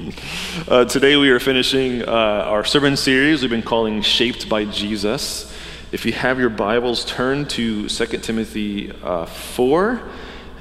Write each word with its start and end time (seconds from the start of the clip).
uh, 0.68 0.84
today 0.84 1.16
we 1.16 1.30
are 1.30 1.40
finishing 1.40 2.02
uh, 2.02 2.10
our 2.10 2.64
sermon 2.64 2.96
series 2.96 3.42
we've 3.42 3.50
been 3.50 3.62
calling 3.62 4.00
Shaped 4.02 4.48
by 4.48 4.64
Jesus. 4.64 5.52
If 5.92 6.06
you 6.06 6.12
have 6.12 6.38
your 6.38 6.48
Bibles, 6.48 7.04
turn 7.04 7.46
to 7.48 7.88
2 7.88 8.06
Timothy 8.18 8.92
uh, 9.02 9.26
4. 9.26 10.00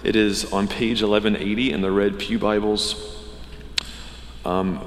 It 0.04 0.16
is 0.16 0.52
on 0.52 0.68
page 0.68 1.02
1180 1.02 1.72
in 1.72 1.82
the 1.82 1.92
Red 1.92 2.20
Pew 2.20 2.40
Bibles. 2.40 3.16
Um, 4.44 4.80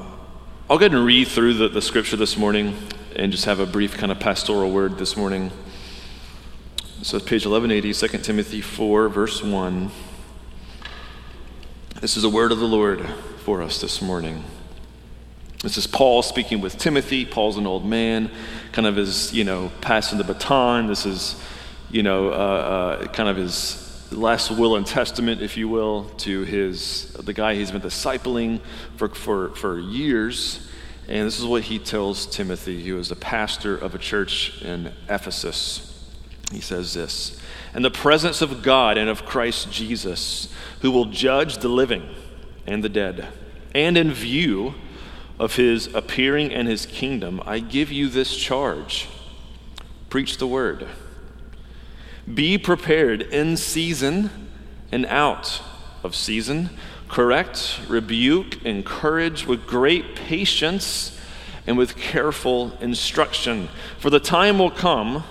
I'll 0.69 0.79
go 0.79 0.87
ahead 0.87 0.93
and 0.93 1.07
read 1.07 1.29
through 1.29 1.55
the, 1.55 1.69
the 1.69 1.83
scripture 1.83 2.17
this 2.17 2.37
morning 2.37 2.77
and 3.17 3.33
just 3.33 3.47
have 3.47 3.61
a 3.61 3.67
brief 3.67 3.97
kind 3.97 4.13
of 4.13 4.21
pastoral 4.21 4.71
word 4.71 4.99
this 4.99 5.17
morning. 5.17 5.51
So 7.03 7.19
page 7.19 7.47
1180, 7.47 7.93
2 7.95 8.19
Timothy 8.19 8.61
4, 8.61 9.09
verse 9.09 9.43
1. 9.43 9.91
This 12.03 12.17
is 12.17 12.25
a 12.25 12.29
word 12.29 12.51
of 12.51 12.59
the 12.59 12.67
Lord 12.67 13.09
for 13.45 13.63
us 13.63 13.81
this 13.81 14.03
morning. 14.03 14.43
This 15.63 15.77
is 15.77 15.87
Paul 15.87 16.23
speaking 16.23 16.61
with 16.61 16.77
Timothy. 16.77 17.25
Paul's 17.25 17.57
an 17.57 17.65
old 17.65 17.85
man, 17.85 18.29
kind 18.73 18.89
of 18.89 18.99
is, 18.99 19.33
you 19.33 19.45
know, 19.45 19.71
passing 19.81 20.19
the 20.19 20.25
baton. 20.25 20.89
This 20.89 21.07
is, 21.07 21.41
you 21.93 22.03
know, 22.03 22.31
uh, 22.31 22.33
uh, 22.33 23.07
kind 23.13 23.29
of 23.29 23.37
his 23.37 24.11
last 24.11 24.51
will 24.51 24.75
and 24.75 24.85
testament, 24.85 25.43
if 25.43 25.57
you 25.57 25.69
will, 25.69 26.07
to 26.17 26.43
his 26.43 27.13
the 27.13 27.33
guy 27.33 27.55
he's 27.55 27.71
been 27.71 27.81
discipling 27.81 28.61
for, 28.97 29.09
for, 29.11 29.51
for 29.51 29.79
years. 29.79 30.69
And 31.07 31.25
this 31.25 31.39
is 31.39 31.47
what 31.47 31.63
he 31.63 31.79
tells 31.79 32.27
Timothy, 32.27 32.83
who 32.83 32.99
is 32.99 33.13
a 33.13 33.17
pastor 33.17 33.79
of 33.79 33.95
a 33.95 33.99
church 33.99 34.61
in 34.63 34.93
Ephesus. 35.09 36.05
He 36.51 36.61
says 36.61 36.95
this 36.95 37.41
In 37.75 37.83
the 37.83 37.91
presence 37.91 38.43
of 38.43 38.63
God 38.63 38.99
and 38.99 39.09
of 39.09 39.25
Christ 39.25 39.73
Jesus, 39.73 40.53
who 40.81 40.91
will 40.91 41.07
judge 41.07 41.59
the 41.59 41.69
living 41.69 42.09
and 42.67 42.85
the 42.85 42.89
dead, 42.89 43.29
and 43.75 43.97
in 43.97 44.13
view 44.13 44.75
of 45.39 45.57
his 45.57 45.93
appearing 45.95 46.53
and 46.53 46.69
his 46.69 46.87
kingdom, 46.87 47.43
I 47.47 47.59
give 47.59 47.91
you 47.91 48.09
this 48.09 48.37
charge 48.37 49.09
preach 50.11 50.37
the 50.37 50.47
word. 50.47 50.87
Be 52.33 52.59
prepared 52.59 53.23
in 53.23 53.57
season 53.57 54.29
and 54.93 55.07
out 55.07 55.63
of 56.03 56.15
season. 56.15 56.69
Correct, 57.09 57.81
rebuke, 57.89 58.63
encourage 58.63 59.47
with 59.47 59.67
great 59.67 60.15
patience 60.15 61.19
and 61.67 61.79
with 61.79 61.97
careful 61.97 62.77
instruction. 62.83 63.71
For 63.99 64.11
the 64.11 64.21
time 64.21 64.59
will 64.59 64.71
come 64.71 65.25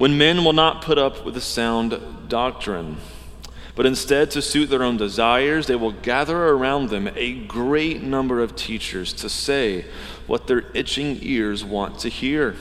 when 0.00 0.16
men 0.16 0.44
will 0.44 0.52
not 0.52 0.82
put 0.82 0.96
up 0.98 1.24
with 1.24 1.34
the 1.34 1.40
sound 1.40 2.00
doctrine 2.28 2.96
but 3.80 3.86
instead, 3.86 4.30
to 4.32 4.42
suit 4.42 4.68
their 4.68 4.82
own 4.82 4.98
desires, 4.98 5.66
they 5.66 5.74
will 5.74 5.92
gather 5.92 6.48
around 6.48 6.90
them 6.90 7.08
a 7.16 7.32
great 7.32 8.02
number 8.02 8.40
of 8.40 8.54
teachers 8.54 9.12
to 9.14 9.28
say 9.30 9.86
what 10.26 10.46
their 10.46 10.64
itching 10.74 11.18
ears 11.22 11.64
want 11.64 11.98
to 12.00 12.10
hear. 12.10 12.56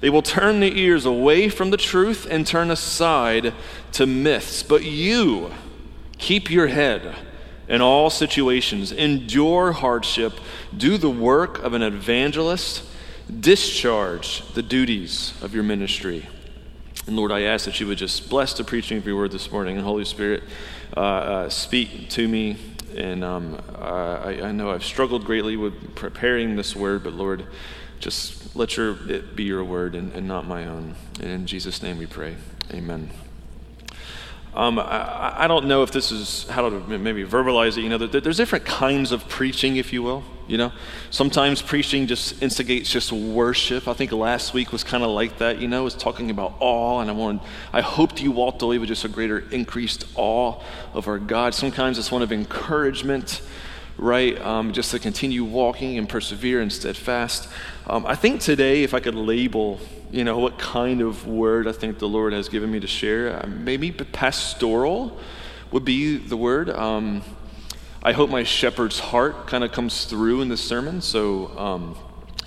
They 0.00 0.10
will 0.10 0.20
turn 0.20 0.60
the 0.60 0.78
ears 0.78 1.06
away 1.06 1.48
from 1.48 1.70
the 1.70 1.78
truth 1.78 2.26
and 2.30 2.46
turn 2.46 2.70
aside 2.70 3.54
to 3.92 4.06
myths. 4.06 4.62
But 4.62 4.84
you, 4.84 5.50
keep 6.18 6.50
your 6.50 6.66
head 6.66 7.16
in 7.66 7.80
all 7.80 8.10
situations, 8.10 8.92
endure 8.92 9.72
hardship, 9.72 10.34
do 10.76 10.98
the 10.98 11.08
work 11.08 11.62
of 11.62 11.72
an 11.72 11.82
evangelist, 11.82 12.84
discharge 13.40 14.46
the 14.52 14.62
duties 14.62 15.32
of 15.42 15.54
your 15.54 15.64
ministry. 15.64 16.26
And 17.08 17.16
Lord, 17.16 17.32
I 17.32 17.44
ask 17.44 17.64
that 17.64 17.80
you 17.80 17.86
would 17.86 17.96
just 17.96 18.28
bless 18.28 18.52
the 18.52 18.62
preaching 18.62 18.98
of 18.98 19.06
your 19.06 19.16
word 19.16 19.32
this 19.32 19.50
morning. 19.50 19.76
And 19.76 19.84
Holy 19.84 20.04
Spirit, 20.04 20.42
uh, 20.94 21.00
uh, 21.00 21.48
speak 21.48 22.10
to 22.10 22.28
me. 22.28 22.58
And 22.94 23.24
um, 23.24 23.58
I, 23.80 24.42
I, 24.42 24.52
know 24.52 24.70
I've 24.70 24.84
struggled 24.84 25.24
greatly 25.24 25.56
with 25.56 25.94
preparing 25.94 26.54
this 26.56 26.76
word, 26.76 27.02
but 27.02 27.14
Lord, 27.14 27.46
just 27.98 28.54
let 28.54 28.76
your, 28.76 28.96
it 29.10 29.34
be 29.34 29.44
your 29.44 29.64
word 29.64 29.94
and, 29.94 30.12
and 30.12 30.28
not 30.28 30.46
my 30.46 30.66
own. 30.66 30.96
And 31.20 31.30
in 31.30 31.46
Jesus' 31.46 31.82
name 31.82 31.96
we 31.96 32.04
pray. 32.04 32.36
Amen. 32.74 33.08
Um, 34.58 34.80
I, 34.80 35.44
I, 35.44 35.46
don't 35.46 35.66
know 35.66 35.84
if 35.84 35.92
this 35.92 36.10
is 36.10 36.48
how 36.48 36.68
to 36.68 36.80
maybe 36.98 37.24
verbalize 37.24 37.78
it. 37.78 37.82
You 37.82 37.90
know, 37.90 37.98
there's 37.98 38.38
different 38.38 38.64
kinds 38.64 39.12
of 39.12 39.28
preaching, 39.28 39.76
if 39.76 39.92
you 39.92 40.02
will. 40.02 40.24
You 40.48 40.58
know, 40.58 40.72
sometimes 41.10 41.62
preaching 41.62 42.08
just 42.08 42.42
instigates 42.42 42.90
just 42.90 43.12
worship. 43.12 43.86
I 43.86 43.92
think 43.92 44.10
last 44.10 44.54
week 44.54 44.72
was 44.72 44.82
kind 44.82 45.04
of 45.04 45.10
like 45.10 45.38
that. 45.38 45.60
You 45.60 45.68
know, 45.68 45.84
was 45.84 45.94
talking 45.94 46.28
about 46.28 46.54
awe, 46.58 46.98
and 46.98 47.08
I 47.08 47.12
wanted, 47.12 47.42
I 47.72 47.82
hoped 47.82 48.20
you 48.20 48.32
walked 48.32 48.60
away 48.62 48.78
with 48.78 48.88
just 48.88 49.04
a 49.04 49.08
greater 49.08 49.48
increased 49.52 50.06
awe 50.16 50.60
of 50.92 51.06
our 51.06 51.20
God. 51.20 51.54
Sometimes 51.54 51.96
it's 51.96 52.10
one 52.10 52.22
of 52.22 52.32
encouragement, 52.32 53.42
right? 53.96 54.40
Um, 54.40 54.72
just 54.72 54.90
to 54.90 54.98
continue 54.98 55.44
walking 55.44 55.98
and 55.98 56.08
persevere 56.08 56.60
and 56.60 56.72
steadfast. 56.72 57.48
Um, 57.86 58.04
I 58.06 58.16
think 58.16 58.40
today, 58.40 58.82
if 58.82 58.92
I 58.92 58.98
could 58.98 59.14
label, 59.14 59.78
you 60.10 60.24
know, 60.24 60.38
what 60.38 60.58
kind 60.58 61.00
of 61.00 61.26
word 61.26 61.68
I 61.68 61.72
think 61.72 61.98
the 61.98 62.08
Lord 62.08 62.32
has 62.32 62.48
given 62.48 62.70
me 62.70 62.80
to 62.80 62.86
share, 62.86 63.42
uh, 63.42 63.46
maybe 63.46 63.90
pastoral 63.90 65.18
would 65.70 65.84
be 65.84 66.16
the 66.16 66.36
word. 66.36 66.70
Um, 66.70 67.22
I 68.02 68.12
hope 68.12 68.30
my 68.30 68.42
shepherd's 68.42 68.98
heart 68.98 69.48
kind 69.48 69.64
of 69.64 69.72
comes 69.72 70.06
through 70.06 70.40
in 70.40 70.48
this 70.48 70.62
sermon. 70.62 71.02
So 71.02 71.48
um, 71.58 71.96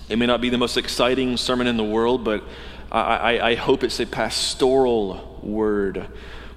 it 0.08 0.18
may 0.18 0.26
not 0.26 0.40
be 0.40 0.48
the 0.48 0.58
most 0.58 0.76
exciting 0.76 1.36
sermon 1.36 1.66
in 1.66 1.76
the 1.76 1.84
world, 1.84 2.24
but 2.24 2.42
I, 2.90 3.00
I, 3.00 3.48
I 3.50 3.54
hope 3.54 3.84
it's 3.84 4.00
a 4.00 4.06
pastoral 4.06 5.38
word 5.42 6.06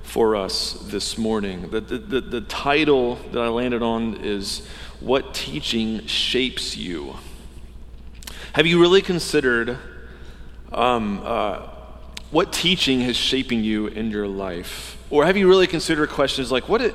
for 0.02 0.36
us 0.36 0.74
this 0.74 1.18
morning. 1.18 1.70
The, 1.70 1.82
the, 1.82 1.98
the, 1.98 2.22
the, 2.22 2.42
title 2.42 3.16
that 3.32 3.42
I 3.42 3.48
landed 3.48 3.82
on 3.82 4.18
is 4.24 4.66
What 5.00 5.34
Teaching 5.34 6.06
Shapes 6.06 6.78
You. 6.78 7.16
Have 8.54 8.66
you 8.66 8.80
really 8.80 9.02
considered 9.02 9.78
um, 10.76 11.22
uh, 11.24 11.62
what 12.32 12.52
teaching 12.52 13.02
is 13.02 13.16
shaping 13.16 13.64
you 13.64 13.88
in 13.88 14.12
your 14.12 14.28
life? 14.28 14.98
Or 15.10 15.26
have 15.26 15.38
you 15.38 15.48
really 15.48 15.68
considered 15.68 16.10
questions 16.10 16.52
like, 16.52 16.68
what, 16.68 16.82
it, 16.82 16.94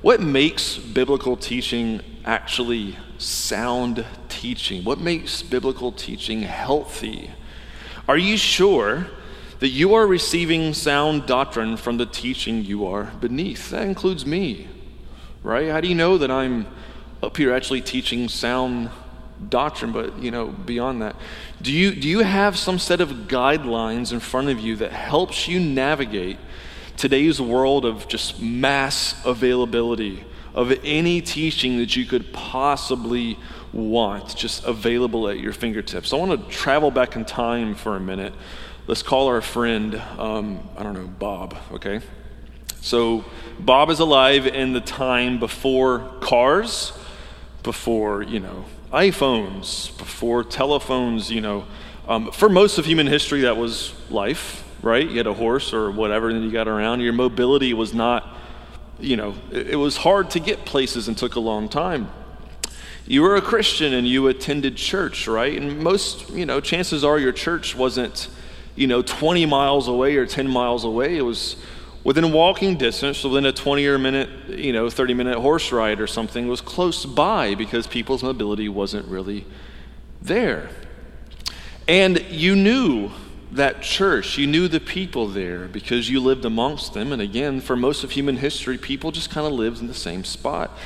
what 0.00 0.20
makes 0.20 0.78
biblical 0.78 1.36
teaching 1.36 2.00
actually 2.24 2.96
sound 3.18 4.04
teaching? 4.28 4.84
What 4.84 4.98
makes 4.98 5.42
biblical 5.42 5.92
teaching 5.92 6.42
healthy? 6.42 7.30
Are 8.08 8.16
you 8.16 8.38
sure 8.38 9.06
that 9.58 9.68
you 9.68 9.94
are 9.94 10.06
receiving 10.06 10.72
sound 10.72 11.26
doctrine 11.26 11.76
from 11.76 11.98
the 11.98 12.06
teaching 12.06 12.64
you 12.64 12.86
are 12.86 13.04
beneath? 13.20 13.70
That 13.70 13.82
includes 13.82 14.24
me, 14.24 14.68
right? 15.42 15.68
How 15.68 15.80
do 15.80 15.88
you 15.88 15.94
know 15.94 16.16
that 16.16 16.30
I'm 16.30 16.66
up 17.22 17.36
here 17.36 17.52
actually 17.52 17.82
teaching 17.82 18.28
sound 18.28 18.88
doctrine, 19.48 19.92
but 19.92 20.18
you 20.18 20.30
know, 20.30 20.46
beyond 20.48 21.02
that? 21.02 21.16
Do 21.62 21.72
you, 21.72 21.92
do 21.92 22.08
you 22.08 22.20
have 22.20 22.58
some 22.58 22.78
set 22.78 23.00
of 23.00 23.10
guidelines 23.28 24.12
in 24.12 24.20
front 24.20 24.48
of 24.48 24.58
you 24.58 24.76
that 24.76 24.92
helps 24.92 25.48
you 25.48 25.60
navigate 25.60 26.38
today's 26.96 27.40
world 27.40 27.84
of 27.84 28.08
just 28.08 28.40
mass 28.40 29.14
availability 29.24 30.24
of 30.54 30.72
any 30.82 31.20
teaching 31.20 31.78
that 31.78 31.94
you 31.94 32.04
could 32.04 32.32
possibly 32.32 33.38
want, 33.72 34.34
just 34.34 34.64
available 34.64 35.28
at 35.28 35.38
your 35.38 35.52
fingertips. 35.52 36.12
I 36.12 36.16
want 36.16 36.48
to 36.48 36.50
travel 36.50 36.90
back 36.90 37.14
in 37.14 37.24
time 37.24 37.74
for 37.74 37.96
a 37.96 38.00
minute. 38.00 38.32
Let's 38.88 39.02
call 39.02 39.28
our 39.28 39.42
friend, 39.42 39.94
um, 40.18 40.68
I 40.76 40.82
don't 40.82 40.94
know, 40.94 41.06
Bob, 41.06 41.56
okay? 41.72 42.00
So, 42.80 43.24
Bob 43.60 43.90
is 43.90 44.00
alive 44.00 44.46
in 44.46 44.72
the 44.72 44.80
time 44.80 45.38
before 45.38 46.10
cars, 46.20 46.92
before, 47.62 48.22
you 48.22 48.40
know, 48.40 48.64
iPhones, 48.92 49.96
before 49.98 50.44
telephones, 50.44 51.30
you 51.30 51.40
know. 51.40 51.66
Um, 52.06 52.32
for 52.32 52.48
most 52.48 52.78
of 52.78 52.86
human 52.86 53.06
history, 53.06 53.42
that 53.42 53.56
was 53.56 53.92
life 54.08 54.64
right? 54.82 55.08
You 55.08 55.16
had 55.16 55.26
a 55.26 55.34
horse 55.34 55.72
or 55.72 55.90
whatever, 55.90 56.28
and 56.28 56.44
you 56.44 56.50
got 56.50 56.68
around. 56.68 57.00
Your 57.00 57.12
mobility 57.12 57.74
was 57.74 57.94
not, 57.94 58.36
you 58.98 59.16
know, 59.16 59.34
it, 59.50 59.70
it 59.70 59.76
was 59.76 59.96
hard 59.96 60.30
to 60.30 60.40
get 60.40 60.64
places 60.64 61.08
and 61.08 61.16
took 61.16 61.34
a 61.34 61.40
long 61.40 61.68
time. 61.68 62.10
You 63.06 63.22
were 63.22 63.36
a 63.36 63.42
Christian 63.42 63.94
and 63.94 64.06
you 64.06 64.26
attended 64.28 64.76
church, 64.76 65.26
right? 65.26 65.58
And 65.58 65.80
most, 65.80 66.28
you 66.30 66.44
know, 66.44 66.60
chances 66.60 67.04
are 67.04 67.18
your 67.18 67.32
church 67.32 67.74
wasn't, 67.74 68.28
you 68.76 68.86
know, 68.86 69.00
20 69.02 69.46
miles 69.46 69.88
away 69.88 70.16
or 70.16 70.26
10 70.26 70.48
miles 70.48 70.84
away. 70.84 71.16
It 71.16 71.22
was 71.22 71.56
within 72.04 72.32
walking 72.32 72.76
distance, 72.76 73.24
within 73.24 73.46
a 73.46 73.52
20 73.52 73.86
or 73.86 73.98
minute, 73.98 74.28
you 74.48 74.72
know, 74.72 74.88
30 74.88 75.14
minute 75.14 75.38
horse 75.38 75.72
ride 75.72 76.00
or 76.00 76.06
something 76.06 76.48
was 76.48 76.60
close 76.60 77.04
by 77.04 77.54
because 77.54 77.86
people's 77.86 78.22
mobility 78.22 78.68
wasn't 78.68 79.06
really 79.08 79.44
there. 80.22 80.70
And 81.86 82.24
you 82.30 82.54
knew 82.54 83.10
that 83.52 83.82
church. 83.82 84.36
You 84.36 84.46
knew 84.46 84.68
the 84.68 84.80
people 84.80 85.26
there 85.26 85.68
because 85.68 86.10
you 86.10 86.20
lived 86.20 86.44
amongst 86.44 86.92
them. 86.92 87.12
And 87.12 87.22
again, 87.22 87.60
for 87.60 87.76
most 87.76 88.04
of 88.04 88.10
human 88.10 88.36
history, 88.36 88.76
people 88.76 89.10
just 89.10 89.30
kind 89.30 89.46
of 89.46 89.52
lived 89.52 89.80
in 89.80 89.86
the 89.86 89.94
same 89.94 90.24
spot. 90.24 90.76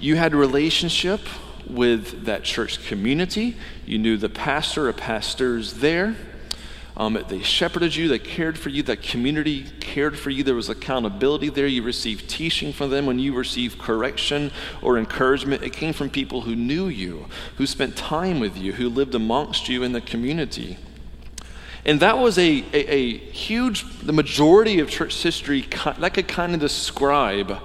You 0.00 0.16
had 0.16 0.32
a 0.32 0.36
relationship 0.36 1.20
with 1.68 2.24
that 2.26 2.44
church 2.44 2.86
community. 2.86 3.56
You 3.86 3.98
knew 3.98 4.16
the 4.16 4.28
pastor 4.28 4.88
or 4.88 4.92
pastors 4.92 5.74
there. 5.74 6.14
Um, 6.96 7.18
they 7.28 7.42
shepherded 7.42 7.96
you, 7.96 8.06
they 8.06 8.20
cared 8.20 8.56
for 8.56 8.68
you, 8.68 8.84
that 8.84 9.02
community 9.02 9.66
cared 9.80 10.16
for 10.16 10.30
you. 10.30 10.44
There 10.44 10.54
was 10.54 10.68
accountability 10.68 11.48
there. 11.48 11.66
You 11.66 11.82
received 11.82 12.30
teaching 12.30 12.72
from 12.72 12.90
them. 12.90 13.06
When 13.06 13.18
you 13.18 13.34
received 13.34 13.78
correction 13.78 14.52
or 14.80 14.96
encouragement, 14.96 15.64
it 15.64 15.72
came 15.72 15.92
from 15.92 16.08
people 16.08 16.42
who 16.42 16.54
knew 16.54 16.86
you, 16.86 17.26
who 17.56 17.66
spent 17.66 17.96
time 17.96 18.38
with 18.38 18.56
you, 18.56 18.74
who 18.74 18.88
lived 18.88 19.14
amongst 19.14 19.68
you 19.68 19.82
in 19.82 19.92
the 19.92 20.00
community. 20.00 20.78
And 21.84 21.98
that 22.00 22.16
was 22.16 22.38
a, 22.38 22.64
a, 22.72 22.94
a 22.94 23.18
huge, 23.18 23.84
the 24.00 24.12
majority 24.12 24.78
of 24.78 24.88
church 24.88 25.20
history, 25.20 25.62
that 25.98 26.14
could 26.14 26.28
kind 26.28 26.54
of 26.54 26.60
describe 26.60 27.58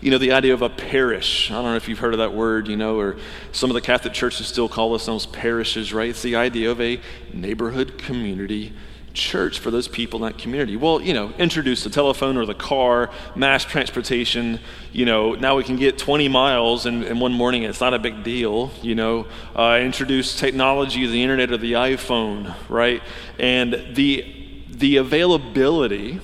you 0.00 0.10
know, 0.10 0.18
the 0.18 0.32
idea 0.32 0.54
of 0.54 0.62
a 0.62 0.68
parish. 0.68 1.50
I 1.50 1.54
don't 1.54 1.64
know 1.64 1.76
if 1.76 1.88
you've 1.88 1.98
heard 1.98 2.14
of 2.14 2.18
that 2.18 2.32
word, 2.32 2.68
you 2.68 2.76
know, 2.76 2.98
or 2.98 3.16
some 3.52 3.70
of 3.70 3.74
the 3.74 3.80
Catholic 3.80 4.12
churches 4.12 4.46
still 4.46 4.68
call 4.68 4.90
themselves 4.90 5.26
parishes, 5.26 5.92
right? 5.92 6.10
It's 6.10 6.22
the 6.22 6.36
idea 6.36 6.70
of 6.70 6.80
a 6.80 7.00
neighborhood 7.32 7.98
community 7.98 8.72
church 9.14 9.58
for 9.58 9.70
those 9.70 9.88
people 9.88 10.24
in 10.24 10.30
that 10.30 10.38
community. 10.38 10.76
Well, 10.76 11.00
you 11.00 11.12
know, 11.12 11.32
introduce 11.38 11.82
the 11.82 11.90
telephone 11.90 12.36
or 12.36 12.46
the 12.46 12.54
car, 12.54 13.10
mass 13.34 13.64
transportation. 13.64 14.60
You 14.92 15.06
know, 15.06 15.34
now 15.34 15.56
we 15.56 15.64
can 15.64 15.76
get 15.76 15.98
20 15.98 16.28
miles 16.28 16.86
in, 16.86 17.02
in 17.02 17.18
one 17.18 17.32
morning. 17.32 17.64
It's 17.64 17.80
not 17.80 17.94
a 17.94 17.98
big 17.98 18.22
deal. 18.22 18.70
You 18.80 18.94
know, 18.94 19.26
uh, 19.56 19.80
introduce 19.82 20.38
technology, 20.38 21.06
the 21.06 21.22
internet 21.22 21.50
or 21.50 21.56
the 21.56 21.72
iPhone, 21.72 22.54
right? 22.68 23.02
And 23.38 23.94
the 23.94 24.34
the 24.68 24.98
availability 24.98 26.20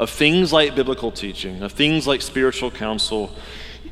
of 0.00 0.08
things 0.08 0.50
like 0.50 0.74
biblical 0.74 1.12
teaching, 1.12 1.62
of 1.62 1.72
things 1.72 2.06
like 2.06 2.22
spiritual 2.22 2.70
counsel, 2.70 3.30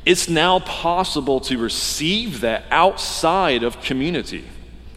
it's 0.07 0.27
now 0.27 0.57
possible 0.57 1.39
to 1.39 1.55
receive 1.59 2.41
that 2.41 2.63
outside 2.71 3.61
of 3.61 3.79
community, 3.83 4.43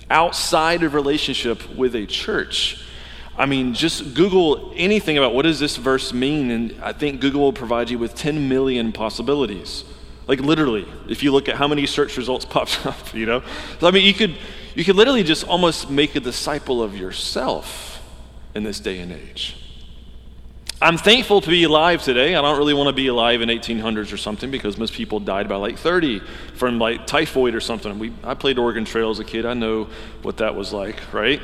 outside 0.09 0.83
of 0.83 0.95
relationship 0.95 1.69
with 1.77 1.95
a 1.95 2.07
church. 2.07 2.83
I 3.37 3.45
mean, 3.45 3.75
just 3.75 4.15
Google 4.15 4.73
anything 4.75 5.19
about 5.19 5.35
what 5.35 5.43
does 5.43 5.61
this 5.61 5.77
verse 5.77 6.15
mean, 6.15 6.51
and 6.51 6.75
I 6.83 6.95
think 6.95 7.21
Google 7.21 7.43
will 7.43 7.53
provide 7.53 7.91
you 7.91 7.99
with 7.99 8.15
10 8.15 8.49
million 8.49 8.91
possibilities. 8.91 9.85
Like 10.27 10.41
literally, 10.41 10.89
if 11.11 11.23
you 11.23 11.31
look 11.31 11.47
at 11.47 11.57
how 11.57 11.69
many 11.69 11.85
search 11.85 12.17
results 12.17 12.45
popped 12.57 12.87
up, 12.87 13.15
you 13.15 13.27
know? 13.27 13.43
So, 13.81 13.87
I 13.87 13.91
mean, 13.91 14.07
you 14.07 14.15
could, 14.15 14.35
you 14.75 14.83
could 14.83 14.97
literally 14.97 15.25
just 15.25 15.47
almost 15.47 15.91
make 15.91 16.17
a 16.17 16.21
disciple 16.21 16.83
of 16.83 16.97
yourself 16.97 18.03
in 18.55 18.63
this 18.63 18.81
day 18.81 18.99
and 19.01 19.13
age. 19.13 19.62
I'm 20.83 20.99
thankful 20.99 21.41
to 21.41 21.49
be 21.49 21.63
alive 21.63 22.03
today. 22.03 22.35
I 22.35 22.43
don't 22.43 22.59
really 22.59 22.75
want 22.75 22.89
to 22.89 22.93
be 22.93 23.07
alive 23.07 23.41
in 23.41 23.49
1800s 23.49 24.13
or 24.13 24.17
something 24.17 24.51
because 24.51 24.77
most 24.77 24.93
people 24.93 25.21
died 25.21 25.49
by 25.49 25.55
like 25.55 25.79
30 25.79 26.21
from 26.57 26.81
like 26.81 27.07
typhoid 27.07 27.55
or 27.55 27.61
something. 27.61 28.01
We, 28.01 28.13
I 28.25 28.35
played 28.35 28.59
Oregon 28.59 28.85
Trail 28.85 29.11
as 29.11 29.21
a 29.21 29.25
kid. 29.25 29.47
I 29.47 29.55
know 29.55 29.89
what 30.23 30.39
that 30.39 30.57
was 30.57 30.73
like, 30.73 31.15
right? 31.15 31.41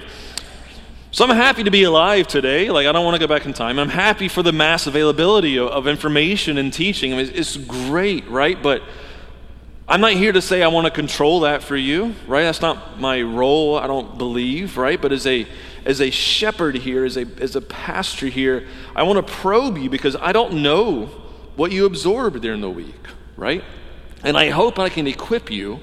So 1.12 1.25
I'm 1.25 1.37
happy 1.37 1.62
to 1.62 1.70
be 1.70 1.85
alive 1.85 2.26
today. 2.26 2.69
Like, 2.69 2.88
I 2.88 2.93
don't 2.93 3.05
want 3.05 3.14
to 3.14 3.20
go 3.20 3.32
back 3.32 3.46
in 3.46 3.52
time. 3.52 3.79
I'm 3.79 3.88
happy 3.88 4.26
for 4.26 4.43
the 4.43 4.50
mass 4.50 4.88
availability 4.88 5.56
of, 5.56 5.69
of 5.69 5.87
information 5.87 6.58
and 6.58 6.73
teaching. 6.73 7.14
I 7.14 7.19
mean, 7.19 7.31
it's 7.32 7.56
great, 7.56 8.26
right? 8.29 8.61
But 8.61 8.82
I'm 9.87 10.00
not 10.00 10.14
here 10.14 10.32
to 10.32 10.43
say 10.43 10.64
I 10.64 10.69
want 10.69 10.87
to 10.87 10.90
control 10.90 11.40
that 11.40 11.62
for 11.62 11.76
you, 11.76 12.17
right? 12.26 12.43
That's 12.43 12.61
not 12.61 12.99
my 12.99 13.23
role, 13.23 13.79
I 13.79 13.87
don't 13.87 14.19
believe, 14.19 14.76
right? 14.76 15.00
But 15.00 15.12
as 15.12 15.29
a 15.29 15.46
as 15.88 16.00
a 16.00 16.11
shepherd 16.11 16.76
here, 16.76 17.05
as 17.05 17.17
a 17.17 17.26
as 17.40 17.56
a 17.56 17.61
pastor 17.61 18.26
here, 18.26 18.69
I 18.94 19.02
want 19.02 19.26
to 19.26 19.32
probe 19.32 19.79
you 19.79 19.90
because 19.90 20.14
I 20.14 20.32
don't 20.32 20.62
know 20.62 21.06
what 21.56 21.73
you 21.73 21.87
absorbed 21.87 22.40
during 22.43 22.61
the 22.61 22.70
week, 22.70 23.08
right? 23.37 23.64
And 24.23 24.37
I 24.37 24.50
hope 24.50 24.79
I 24.79 24.90
can 24.90 25.06
equip 25.06 25.50
you 25.50 25.81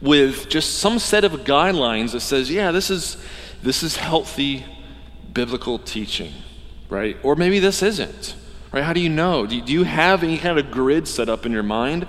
with 0.00 0.48
just 0.48 0.78
some 0.78 0.98
set 0.98 1.24
of 1.24 1.32
guidelines 1.44 2.12
that 2.12 2.20
says, 2.20 2.50
yeah, 2.50 2.70
this 2.70 2.88
is 2.88 3.22
this 3.62 3.82
is 3.82 3.96
healthy 3.96 4.64
biblical 5.34 5.78
teaching, 5.78 6.32
right? 6.88 7.16
Or 7.22 7.36
maybe 7.36 7.58
this 7.58 7.82
isn't. 7.82 8.36
Right? 8.72 8.82
How 8.84 8.94
do 8.94 9.00
you 9.00 9.10
know? 9.10 9.46
Do 9.46 9.56
you, 9.56 9.62
do 9.62 9.72
you 9.72 9.84
have 9.84 10.22
any 10.22 10.38
kind 10.38 10.58
of 10.58 10.70
grid 10.70 11.06
set 11.06 11.28
up 11.28 11.44
in 11.44 11.52
your 11.52 11.62
mind? 11.62 12.06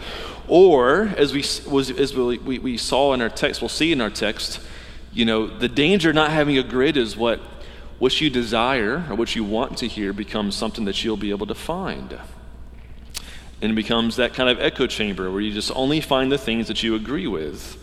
Or, 0.47 1.13
as 1.17 1.33
we, 1.33 1.43
was, 1.69 1.91
as 1.91 2.15
we, 2.15 2.37
we, 2.37 2.59
we 2.59 2.77
saw 2.77 3.13
in 3.13 3.21
our 3.21 3.29
text, 3.29 3.61
we'll 3.61 3.67
see 3.67 3.91
in 3.91 3.99
our 3.99 4.09
text, 4.09 4.61
you 5.13 5.25
know, 5.25 5.47
the 5.47 5.69
danger 5.69 6.09
of 6.09 6.15
not 6.15 6.31
having 6.31 6.57
a 6.57 6.63
grid 6.63 6.97
is 6.97 7.15
what, 7.15 7.39
what 7.99 8.19
you 8.19 8.29
desire 8.29 9.05
or 9.09 9.15
what 9.15 9.35
you 9.35 9.43
want 9.43 9.77
to 9.77 9.87
hear 9.87 10.11
becomes 10.11 10.55
something 10.55 10.85
that 10.85 11.03
you'll 11.03 11.17
be 11.17 11.29
able 11.29 11.47
to 11.47 11.55
find. 11.55 12.19
And 13.61 13.71
it 13.71 13.75
becomes 13.75 14.15
that 14.15 14.33
kind 14.33 14.49
of 14.49 14.59
echo 14.59 14.87
chamber 14.87 15.31
where 15.31 15.39
you 15.39 15.53
just 15.53 15.71
only 15.75 16.01
find 16.01 16.31
the 16.31 16.37
things 16.37 16.67
that 16.67 16.83
you 16.83 16.95
agree 16.95 17.27
with. 17.27 17.77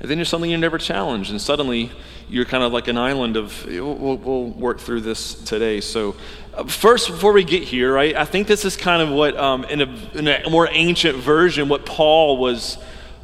And 0.00 0.10
then 0.10 0.18
there's 0.18 0.28
something 0.28 0.50
you 0.50 0.58
never 0.58 0.78
challenge, 0.78 1.30
and 1.30 1.40
suddenly 1.40 1.90
you're 2.28 2.44
kind 2.44 2.62
of 2.62 2.72
like 2.72 2.86
an 2.86 2.98
island 2.98 3.36
of, 3.36 3.66
we'll, 3.66 4.18
we'll 4.18 4.50
work 4.50 4.78
through 4.78 5.00
this 5.00 5.34
today. 5.34 5.80
So, 5.80 6.16
uh, 6.54 6.64
first, 6.64 7.08
before 7.08 7.32
we 7.32 7.44
get 7.44 7.62
here, 7.62 7.94
right, 7.94 8.14
I 8.14 8.26
think 8.26 8.46
this 8.46 8.66
is 8.66 8.76
kind 8.76 9.00
of 9.00 9.10
what, 9.10 9.36
um, 9.36 9.64
in, 9.64 9.80
a, 9.80 10.18
in, 10.18 10.28
a, 10.28 10.50
more 10.50 10.68
ancient 10.70 11.16
version, 11.16 11.68
what 11.68 11.86
Paul 11.86 12.36
was 12.36 12.76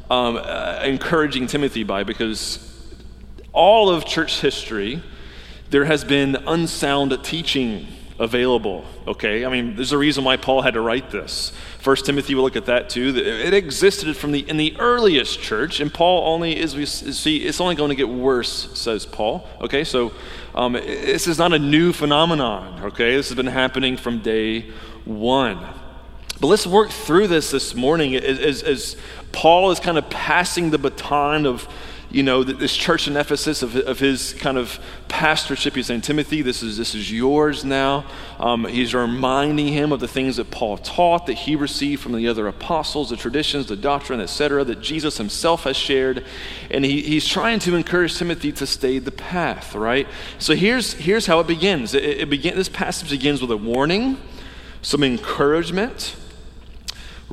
um, 0.09 0.37
uh, 0.37 0.81
encouraging 0.83 1.45
Timothy 1.45 1.83
by, 1.83 2.03
because 2.03 2.72
all 3.53 3.89
of 3.89 4.05
church 4.05 4.41
history, 4.41 5.01
there 5.69 5.85
has 5.85 6.03
been 6.03 6.35
unsound 6.47 7.17
teaching 7.23 7.87
available. 8.19 8.85
Okay, 9.07 9.45
I 9.45 9.49
mean, 9.49 9.75
there's 9.75 9.91
a 9.91 9.97
reason 9.97 10.23
why 10.23 10.37
Paul 10.37 10.61
had 10.61 10.75
to 10.75 10.81
write 10.81 11.11
this. 11.11 11.51
First 11.79 12.05
Timothy 12.05 12.35
we'll 12.35 12.43
look 12.43 12.55
at 12.55 12.65
that 12.65 12.89
too. 12.89 13.13
It 13.15 13.53
existed 13.53 14.15
from 14.15 14.31
the 14.31 14.47
in 14.47 14.57
the 14.57 14.75
earliest 14.79 15.41
church, 15.41 15.79
and 15.79 15.93
Paul 15.93 16.27
only 16.27 16.57
is 16.57 16.75
we 16.75 16.85
see 16.85 17.37
it's 17.37 17.59
only 17.59 17.75
going 17.75 17.89
to 17.89 17.95
get 17.95 18.09
worse, 18.09 18.77
says 18.79 19.05
Paul. 19.05 19.47
Okay, 19.61 19.83
so 19.83 20.13
um, 20.55 20.73
this 20.73 21.27
is 21.27 21.37
not 21.37 21.53
a 21.53 21.59
new 21.59 21.91
phenomenon. 21.91 22.83
Okay, 22.85 23.15
this 23.15 23.29
has 23.29 23.35
been 23.35 23.47
happening 23.47 23.97
from 23.97 24.19
day 24.19 24.69
one. 25.05 25.59
But 26.39 26.47
let's 26.47 26.67
work 26.67 26.89
through 26.89 27.27
this 27.27 27.51
this 27.51 27.73
morning 27.73 28.15
as, 28.15 28.39
as, 28.39 28.63
as 28.63 28.97
Paul 29.31 29.71
is 29.71 29.79
kind 29.79 29.97
of 29.97 30.09
passing 30.09 30.71
the 30.71 30.77
baton 30.77 31.45
of 31.45 31.67
you 32.13 32.21
know, 32.21 32.43
this 32.43 32.77
church 32.77 33.07
in 33.07 33.17
Ephesus 33.17 33.63
of, 33.63 33.75
of 33.75 33.97
his 33.97 34.33
kind 34.33 34.55
of 34.55 34.79
pastorship. 35.07 35.73
He's 35.73 35.87
saying, 35.87 36.01
Timothy, 36.01 36.43
this 36.43 36.61
is, 36.61 36.77
this 36.77 36.93
is 36.93 37.11
yours 37.11 37.65
now. 37.65 38.05
Um, 38.39 38.65
he's 38.65 38.93
reminding 38.93 39.69
him 39.69 39.91
of 39.91 39.99
the 39.99 40.07
things 40.07 40.35
that 40.35 40.51
Paul 40.51 40.77
taught, 40.77 41.25
that 41.25 41.33
he 41.33 41.55
received 41.55 42.03
from 42.03 42.13
the 42.13 42.27
other 42.27 42.47
apostles, 42.47 43.09
the 43.09 43.17
traditions, 43.17 43.65
the 43.65 43.75
doctrine, 43.75 44.21
etc., 44.21 44.63
that 44.63 44.79
Jesus 44.79 45.17
himself 45.17 45.63
has 45.63 45.75
shared. 45.75 46.23
And 46.69 46.85
he, 46.85 47.01
he's 47.01 47.27
trying 47.27 47.57
to 47.61 47.75
encourage 47.75 48.15
Timothy 48.15 48.51
to 48.53 48.67
stay 48.67 48.99
the 48.99 49.11
path, 49.11 49.73
right? 49.73 50.07
So 50.37 50.53
here's, 50.53 50.93
here's 50.93 51.25
how 51.25 51.39
it 51.39 51.47
begins. 51.47 51.95
It, 51.95 52.03
it 52.03 52.29
begin, 52.29 52.55
this 52.55 52.69
passage 52.69 53.09
begins 53.09 53.41
with 53.41 53.49
a 53.49 53.57
warning, 53.57 54.17
some 54.83 55.03
encouragement, 55.03 56.15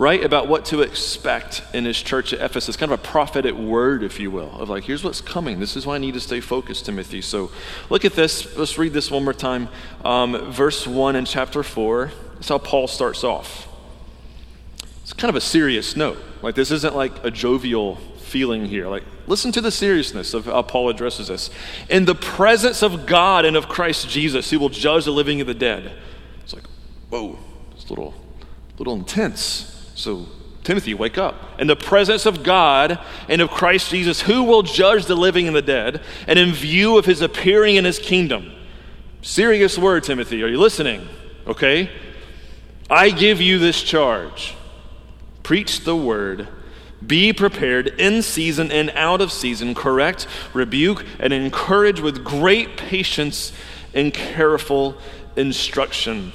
right, 0.01 0.25
about 0.25 0.49
what 0.49 0.65
to 0.65 0.81
expect 0.81 1.63
in 1.75 1.85
his 1.85 2.01
church 2.01 2.33
at 2.33 2.41
Ephesus, 2.41 2.75
kind 2.75 2.91
of 2.91 2.99
a 2.99 3.03
prophetic 3.03 3.55
word, 3.55 4.03
if 4.03 4.19
you 4.19 4.31
will, 4.31 4.51
of 4.59 4.71
like, 4.71 4.85
here's 4.85 5.05
what's 5.05 5.21
coming. 5.21 5.61
This 5.61 5.77
is 5.77 5.85
why 5.85 5.97
I 5.97 5.99
need 5.99 6.15
to 6.15 6.21
stay 6.21 6.41
focused, 6.41 6.87
Timothy. 6.87 7.21
So 7.21 7.51
look 7.91 8.07
at 8.07 8.15
this. 8.15 8.57
Let's 8.57 8.79
read 8.79 8.95
this 8.95 9.11
one 9.11 9.25
more 9.25 9.35
time. 9.35 9.69
Um, 10.03 10.51
verse 10.51 10.87
1 10.87 11.17
in 11.17 11.27
chapter 11.27 11.63
4. 11.63 12.13
That's 12.33 12.49
how 12.49 12.57
Paul 12.57 12.89
starts 12.89 13.25
off. 13.25 13.69
It's 15.03 15.13
kind 15.13 15.29
of 15.29 15.37
a 15.37 15.41
serious 15.41 15.95
note. 15.95 16.17
Like, 16.41 16.55
this 16.55 16.71
isn't 16.71 16.97
like 16.97 17.23
a 17.23 17.31
jovial 17.31 17.97
feeling 17.97 18.65
here. 18.65 18.89
Like, 18.89 19.03
listen 19.27 19.53
to 19.53 19.61
the 19.61 19.71
seriousness 19.71 20.33
of 20.33 20.47
how 20.47 20.63
Paul 20.63 20.89
addresses 20.89 21.29
this. 21.29 21.51
In 21.91 22.07
the 22.07 22.15
presence 22.15 22.83
of 22.83 23.05
God 23.05 23.45
and 23.45 23.55
of 23.55 23.69
Christ 23.69 24.09
Jesus, 24.09 24.49
who 24.49 24.61
will 24.61 24.71
judge 24.71 25.05
the 25.05 25.11
living 25.11 25.41
and 25.41 25.49
the 25.49 25.53
dead. 25.53 25.93
It's 26.43 26.55
like, 26.55 26.65
whoa, 27.11 27.39
it's 27.73 27.85
a 27.85 27.89
little, 27.91 28.15
little 28.79 28.95
intense. 28.95 29.77
So, 30.01 30.27
Timothy, 30.65 30.95
wake 30.95 31.19
up. 31.19 31.61
In 31.61 31.67
the 31.67 31.77
presence 31.77 32.25
of 32.25 32.43
God 32.43 32.99
and 33.29 33.43
of 33.43 33.51
Christ 33.51 33.91
Jesus, 33.91 34.23
who 34.23 34.45
will 34.45 34.63
judge 34.63 35.05
the 35.05 35.15
living 35.15 35.47
and 35.47 35.55
the 35.55 35.61
dead, 35.61 36.01
and 36.27 36.39
in 36.39 36.53
view 36.53 36.97
of 36.97 37.05
his 37.05 37.21
appearing 37.21 37.77
in 37.77 37.85
his 37.85 37.99
kingdom. 37.99 38.51
Serious 39.21 39.77
word, 39.77 40.05
Timothy. 40.05 40.43
Are 40.43 40.49
you 40.49 40.59
listening? 40.59 41.07
Okay? 41.47 41.91
I 42.89 43.11
give 43.11 43.43
you 43.43 43.59
this 43.59 43.83
charge 43.83 44.57
preach 45.43 45.85
the 45.85 45.97
word. 45.97 46.49
Be 47.05 47.33
prepared 47.33 47.89
in 47.89 48.23
season 48.23 48.71
and 48.71 48.91
out 48.91 49.21
of 49.21 49.33
season, 49.33 49.75
correct, 49.75 50.27
rebuke, 50.55 51.05
and 51.19 51.33
encourage 51.33 52.01
with 52.01 52.25
great 52.25 52.77
patience 52.77 53.53
and 53.93 54.15
careful 54.15 54.97
instruction. 55.37 56.33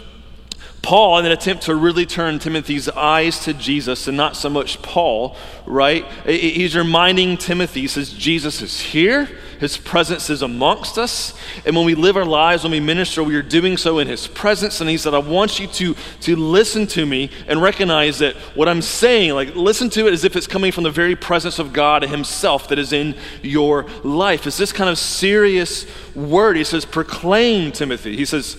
Paul, 0.85 1.17
in 1.17 1.25
an 1.25 1.31
attempt 1.31 1.63
to 1.63 1.73
really 1.73 2.05
turn 2.05 2.37
Timothy's 2.37 2.87
eyes 2.87 3.39
to 3.45 3.55
Jesus 3.55 4.07
and 4.07 4.15
not 4.15 4.35
so 4.35 4.51
much 4.51 4.79
Paul, 4.83 5.35
right? 5.65 6.05
He's 6.27 6.75
reminding 6.75 7.37
Timothy, 7.37 7.81
he 7.81 7.87
says, 7.87 8.13
Jesus 8.13 8.61
is 8.61 8.79
here. 8.79 9.27
His 9.59 9.77
presence 9.77 10.29
is 10.29 10.43
amongst 10.43 10.99
us. 10.99 11.33
And 11.65 11.75
when 11.75 11.85
we 11.85 11.95
live 11.95 12.17
our 12.17 12.25
lives, 12.25 12.61
when 12.61 12.71
we 12.71 12.79
minister, 12.79 13.23
we 13.23 13.35
are 13.35 13.41
doing 13.41 13.77
so 13.77 13.97
in 13.97 14.07
His 14.07 14.27
presence. 14.27 14.79
And 14.79 14.87
He 14.87 14.97
said, 14.97 15.15
I 15.15 15.19
want 15.19 15.59
you 15.59 15.65
to, 15.65 15.95
to 16.21 16.35
listen 16.35 16.85
to 16.87 17.05
me 17.05 17.31
and 17.47 17.61
recognize 17.61 18.19
that 18.19 18.35
what 18.53 18.69
I'm 18.69 18.83
saying, 18.83 19.33
like, 19.33 19.55
listen 19.55 19.89
to 19.91 20.07
it 20.07 20.13
as 20.13 20.23
if 20.23 20.35
it's 20.35 20.45
coming 20.45 20.71
from 20.71 20.83
the 20.83 20.91
very 20.91 21.15
presence 21.15 21.57
of 21.57 21.73
God 21.73 22.03
Himself 22.03 22.67
that 22.67 22.77
is 22.77 22.93
in 22.93 23.15
your 23.41 23.87
life. 24.03 24.45
It's 24.45 24.57
this 24.57 24.73
kind 24.73 24.89
of 24.89 24.99
serious 24.99 25.87
word. 26.13 26.57
He 26.57 26.63
says, 26.63 26.85
proclaim, 26.85 27.71
Timothy. 27.71 28.15
He 28.17 28.25
says, 28.25 28.57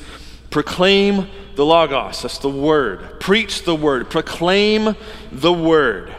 proclaim 0.57 1.29
the 1.55 1.67
Logos. 1.67 2.23
That's 2.23 2.39
the 2.39 2.49
word. 2.49 3.21
Preach 3.21 3.65
the 3.65 3.75
word. 3.75 4.09
Proclaim 4.09 4.97
the 5.31 5.53
word. 5.53 6.15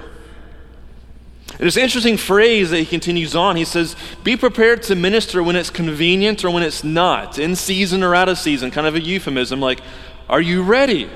It's 1.58 1.76
an 1.76 1.82
interesting 1.82 2.18
phrase 2.18 2.70
that 2.70 2.78
he 2.78 2.86
continues 2.86 3.36
on. 3.36 3.56
He 3.56 3.66
says, 3.66 3.96
Be 4.24 4.38
prepared 4.38 4.84
to 4.84 4.96
minister 4.96 5.42
when 5.42 5.56
it's 5.56 5.72
convenient 5.72 6.46
or 6.46 6.52
when 6.52 6.62
it's 6.62 6.84
not, 6.84 7.40
in 7.40 7.56
season 7.56 8.04
or 8.04 8.14
out 8.14 8.30
of 8.30 8.38
season, 8.38 8.70
kind 8.70 8.86
of 8.86 8.94
a 8.94 9.02
euphemism 9.02 9.60
like, 9.60 9.82
Are 10.30 10.40
you 10.40 10.62
ready? 10.62 11.10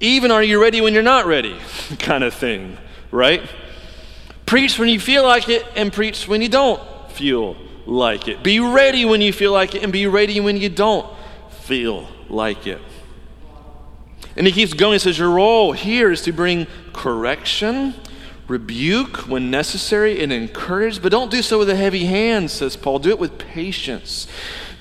Even 0.00 0.32
are 0.32 0.42
you 0.42 0.60
ready 0.60 0.80
when 0.80 0.94
you're 0.94 1.04
not 1.04 1.26
ready, 1.26 1.56
kind 2.00 2.24
of 2.24 2.34
thing, 2.34 2.76
right? 3.12 3.48
Preach 4.46 4.80
when 4.80 4.88
you 4.88 4.98
feel 4.98 5.22
like 5.22 5.48
it 5.48 5.64
and 5.76 5.92
preach 5.92 6.26
when 6.26 6.42
you 6.42 6.48
don't 6.48 6.82
feel 7.12 7.56
like 7.86 8.26
it. 8.26 8.42
Be 8.42 8.58
ready 8.58 9.04
when 9.04 9.20
you 9.20 9.32
feel 9.32 9.52
like 9.52 9.76
it 9.76 9.84
and 9.84 9.92
be 9.92 10.08
ready 10.08 10.40
when 10.40 10.56
you 10.56 10.68
don't 10.68 11.06
feel 11.60 12.08
like 12.28 12.66
it. 12.66 12.80
And 14.36 14.46
he 14.46 14.52
keeps 14.52 14.72
going. 14.72 14.94
He 14.94 14.98
says, 14.98 15.18
Your 15.18 15.30
role 15.30 15.72
here 15.72 16.10
is 16.10 16.22
to 16.22 16.32
bring 16.32 16.66
correction 16.92 17.94
rebuke 18.52 19.28
when 19.28 19.50
necessary, 19.50 20.22
and 20.22 20.30
encourage, 20.30 21.00
but 21.00 21.10
don't 21.10 21.30
do 21.30 21.40
so 21.40 21.58
with 21.58 21.70
a 21.70 21.76
heavy 21.76 22.04
hand, 22.04 22.50
says 22.50 22.76
Paul. 22.76 22.98
Do 22.98 23.08
it 23.08 23.18
with 23.18 23.38
patience. 23.38 24.26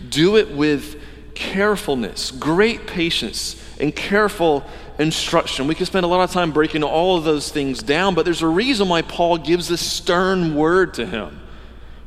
Do 0.09 0.35
it 0.35 0.51
with 0.51 1.01
carefulness, 1.35 2.31
great 2.31 2.85
patience, 2.85 3.55
and 3.79 3.95
careful 3.95 4.65
instruction. 4.99 5.67
We 5.67 5.75
could 5.75 5.87
spend 5.87 6.03
a 6.03 6.07
lot 6.07 6.21
of 6.21 6.31
time 6.31 6.51
breaking 6.51 6.83
all 6.83 7.17
of 7.17 7.23
those 7.23 7.49
things 7.49 7.81
down, 7.81 8.13
but 8.13 8.25
there's 8.25 8.41
a 8.41 8.47
reason 8.47 8.89
why 8.89 9.03
Paul 9.03 9.37
gives 9.37 9.67
this 9.69 9.81
stern 9.81 10.53
word 10.55 10.95
to 10.95 11.05
him, 11.05 11.39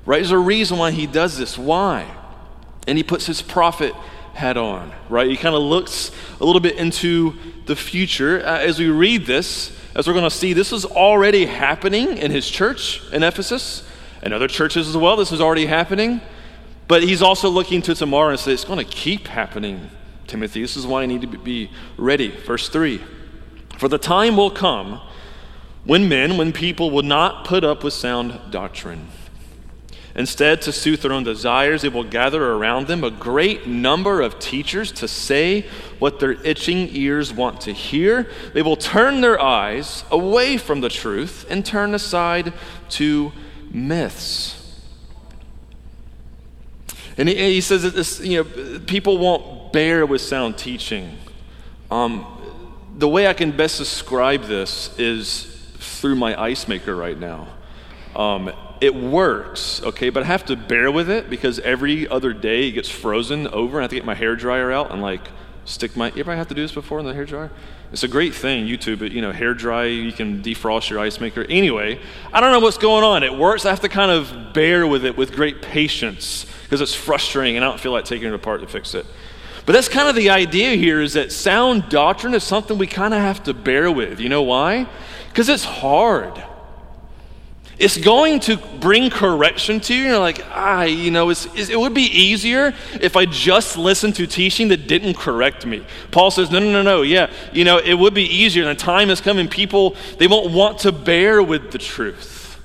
right? 0.04 0.18
There's 0.18 0.32
a 0.32 0.38
reason 0.38 0.78
why 0.78 0.90
he 0.90 1.06
does 1.06 1.38
this. 1.38 1.56
Why? 1.56 2.06
And 2.86 2.98
he 2.98 3.04
puts 3.04 3.26
his 3.26 3.40
prophet 3.40 3.94
hat 4.34 4.56
on, 4.56 4.92
right? 5.08 5.28
He 5.28 5.36
kind 5.36 5.54
of 5.54 5.62
looks 5.62 6.10
a 6.40 6.44
little 6.44 6.60
bit 6.60 6.76
into 6.76 7.34
the 7.66 7.76
future. 7.76 8.44
Uh, 8.44 8.58
as 8.58 8.78
we 8.78 8.88
read 8.88 9.26
this, 9.26 9.76
as 9.94 10.06
we're 10.06 10.12
going 10.12 10.24
to 10.24 10.30
see, 10.30 10.52
this 10.52 10.72
is 10.72 10.84
already 10.84 11.46
happening 11.46 12.18
in 12.18 12.30
his 12.30 12.50
church 12.50 13.00
in 13.12 13.22
Ephesus 13.22 13.88
and 14.22 14.34
other 14.34 14.48
churches 14.48 14.88
as 14.88 14.96
well. 14.96 15.16
This 15.16 15.32
is 15.32 15.40
already 15.40 15.66
happening. 15.66 16.20
But 16.88 17.02
he's 17.02 17.22
also 17.22 17.48
looking 17.48 17.80
to 17.82 17.94
tomorrow 17.94 18.30
and 18.30 18.38
says, 18.38 18.54
it's 18.54 18.64
going 18.64 18.78
to 18.78 18.84
keep 18.84 19.28
happening, 19.28 19.88
Timothy. 20.26 20.60
This 20.60 20.76
is 20.76 20.86
why 20.86 21.02
I 21.02 21.06
need 21.06 21.22
to 21.22 21.26
be 21.26 21.70
ready. 21.96 22.28
Verse 22.28 22.68
3 22.68 23.00
For 23.78 23.88
the 23.88 23.98
time 23.98 24.36
will 24.36 24.50
come 24.50 25.00
when 25.84 26.08
men, 26.08 26.36
when 26.36 26.52
people 26.52 26.90
will 26.90 27.02
not 27.02 27.46
put 27.46 27.64
up 27.64 27.84
with 27.84 27.94
sound 27.94 28.38
doctrine 28.50 29.08
Instead, 30.16 30.62
to 30.62 30.70
suit 30.70 31.02
their 31.02 31.12
own 31.12 31.24
desires, 31.24 31.82
they 31.82 31.88
will 31.88 32.04
gather 32.04 32.52
around 32.52 32.86
them 32.86 33.02
a 33.02 33.10
great 33.10 33.66
number 33.66 34.20
of 34.20 34.38
teachers 34.38 34.92
to 34.92 35.08
say 35.08 35.62
what 35.98 36.20
their 36.20 36.32
itching 36.46 36.88
ears 36.92 37.32
want 37.32 37.60
to 37.62 37.72
hear. 37.72 38.30
They 38.52 38.62
will 38.62 38.76
turn 38.76 39.22
their 39.22 39.40
eyes 39.40 40.04
away 40.12 40.56
from 40.56 40.80
the 40.82 40.88
truth 40.88 41.46
and 41.50 41.66
turn 41.66 41.94
aside 41.94 42.52
to 42.90 43.32
myths. 43.72 44.60
And 47.16 47.28
he, 47.28 47.60
says 47.60 47.82
that 47.82 47.94
this, 47.94 48.20
you 48.20 48.42
know, 48.42 48.78
people 48.80 49.18
won't 49.18 49.72
bear 49.72 50.06
with 50.06 50.20
sound 50.20 50.58
teaching. 50.58 51.16
Um, 51.90 52.26
the 52.96 53.08
way 53.08 53.26
I 53.26 53.34
can 53.34 53.56
best 53.56 53.78
describe 53.78 54.44
this 54.44 54.96
is 54.98 55.44
through 55.78 56.16
my 56.16 56.40
ice 56.40 56.66
maker 56.66 56.94
right 56.94 57.18
now. 57.18 57.48
Um, 58.16 58.52
it 58.80 58.94
works, 58.94 59.82
okay, 59.82 60.10
but 60.10 60.22
I 60.22 60.26
have 60.26 60.44
to 60.46 60.56
bear 60.56 60.90
with 60.90 61.08
it 61.08 61.30
because 61.30 61.58
every 61.60 62.08
other 62.08 62.32
day 62.32 62.68
it 62.68 62.72
gets 62.72 62.88
frozen 62.88 63.46
over 63.48 63.78
and 63.78 63.78
I 63.78 63.82
have 63.82 63.90
to 63.90 63.96
get 63.96 64.04
my 64.04 64.14
hair 64.14 64.36
dryer 64.36 64.72
out 64.72 64.90
and 64.90 65.00
like 65.00 65.28
stick 65.64 65.96
my. 65.96 66.10
You 66.12 66.20
ever 66.20 66.34
have 66.36 66.48
to 66.48 66.54
do 66.54 66.62
this 66.62 66.72
before 66.72 66.98
in 66.98 67.06
the 67.06 67.14
hair 67.14 67.24
dryer? 67.24 67.50
It's 67.92 68.02
a 68.02 68.08
great 68.08 68.34
thing, 68.34 68.66
YouTube. 68.66 69.02
It, 69.02 69.12
you 69.12 69.22
know, 69.22 69.30
hair 69.30 69.54
dry, 69.54 69.84
you 69.84 70.12
can 70.12 70.42
defrost 70.42 70.90
your 70.90 70.98
ice 70.98 71.20
maker. 71.20 71.44
Anyway, 71.48 72.00
I 72.32 72.40
don't 72.40 72.50
know 72.50 72.58
what's 72.58 72.78
going 72.78 73.04
on. 73.04 73.22
It 73.22 73.36
works. 73.36 73.64
I 73.64 73.70
have 73.70 73.80
to 73.80 73.88
kind 73.88 74.10
of 74.10 74.52
bear 74.52 74.86
with 74.86 75.04
it 75.04 75.16
with 75.16 75.32
great 75.32 75.62
patience 75.62 76.46
because 76.64 76.80
it's 76.80 76.94
frustrating 76.94 77.56
and 77.56 77.64
I 77.64 77.68
don't 77.68 77.78
feel 77.78 77.92
like 77.92 78.04
taking 78.04 78.28
it 78.28 78.34
apart 78.34 78.62
to 78.62 78.66
fix 78.66 78.94
it. 78.94 79.06
But 79.66 79.72
that's 79.72 79.88
kind 79.88 80.08
of 80.08 80.14
the 80.14 80.30
idea 80.30 80.74
here 80.74 81.00
is 81.00 81.14
that 81.14 81.32
sound 81.32 81.88
doctrine 81.88 82.34
is 82.34 82.44
something 82.44 82.76
we 82.76 82.86
kind 82.86 83.14
of 83.14 83.20
have 83.20 83.44
to 83.44 83.54
bear 83.54 83.90
with. 83.90 84.20
You 84.20 84.28
know 84.28 84.42
why? 84.42 84.86
Because 85.28 85.48
it's 85.48 85.64
hard. 85.64 86.42
It's 87.78 87.96
going 87.96 88.40
to 88.40 88.56
bring 88.56 89.10
correction 89.10 89.80
to 89.80 89.94
you. 89.94 90.04
You're 90.04 90.18
like, 90.18 90.44
ah, 90.50 90.84
you 90.84 91.10
know, 91.10 91.30
it's, 91.30 91.46
it's, 91.56 91.70
it 91.70 91.78
would 91.78 91.94
be 91.94 92.02
easier 92.04 92.72
if 93.00 93.16
I 93.16 93.24
just 93.24 93.76
listened 93.76 94.14
to 94.16 94.26
teaching 94.26 94.68
that 94.68 94.86
didn't 94.86 95.14
correct 95.14 95.66
me. 95.66 95.84
Paul 96.12 96.30
says, 96.30 96.50
no, 96.50 96.60
no, 96.60 96.70
no, 96.70 96.82
no. 96.82 97.02
Yeah, 97.02 97.32
you 97.52 97.64
know, 97.64 97.78
it 97.78 97.94
would 97.94 98.14
be 98.14 98.22
easier. 98.22 98.68
And 98.68 98.78
the 98.78 98.80
time 98.80 99.10
is 99.10 99.20
coming. 99.20 99.48
People, 99.48 99.96
they 100.18 100.28
won't 100.28 100.52
want 100.52 100.78
to 100.80 100.92
bear 100.92 101.42
with 101.42 101.72
the 101.72 101.78
truth. 101.78 102.60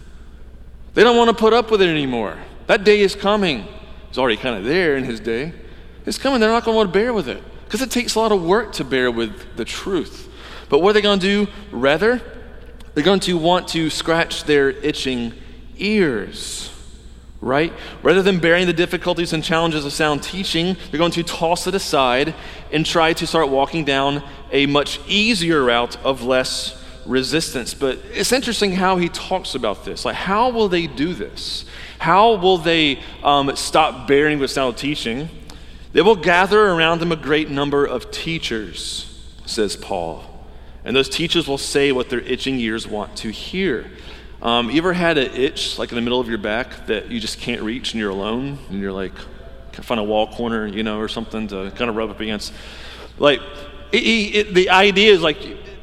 They 0.93 1.03
don't 1.03 1.17
want 1.17 1.29
to 1.29 1.35
put 1.35 1.53
up 1.53 1.71
with 1.71 1.81
it 1.81 1.89
anymore. 1.89 2.37
That 2.67 2.83
day 2.83 2.99
is 2.99 3.15
coming. 3.15 3.67
It's 4.09 4.17
already 4.17 4.37
kind 4.37 4.57
of 4.57 4.63
there 4.63 4.95
in 4.95 5.05
his 5.05 5.19
day. 5.19 5.53
It's 6.05 6.17
coming. 6.19 6.39
They're 6.39 6.51
not 6.51 6.65
going 6.65 6.75
to 6.75 6.77
want 6.77 6.93
to 6.93 6.99
bear 6.99 7.13
with 7.13 7.27
it 7.27 7.43
because 7.65 7.81
it 7.81 7.89
takes 7.89 8.15
a 8.15 8.19
lot 8.19 8.31
of 8.31 8.43
work 8.43 8.73
to 8.73 8.83
bear 8.83 9.09
with 9.09 9.55
the 9.55 9.65
truth. 9.65 10.31
But 10.69 10.79
what 10.79 10.91
are 10.91 10.93
they 10.93 11.01
going 11.01 11.19
to 11.19 11.45
do? 11.45 11.51
Rather, 11.71 12.21
they're 12.93 13.03
going 13.03 13.19
to 13.21 13.37
want 13.37 13.67
to 13.69 13.89
scratch 13.89 14.43
their 14.43 14.69
itching 14.69 15.33
ears, 15.77 16.71
right? 17.41 17.71
Rather 18.03 18.21
than 18.21 18.39
bearing 18.39 18.67
the 18.67 18.73
difficulties 18.73 19.33
and 19.33 19.43
challenges 19.43 19.85
of 19.85 19.93
sound 19.93 20.23
teaching, 20.23 20.75
they're 20.89 20.97
going 20.97 21.11
to 21.11 21.23
toss 21.23 21.67
it 21.67 21.75
aside 21.75 22.33
and 22.71 22.85
try 22.85 23.13
to 23.13 23.25
start 23.25 23.49
walking 23.49 23.85
down 23.85 24.23
a 24.51 24.65
much 24.65 24.99
easier 25.07 25.63
route 25.63 25.97
of 26.03 26.23
less 26.23 26.83
resistance. 27.05 27.73
But 27.73 27.99
it's 28.11 28.31
interesting 28.31 28.73
how 28.73 28.97
he 28.97 29.09
talks 29.09 29.55
about 29.55 29.85
this. 29.85 30.05
Like, 30.05 30.15
how 30.15 30.49
will 30.49 30.69
they 30.69 30.87
do 30.87 31.13
this? 31.13 31.65
How 31.97 32.35
will 32.35 32.57
they 32.57 33.01
um, 33.23 33.55
stop 33.55 34.07
bearing 34.07 34.39
with 34.39 34.51
sound 34.51 34.77
teaching? 34.77 35.29
They 35.91 36.01
will 36.01 36.15
gather 36.15 36.61
around 36.67 36.99
them 36.99 37.11
a 37.11 37.15
great 37.15 37.49
number 37.49 37.85
of 37.85 38.11
teachers, 38.11 39.05
says 39.45 39.75
Paul. 39.75 40.23
And 40.85 40.95
those 40.95 41.09
teachers 41.09 41.47
will 41.47 41.57
say 41.57 41.91
what 41.91 42.09
their 42.09 42.21
itching 42.21 42.59
ears 42.59 42.87
want 42.87 43.15
to 43.17 43.29
hear. 43.29 43.91
Um, 44.41 44.69
you 44.69 44.77
ever 44.77 44.93
had 44.93 45.17
an 45.17 45.33
itch, 45.33 45.77
like 45.77 45.91
in 45.91 45.95
the 45.95 46.01
middle 46.01 46.19
of 46.19 46.29
your 46.29 46.37
back, 46.37 46.87
that 46.87 47.11
you 47.11 47.19
just 47.19 47.39
can't 47.39 47.61
reach 47.61 47.93
and 47.93 47.99
you're 47.99 48.11
alone 48.11 48.57
and 48.69 48.79
you're 48.79 48.93
like, 48.93 49.13
find 49.73 49.99
a 49.99 50.03
wall 50.03 50.27
corner, 50.27 50.67
you 50.67 50.83
know, 50.83 50.99
or 50.99 51.07
something 51.07 51.47
to 51.47 51.71
kind 51.71 51.89
of 51.89 51.95
rub 51.95 52.09
up 52.09 52.19
against? 52.19 52.53
Like, 53.17 53.41
it, 53.91 53.97
it, 53.97 54.53
the 54.53 54.69
idea 54.69 55.13
is 55.13 55.21
like 55.21 55.37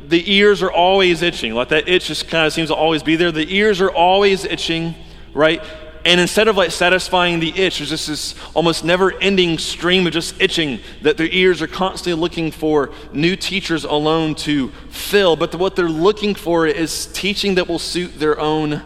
the 0.09 0.33
ears 0.33 0.63
are 0.63 0.71
always 0.71 1.23
itching. 1.23 1.55
Like 1.55 1.69
that 1.69 1.89
itch 1.89 2.07
just 2.07 2.29
kind 2.29 2.47
of 2.47 2.53
seems 2.53 2.69
to 2.69 2.75
always 2.75 3.03
be 3.03 3.17
there. 3.17 3.33
The 3.33 3.55
ears 3.55 3.81
are 3.81 3.91
always 3.91 4.45
itching, 4.45 4.95
right? 5.35 5.63
And 6.07 6.21
instead 6.21 6.47
of 6.47 6.57
like 6.57 6.71
satisfying 6.71 7.41
the 7.41 7.49
itch, 7.49 7.79
there's 7.79 7.91
just 7.91 8.07
this 8.07 8.37
almost 8.55 8.85
never 8.85 9.13
ending 9.19 9.59
stream 9.59 10.07
of 10.07 10.13
just 10.13 10.41
itching 10.41 10.79
that 11.03 11.17
their 11.17 11.27
ears 11.27 11.61
are 11.61 11.67
constantly 11.67 12.19
looking 12.21 12.53
for 12.53 12.93
new 13.13 13.35
teachers 13.35 13.83
alone 13.83 14.37
to 14.37 14.69
fill. 14.89 15.35
But 15.35 15.53
what 15.57 15.75
they're 15.75 15.89
looking 15.89 16.37
for 16.37 16.65
is 16.65 17.07
teaching 17.07 17.57
that 17.57 17.67
will 17.67 17.81
suit 17.81 18.21
their 18.21 18.39
own 18.39 18.83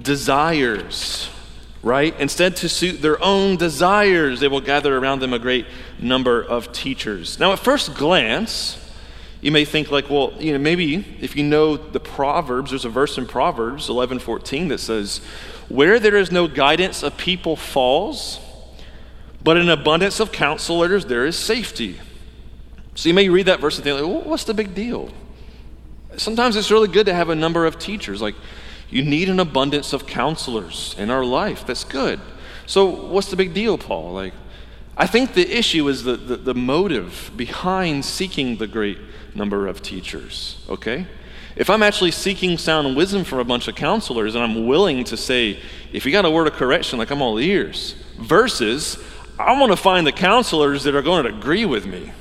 desires, 0.00 1.28
right? 1.82 2.18
Instead, 2.18 2.56
to 2.56 2.68
suit 2.70 3.02
their 3.02 3.22
own 3.22 3.56
desires, 3.56 4.40
they 4.40 4.48
will 4.48 4.62
gather 4.62 4.96
around 4.96 5.20
them 5.20 5.34
a 5.34 5.38
great 5.38 5.66
number 6.00 6.42
of 6.42 6.72
teachers. 6.72 7.38
Now, 7.38 7.52
at 7.52 7.58
first 7.58 7.94
glance, 7.94 8.78
you 9.42 9.52
may 9.52 9.66
think 9.66 9.90
like, 9.90 10.08
well, 10.08 10.32
you 10.38 10.52
know, 10.52 10.58
maybe 10.58 11.04
if 11.20 11.36
you 11.36 11.44
know 11.44 11.76
the 11.76 12.00
Proverbs, 12.00 12.70
there's 12.70 12.86
a 12.86 12.88
verse 12.88 13.18
in 13.18 13.26
Proverbs 13.26 13.88
11:14 13.90 14.70
that 14.70 14.80
says, 14.80 15.20
where 15.68 15.98
there 15.98 16.16
is 16.16 16.30
no 16.30 16.46
guidance, 16.46 17.02
a 17.02 17.10
people 17.10 17.56
falls, 17.56 18.40
but 19.42 19.56
in 19.56 19.68
abundance 19.68 20.20
of 20.20 20.32
counselors, 20.32 21.06
there 21.06 21.26
is 21.26 21.36
safety. 21.36 22.00
So 22.94 23.08
you 23.08 23.14
may 23.14 23.28
read 23.28 23.46
that 23.46 23.60
verse 23.60 23.76
and 23.76 23.84
think, 23.84 24.00
like, 24.00 24.08
well, 24.08 24.22
what's 24.22 24.44
the 24.44 24.54
big 24.54 24.74
deal? 24.74 25.10
Sometimes 26.16 26.56
it's 26.56 26.70
really 26.70 26.88
good 26.88 27.06
to 27.06 27.14
have 27.14 27.28
a 27.28 27.34
number 27.34 27.66
of 27.66 27.78
teachers. 27.78 28.22
Like, 28.22 28.36
you 28.88 29.02
need 29.02 29.28
an 29.28 29.40
abundance 29.40 29.92
of 29.92 30.06
counselors 30.06 30.94
in 30.98 31.10
our 31.10 31.24
life. 31.24 31.66
That's 31.66 31.84
good. 31.84 32.20
So, 32.66 32.86
what's 32.86 33.28
the 33.28 33.36
big 33.36 33.52
deal, 33.52 33.76
Paul? 33.76 34.12
Like, 34.12 34.32
I 34.96 35.06
think 35.06 35.34
the 35.34 35.50
issue 35.50 35.88
is 35.88 36.04
the, 36.04 36.16
the, 36.16 36.36
the 36.36 36.54
motive 36.54 37.32
behind 37.36 38.04
seeking 38.04 38.56
the 38.56 38.68
great 38.68 38.98
number 39.34 39.66
of 39.66 39.82
teachers, 39.82 40.64
okay? 40.68 41.06
If 41.56 41.70
I'm 41.70 41.82
actually 41.82 42.10
seeking 42.10 42.58
sound 42.58 42.96
wisdom 42.96 43.24
from 43.24 43.38
a 43.38 43.44
bunch 43.44 43.68
of 43.68 43.76
counselors 43.76 44.34
and 44.34 44.42
I'm 44.42 44.66
willing 44.66 45.04
to 45.04 45.16
say 45.16 45.60
if 45.92 46.04
you 46.04 46.10
got 46.10 46.24
a 46.24 46.30
word 46.30 46.48
of 46.48 46.54
correction, 46.54 46.98
like 46.98 47.10
I'm 47.10 47.22
all 47.22 47.38
ears. 47.38 47.94
Versus, 48.18 48.98
I 49.38 49.58
want 49.58 49.72
to 49.72 49.76
find 49.76 50.06
the 50.06 50.12
counselors 50.12 50.84
that 50.84 50.94
are 50.94 51.02
going 51.02 51.24
to 51.24 51.36
agree 51.36 51.64
with 51.64 51.86
me. 51.86 52.12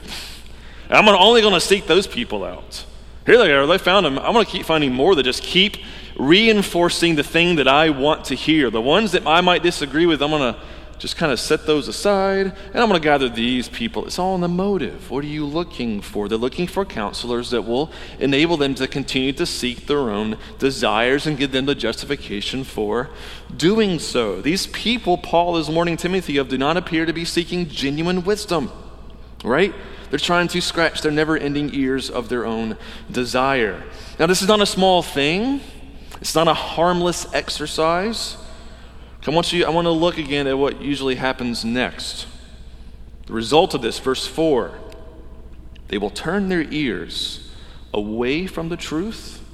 I'm 0.89 1.07
only 1.07 1.41
going 1.41 1.53
to 1.53 1.61
seek 1.61 1.87
those 1.87 2.05
people 2.05 2.43
out. 2.43 2.85
Here 3.25 3.37
they 3.37 3.51
are. 3.53 3.65
They 3.65 3.77
found 3.77 4.05
them. 4.05 4.19
I'm 4.19 4.33
going 4.33 4.45
to 4.45 4.51
keep 4.51 4.65
finding 4.65 4.93
more 4.93 5.15
that 5.15 5.23
just 5.23 5.41
keep 5.43 5.77
reinforcing 6.17 7.15
the 7.15 7.23
thing 7.23 7.55
that 7.55 7.67
I 7.67 7.89
want 7.89 8.25
to 8.25 8.35
hear. 8.35 8.69
The 8.69 8.81
ones 8.81 9.13
that 9.13 9.25
I 9.25 9.41
might 9.41 9.63
disagree 9.63 10.05
with, 10.05 10.21
I'm 10.21 10.29
going 10.29 10.53
to 10.53 10.59
just 10.99 11.17
kind 11.17 11.31
of 11.31 11.39
set 11.39 11.65
those 11.65 11.87
aside, 11.87 12.47
and 12.47 12.75
I'm 12.75 12.87
going 12.87 12.99
to 12.99 13.03
gather 13.03 13.27
these 13.27 13.67
people. 13.67 14.05
It's 14.05 14.19
all 14.19 14.35
in 14.35 14.41
the 14.41 14.47
motive. 14.47 15.11
What 15.11 15.23
are 15.23 15.27
you 15.27 15.45
looking 15.45 16.01
for? 16.01 16.29
They're 16.29 16.37
looking 16.37 16.67
for 16.67 16.85
counselors 16.85 17.49
that 17.49 17.63
will 17.63 17.91
enable 18.19 18.57
them 18.57 18.75
to 18.75 18.87
continue 18.87 19.33
to 19.33 19.45
seek 19.45 19.87
their 19.87 20.09
own 20.09 20.37
desires 20.59 21.27
and 21.27 21.37
give 21.37 21.51
them 21.51 21.65
the 21.65 21.75
justification 21.75 22.63
for 22.63 23.09
doing 23.55 23.99
so. 23.99 24.41
These 24.41 24.67
people, 24.67 25.17
Paul 25.17 25.57
is 25.57 25.69
warning 25.69 25.97
Timothy 25.97 26.37
of, 26.37 26.47
do 26.47 26.57
not 26.57 26.77
appear 26.77 27.05
to 27.05 27.13
be 27.13 27.25
seeking 27.25 27.67
genuine 27.67 28.23
wisdom, 28.23 28.71
right? 29.43 29.73
They're 30.09 30.19
trying 30.19 30.47
to 30.49 30.61
scratch 30.61 31.01
their 31.01 31.11
never 31.11 31.35
ending 31.35 31.73
ears 31.73 32.09
of 32.09 32.29
their 32.29 32.45
own 32.45 32.77
desire. 33.11 33.83
Now, 34.19 34.27
this 34.27 34.41
is 34.41 34.47
not 34.47 34.61
a 34.61 34.65
small 34.65 35.01
thing, 35.01 35.59
it's 36.21 36.35
not 36.35 36.47
a 36.47 36.53
harmless 36.53 37.33
exercise. 37.33 38.37
I 39.25 39.31
want, 39.31 39.53
you, 39.53 39.65
I 39.65 39.69
want 39.69 39.85
to 39.85 39.91
look 39.91 40.17
again 40.17 40.47
at 40.47 40.57
what 40.57 40.81
usually 40.81 41.15
happens 41.15 41.63
next. 41.63 42.27
The 43.25 43.33
result 43.33 43.73
of 43.73 43.81
this, 43.81 43.99
verse 43.99 44.27
4 44.27 44.79
they 45.89 45.97
will 45.99 46.09
turn 46.09 46.49
their 46.49 46.63
ears 46.71 47.51
away 47.93 48.47
from 48.47 48.69
the 48.69 48.77
truth 48.77 49.45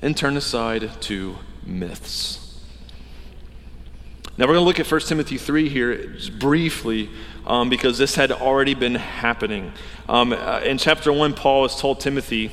and 0.00 0.16
turn 0.16 0.36
aside 0.36 0.90
to 1.02 1.36
myths. 1.64 2.62
Now 4.38 4.46
we're 4.46 4.54
going 4.54 4.62
to 4.62 4.66
look 4.66 4.80
at 4.80 4.90
1 4.90 5.00
Timothy 5.02 5.36
3 5.38 5.68
here 5.68 6.16
briefly 6.38 7.10
um, 7.46 7.68
because 7.68 7.98
this 7.98 8.14
had 8.14 8.32
already 8.32 8.74
been 8.74 8.94
happening. 8.94 9.72
Um, 10.08 10.32
uh, 10.32 10.60
in 10.64 10.78
chapter 10.78 11.12
1, 11.12 11.34
Paul 11.34 11.62
has 11.62 11.78
told 11.78 12.00
Timothy 12.00 12.50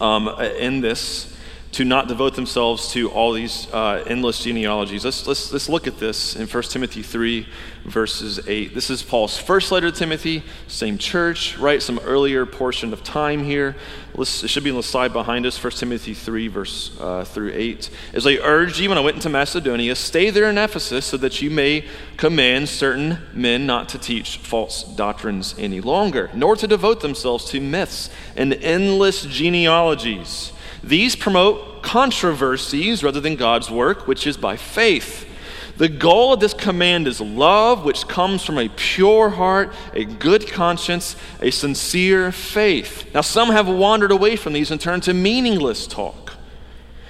um, 0.00 0.28
in 0.28 0.80
this 0.80 1.33
to 1.74 1.84
not 1.84 2.06
devote 2.06 2.36
themselves 2.36 2.92
to 2.92 3.10
all 3.10 3.32
these 3.32 3.66
uh, 3.72 4.04
endless 4.06 4.44
genealogies. 4.44 5.04
Let's, 5.04 5.26
let's, 5.26 5.52
let's 5.52 5.68
look 5.68 5.88
at 5.88 5.98
this 5.98 6.36
in 6.36 6.46
1 6.46 6.62
Timothy 6.64 7.02
3, 7.02 7.48
verses 7.84 8.38
8. 8.46 8.72
This 8.72 8.90
is 8.90 9.02
Paul's 9.02 9.36
first 9.36 9.72
letter 9.72 9.90
to 9.90 9.96
Timothy, 9.96 10.44
same 10.68 10.98
church, 10.98 11.58
right? 11.58 11.82
Some 11.82 11.98
earlier 12.04 12.46
portion 12.46 12.92
of 12.92 13.02
time 13.02 13.42
here. 13.42 13.74
It 14.16 14.24
should 14.28 14.62
be 14.62 14.70
on 14.70 14.76
the 14.76 14.84
slide 14.84 15.12
behind 15.12 15.46
us, 15.46 15.62
1 15.62 15.72
Timothy 15.72 16.14
3, 16.14 16.46
verse 16.46 16.96
uh, 17.00 17.24
through 17.24 17.50
8. 17.52 17.90
As 18.12 18.24
I 18.24 18.34
urged 18.34 18.78
you 18.78 18.90
when 18.90 18.98
I 18.98 19.00
went 19.00 19.16
into 19.16 19.28
Macedonia, 19.28 19.96
stay 19.96 20.30
there 20.30 20.48
in 20.48 20.56
Ephesus 20.56 21.04
so 21.04 21.16
that 21.16 21.42
you 21.42 21.50
may 21.50 21.86
command 22.16 22.68
certain 22.68 23.18
men 23.32 23.66
not 23.66 23.88
to 23.88 23.98
teach 23.98 24.36
false 24.36 24.84
doctrines 24.84 25.56
any 25.58 25.80
longer, 25.80 26.30
nor 26.34 26.54
to 26.54 26.68
devote 26.68 27.00
themselves 27.00 27.46
to 27.46 27.60
myths 27.60 28.10
and 28.36 28.54
endless 28.54 29.24
genealogies 29.24 30.52
these 30.88 31.16
promote 31.16 31.82
controversies 31.82 33.02
rather 33.02 33.20
than 33.20 33.36
God's 33.36 33.70
work, 33.70 34.06
which 34.06 34.26
is 34.26 34.36
by 34.36 34.56
faith. 34.56 35.28
The 35.76 35.88
goal 35.88 36.32
of 36.32 36.40
this 36.40 36.54
command 36.54 37.08
is 37.08 37.20
love, 37.20 37.84
which 37.84 38.06
comes 38.06 38.44
from 38.44 38.58
a 38.58 38.68
pure 38.68 39.30
heart, 39.30 39.72
a 39.92 40.04
good 40.04 40.46
conscience, 40.46 41.16
a 41.40 41.50
sincere 41.50 42.30
faith. 42.30 43.12
Now, 43.12 43.22
some 43.22 43.48
have 43.50 43.66
wandered 43.66 44.12
away 44.12 44.36
from 44.36 44.52
these 44.52 44.70
and 44.70 44.80
turned 44.80 45.02
to 45.04 45.14
meaningless 45.14 45.86
talk. 45.88 46.34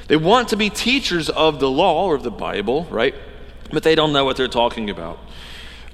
They 0.08 0.16
want 0.16 0.48
to 0.48 0.56
be 0.56 0.70
teachers 0.70 1.28
of 1.28 1.60
the 1.60 1.70
law 1.70 2.06
or 2.06 2.14
of 2.14 2.22
the 2.22 2.30
Bible, 2.30 2.84
right? 2.84 3.14
But 3.70 3.82
they 3.82 3.94
don't 3.94 4.12
know 4.12 4.24
what 4.24 4.36
they're 4.36 4.48
talking 4.48 4.88
about 4.88 5.18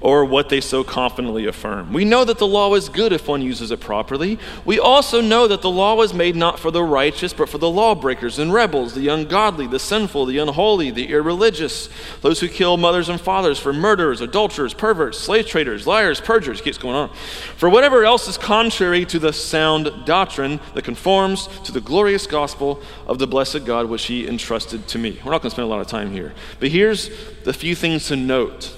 or 0.01 0.25
what 0.25 0.49
they 0.49 0.59
so 0.59 0.83
confidently 0.83 1.45
affirm. 1.45 1.93
We 1.93 2.03
know 2.03 2.25
that 2.25 2.39
the 2.39 2.47
law 2.47 2.73
is 2.73 2.89
good 2.89 3.13
if 3.13 3.27
one 3.27 3.43
uses 3.43 3.69
it 3.69 3.79
properly. 3.79 4.39
We 4.65 4.79
also 4.79 5.21
know 5.21 5.47
that 5.47 5.61
the 5.61 5.69
law 5.69 5.95
was 5.95 6.13
made 6.13 6.35
not 6.35 6.59
for 6.59 6.71
the 6.71 6.83
righteous, 6.83 7.33
but 7.33 7.47
for 7.47 7.59
the 7.59 7.69
lawbreakers 7.69 8.39
and 8.39 8.51
rebels, 8.51 8.95
the 8.95 9.07
ungodly, 9.09 9.67
the 9.67 9.79
sinful, 9.79 10.25
the 10.25 10.39
unholy, 10.39 10.89
the 10.89 11.09
irreligious, 11.09 11.87
those 12.21 12.39
who 12.39 12.49
kill 12.49 12.77
mothers 12.77 13.09
and 13.09 13.21
fathers, 13.21 13.59
for 13.59 13.71
murderers, 13.71 14.21
adulterers, 14.21 14.73
perverts, 14.73 15.19
slave 15.19 15.45
traders, 15.45 15.85
liars, 15.85 16.19
perjurers, 16.19 16.61
keeps 16.61 16.79
going 16.79 16.95
on. 16.95 17.09
For 17.55 17.69
whatever 17.69 18.03
else 18.03 18.27
is 18.27 18.37
contrary 18.37 19.05
to 19.05 19.19
the 19.19 19.31
sound 19.31 20.05
doctrine 20.05 20.59
that 20.73 20.83
conforms 20.83 21.47
to 21.63 21.71
the 21.71 21.81
glorious 21.81 22.25
gospel 22.25 22.81
of 23.05 23.19
the 23.19 23.27
blessed 23.27 23.65
God 23.65 23.85
which 23.85 24.05
he 24.05 24.27
entrusted 24.27 24.87
to 24.87 24.97
me. 24.97 25.19
We're 25.23 25.31
not 25.31 25.43
going 25.43 25.51
to 25.51 25.55
spend 25.55 25.67
a 25.67 25.69
lot 25.69 25.81
of 25.81 25.87
time 25.87 26.11
here. 26.11 26.33
But 26.59 26.69
here's 26.69 27.11
the 27.43 27.53
few 27.53 27.75
things 27.75 28.07
to 28.07 28.15
note 28.15 28.77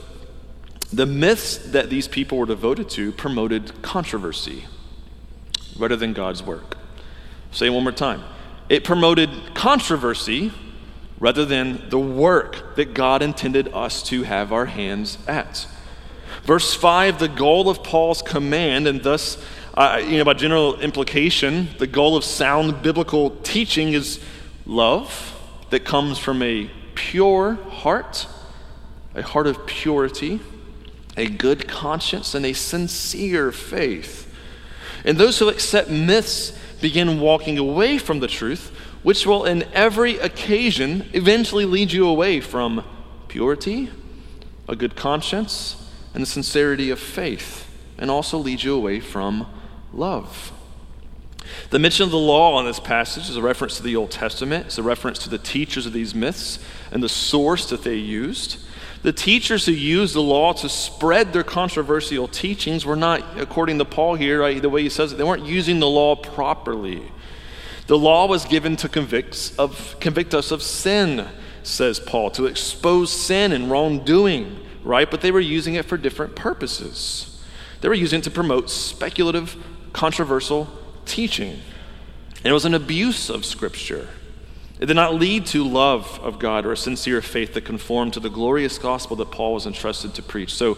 the 0.93 1.05
myths 1.07 1.57
that 1.57 1.89
these 1.89 2.07
people 2.07 2.37
were 2.37 2.45
devoted 2.45 2.87
to 2.87 3.11
promoted 3.11 3.81
controversy 3.81 4.65
rather 5.77 5.95
than 5.95 6.13
God's 6.13 6.43
work. 6.43 6.77
say 7.51 7.65
it 7.65 7.71
one 7.71 7.83
more 7.83 7.91
time. 7.91 8.23
It 8.69 8.83
promoted 8.83 9.29
controversy 9.55 10.51
rather 11.19 11.45
than 11.45 11.89
the 11.89 11.97
work 11.97 12.75
that 12.75 12.93
God 12.93 13.23
intended 13.23 13.73
us 13.73 14.03
to 14.03 14.23
have 14.23 14.51
our 14.51 14.67
hands 14.67 15.17
at. 15.27 15.67
Verse 16.43 16.73
5, 16.75 17.17
the 17.17 17.27
goal 17.27 17.69
of 17.69 17.83
Paul's 17.83 18.21
command, 18.21 18.87
and 18.87 19.01
thus, 19.01 19.43
uh, 19.73 20.01
you 20.03 20.17
know, 20.17 20.25
by 20.25 20.33
general 20.33 20.79
implication, 20.79 21.69
the 21.79 21.87
goal 21.87 22.15
of 22.15 22.23
sound 22.23 22.83
biblical 22.83 23.31
teaching 23.41 23.93
is 23.93 24.19
love 24.65 25.39
that 25.71 25.85
comes 25.85 26.19
from 26.19 26.43
a 26.43 26.69
pure 26.93 27.55
heart, 27.55 28.27
a 29.15 29.23
heart 29.23 29.47
of 29.47 29.65
purity 29.65 30.39
a 31.17 31.27
good 31.27 31.67
conscience, 31.67 32.33
and 32.33 32.45
a 32.45 32.53
sincere 32.53 33.51
faith. 33.51 34.33
And 35.05 35.17
those 35.17 35.39
who 35.39 35.49
accept 35.49 35.89
myths 35.89 36.57
begin 36.81 37.19
walking 37.19 37.57
away 37.57 37.97
from 37.97 38.19
the 38.19 38.27
truth, 38.27 38.69
which 39.03 39.25
will, 39.25 39.45
in 39.45 39.63
every 39.73 40.17
occasion, 40.17 41.09
eventually 41.13 41.65
lead 41.65 41.91
you 41.91 42.07
away 42.07 42.39
from 42.39 42.83
purity, 43.27 43.89
a 44.67 44.75
good 44.75 44.95
conscience, 44.95 45.91
and 46.13 46.21
the 46.21 46.27
sincerity 46.27 46.89
of 46.89 46.99
faith, 46.99 47.69
and 47.97 48.09
also 48.09 48.37
lead 48.37 48.63
you 48.63 48.75
away 48.75 48.99
from 48.99 49.47
love. 49.91 50.51
The 51.69 51.79
mention 51.79 52.03
of 52.05 52.11
the 52.11 52.17
law 52.17 52.59
in 52.59 52.65
this 52.65 52.79
passage 52.79 53.29
is 53.29 53.35
a 53.35 53.41
reference 53.41 53.77
to 53.77 53.83
the 53.83 53.95
Old 53.95 54.11
Testament. 54.11 54.67
It's 54.67 54.77
a 54.77 54.83
reference 54.83 55.19
to 55.19 55.29
the 55.29 55.37
teachers 55.37 55.85
of 55.85 55.93
these 55.93 56.15
myths 56.15 56.59
and 56.91 57.03
the 57.03 57.09
source 57.09 57.69
that 57.69 57.83
they 57.83 57.95
used. 57.95 58.57
The 59.03 59.13
teachers 59.13 59.65
who 59.65 59.73
used 59.73 60.15
the 60.15 60.21
law 60.21 60.53
to 60.53 60.69
spread 60.69 61.33
their 61.33 61.43
controversial 61.43 62.27
teachings 62.29 62.85
were 62.85 62.95
not, 62.95 63.37
according 63.37 63.77
to 63.79 63.85
Paul 63.85 64.15
here, 64.15 64.39
right, 64.39 64.61
the 64.61 64.69
way 64.69 64.81
he 64.81 64.89
says 64.89 65.11
it, 65.11 65.17
they 65.17 65.25
weren't 65.25 65.45
using 65.45 65.79
the 65.79 65.89
law 65.89 66.15
properly. 66.15 67.11
The 67.87 67.97
law 67.97 68.27
was 68.27 68.45
given 68.45 68.77
to 68.77 68.87
convict, 68.87 69.53
of, 69.59 69.97
convict 69.99 70.33
us 70.33 70.51
of 70.51 70.63
sin, 70.63 71.27
says 71.63 71.99
Paul, 71.99 72.31
to 72.31 72.45
expose 72.45 73.11
sin 73.11 73.51
and 73.51 73.69
wrongdoing, 73.69 74.57
right? 74.85 75.11
But 75.11 75.19
they 75.19 75.31
were 75.31 75.41
using 75.41 75.75
it 75.75 75.83
for 75.83 75.97
different 75.97 76.37
purposes. 76.37 77.43
They 77.81 77.89
were 77.89 77.93
using 77.95 78.19
it 78.19 78.23
to 78.23 78.31
promote 78.31 78.69
speculative, 78.69 79.57
controversial 79.91 80.69
teaching. 81.05 81.59
And 82.37 82.45
it 82.45 82.53
was 82.53 82.63
an 82.63 82.73
abuse 82.73 83.29
of 83.29 83.43
Scripture. 83.43 84.07
It 84.79 84.87
did 84.87 84.95
not 84.95 85.15
lead 85.15 85.45
to 85.47 85.63
love 85.63 86.19
of 86.21 86.39
God 86.39 86.65
or 86.65 86.71
a 86.71 86.77
sincere 86.77 87.21
faith 87.21 87.53
that 87.53 87.63
conformed 87.63 88.13
to 88.13 88.19
the 88.19 88.29
glorious 88.29 88.77
gospel 88.77 89.15
that 89.17 89.31
Paul 89.31 89.53
was 89.53 89.65
entrusted 89.65 90.13
to 90.15 90.21
preach. 90.21 90.53
So, 90.53 90.77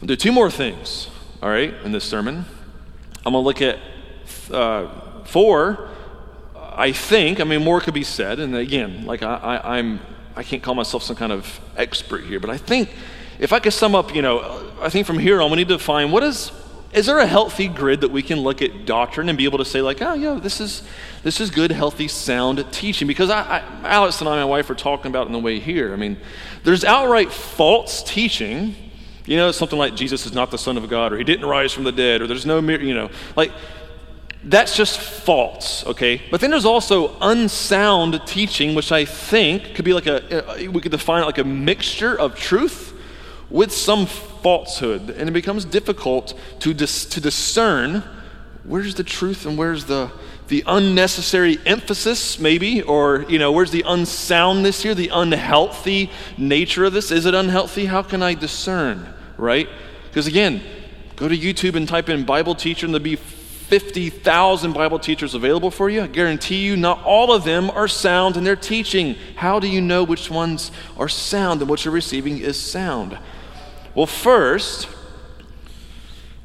there 0.00 0.12
are 0.12 0.16
two 0.16 0.30
more 0.30 0.50
things, 0.50 1.08
all 1.42 1.48
right, 1.48 1.74
in 1.84 1.90
this 1.90 2.04
sermon. 2.04 2.44
I'm 3.26 3.32
going 3.32 3.42
to 3.42 3.46
look 3.46 3.60
at 3.60 3.78
uh, 4.52 5.24
four. 5.24 5.88
I 6.54 6.92
think, 6.92 7.40
I 7.40 7.44
mean, 7.44 7.64
more 7.64 7.80
could 7.80 7.94
be 7.94 8.04
said. 8.04 8.38
And 8.38 8.54
again, 8.54 9.04
like 9.06 9.24
I, 9.24 9.34
I, 9.34 9.78
I'm, 9.78 9.98
I 10.36 10.44
can't 10.44 10.62
call 10.62 10.76
myself 10.76 11.02
some 11.02 11.16
kind 11.16 11.32
of 11.32 11.60
expert 11.76 12.24
here, 12.24 12.38
but 12.38 12.50
I 12.50 12.56
think 12.56 12.90
if 13.40 13.52
I 13.52 13.58
could 13.58 13.72
sum 13.72 13.96
up, 13.96 14.14
you 14.14 14.22
know, 14.22 14.72
I 14.80 14.88
think 14.88 15.06
from 15.06 15.18
here 15.18 15.42
on, 15.42 15.50
we 15.50 15.56
need 15.56 15.68
to 15.68 15.78
define 15.78 16.12
what 16.12 16.22
is 16.22 16.52
is 16.92 17.06
there 17.06 17.18
a 17.18 17.26
healthy 17.26 17.68
grid 17.68 18.00
that 18.00 18.10
we 18.10 18.22
can 18.22 18.40
look 18.40 18.62
at 18.62 18.86
doctrine 18.86 19.28
and 19.28 19.36
be 19.36 19.44
able 19.44 19.58
to 19.58 19.64
say 19.64 19.82
like 19.82 20.00
oh 20.00 20.14
yeah 20.14 20.34
this 20.34 20.60
is 20.60 20.82
this 21.22 21.40
is 21.40 21.50
good 21.50 21.70
healthy 21.70 22.08
sound 22.08 22.64
teaching? 22.72 23.06
Because 23.06 23.30
I, 23.30 23.58
I, 23.58 23.88
alex 23.88 24.20
and 24.20 24.28
i 24.28 24.32
and 24.32 24.40
my 24.40 24.44
wife 24.44 24.70
are 24.70 24.74
talking 24.74 25.10
about 25.10 25.26
in 25.26 25.32
the 25.32 25.38
way 25.38 25.58
here. 25.58 25.92
I 25.92 25.96
mean 25.96 26.16
there's 26.64 26.84
outright 26.84 27.30
false 27.30 28.02
teaching. 28.02 28.74
You 29.26 29.36
know 29.36 29.52
something 29.52 29.78
like 29.78 29.94
jesus 29.94 30.24
is 30.24 30.32
not 30.32 30.50
the 30.50 30.56
son 30.56 30.78
of 30.78 30.88
god 30.88 31.12
or 31.12 31.18
he 31.18 31.24
didn't 31.24 31.44
rise 31.44 31.72
from 31.72 31.84
the 31.84 31.92
dead 31.92 32.22
or 32.22 32.26
there's 32.26 32.46
no 32.46 32.60
you 32.60 32.94
know 32.94 33.10
like 33.36 33.52
that's 34.44 34.76
just 34.76 34.98
false 34.98 35.84
okay? 35.84 36.22
But 36.30 36.40
then 36.40 36.50
there's 36.50 36.64
also 36.64 37.18
unsound 37.20 38.22
teaching 38.26 38.74
which 38.74 38.92
i 38.92 39.04
think 39.04 39.74
could 39.74 39.84
be 39.84 39.92
like 39.92 40.06
a 40.06 40.68
we 40.72 40.80
could 40.80 40.92
define 40.92 41.22
it 41.22 41.26
like 41.26 41.38
a 41.38 41.44
mixture 41.44 42.18
of 42.18 42.34
truth 42.34 42.94
with 43.50 43.72
some 43.72 44.06
falsehood, 44.42 45.10
and 45.10 45.28
it 45.28 45.32
becomes 45.32 45.64
difficult 45.64 46.34
to, 46.60 46.74
dis- 46.74 47.04
to 47.06 47.20
discern 47.20 48.02
where's 48.64 48.94
the 48.94 49.04
truth 49.04 49.46
and 49.46 49.56
where's 49.56 49.86
the 49.86 50.10
the 50.48 50.64
unnecessary 50.66 51.58
emphasis 51.66 52.38
maybe 52.38 52.80
or 52.82 53.26
you 53.28 53.38
know 53.38 53.52
where's 53.52 53.70
the 53.70 53.84
unsoundness 53.86 54.82
here 54.82 54.94
the 54.94 55.10
unhealthy 55.12 56.10
nature 56.36 56.86
of 56.86 56.92
this? 56.92 57.10
Is 57.10 57.26
it 57.26 57.34
unhealthy? 57.34 57.86
How 57.86 58.02
can 58.02 58.22
i 58.22 58.34
discern 58.34 59.14
right? 59.36 59.68
Because 60.08 60.26
again 60.26 60.62
go 61.16 61.28
to 61.28 61.36
youtube 61.36 61.74
and 61.74 61.86
type 61.86 62.08
in 62.08 62.24
bible 62.24 62.54
teacher 62.54 62.86
and 62.86 62.94
there'll 62.94 63.04
be 63.04 63.16
50,000 63.16 64.72
bible 64.72 64.98
teachers 64.98 65.34
available 65.34 65.70
for 65.70 65.90
you. 65.90 66.00
I 66.00 66.06
guarantee 66.06 66.64
you 66.64 66.74
not 66.74 67.04
all 67.04 67.30
of 67.30 67.44
them 67.44 67.68
are 67.68 67.86
sound 67.86 68.38
in 68.38 68.44
their 68.44 68.56
teaching. 68.56 69.14
How 69.36 69.60
do 69.60 69.68
you 69.68 69.82
know 69.82 70.04
which 70.04 70.30
ones 70.30 70.72
are 70.96 71.08
sound 71.10 71.60
and 71.60 71.68
what 71.68 71.84
you're 71.84 71.92
receiving 71.92 72.38
is 72.38 72.58
sound 72.58 73.18
well 73.94 74.06
first 74.06 74.88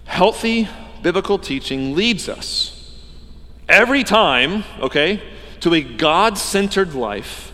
healthy 0.06 0.68
biblical 1.02 1.38
teaching 1.38 1.96
leads 1.96 2.30
us 2.30 2.98
every 3.68 4.04
time, 4.04 4.64
okay, 4.80 5.22
to 5.60 5.74
a 5.74 5.82
God 5.82 6.38
centered 6.38 6.94
life 6.94 7.54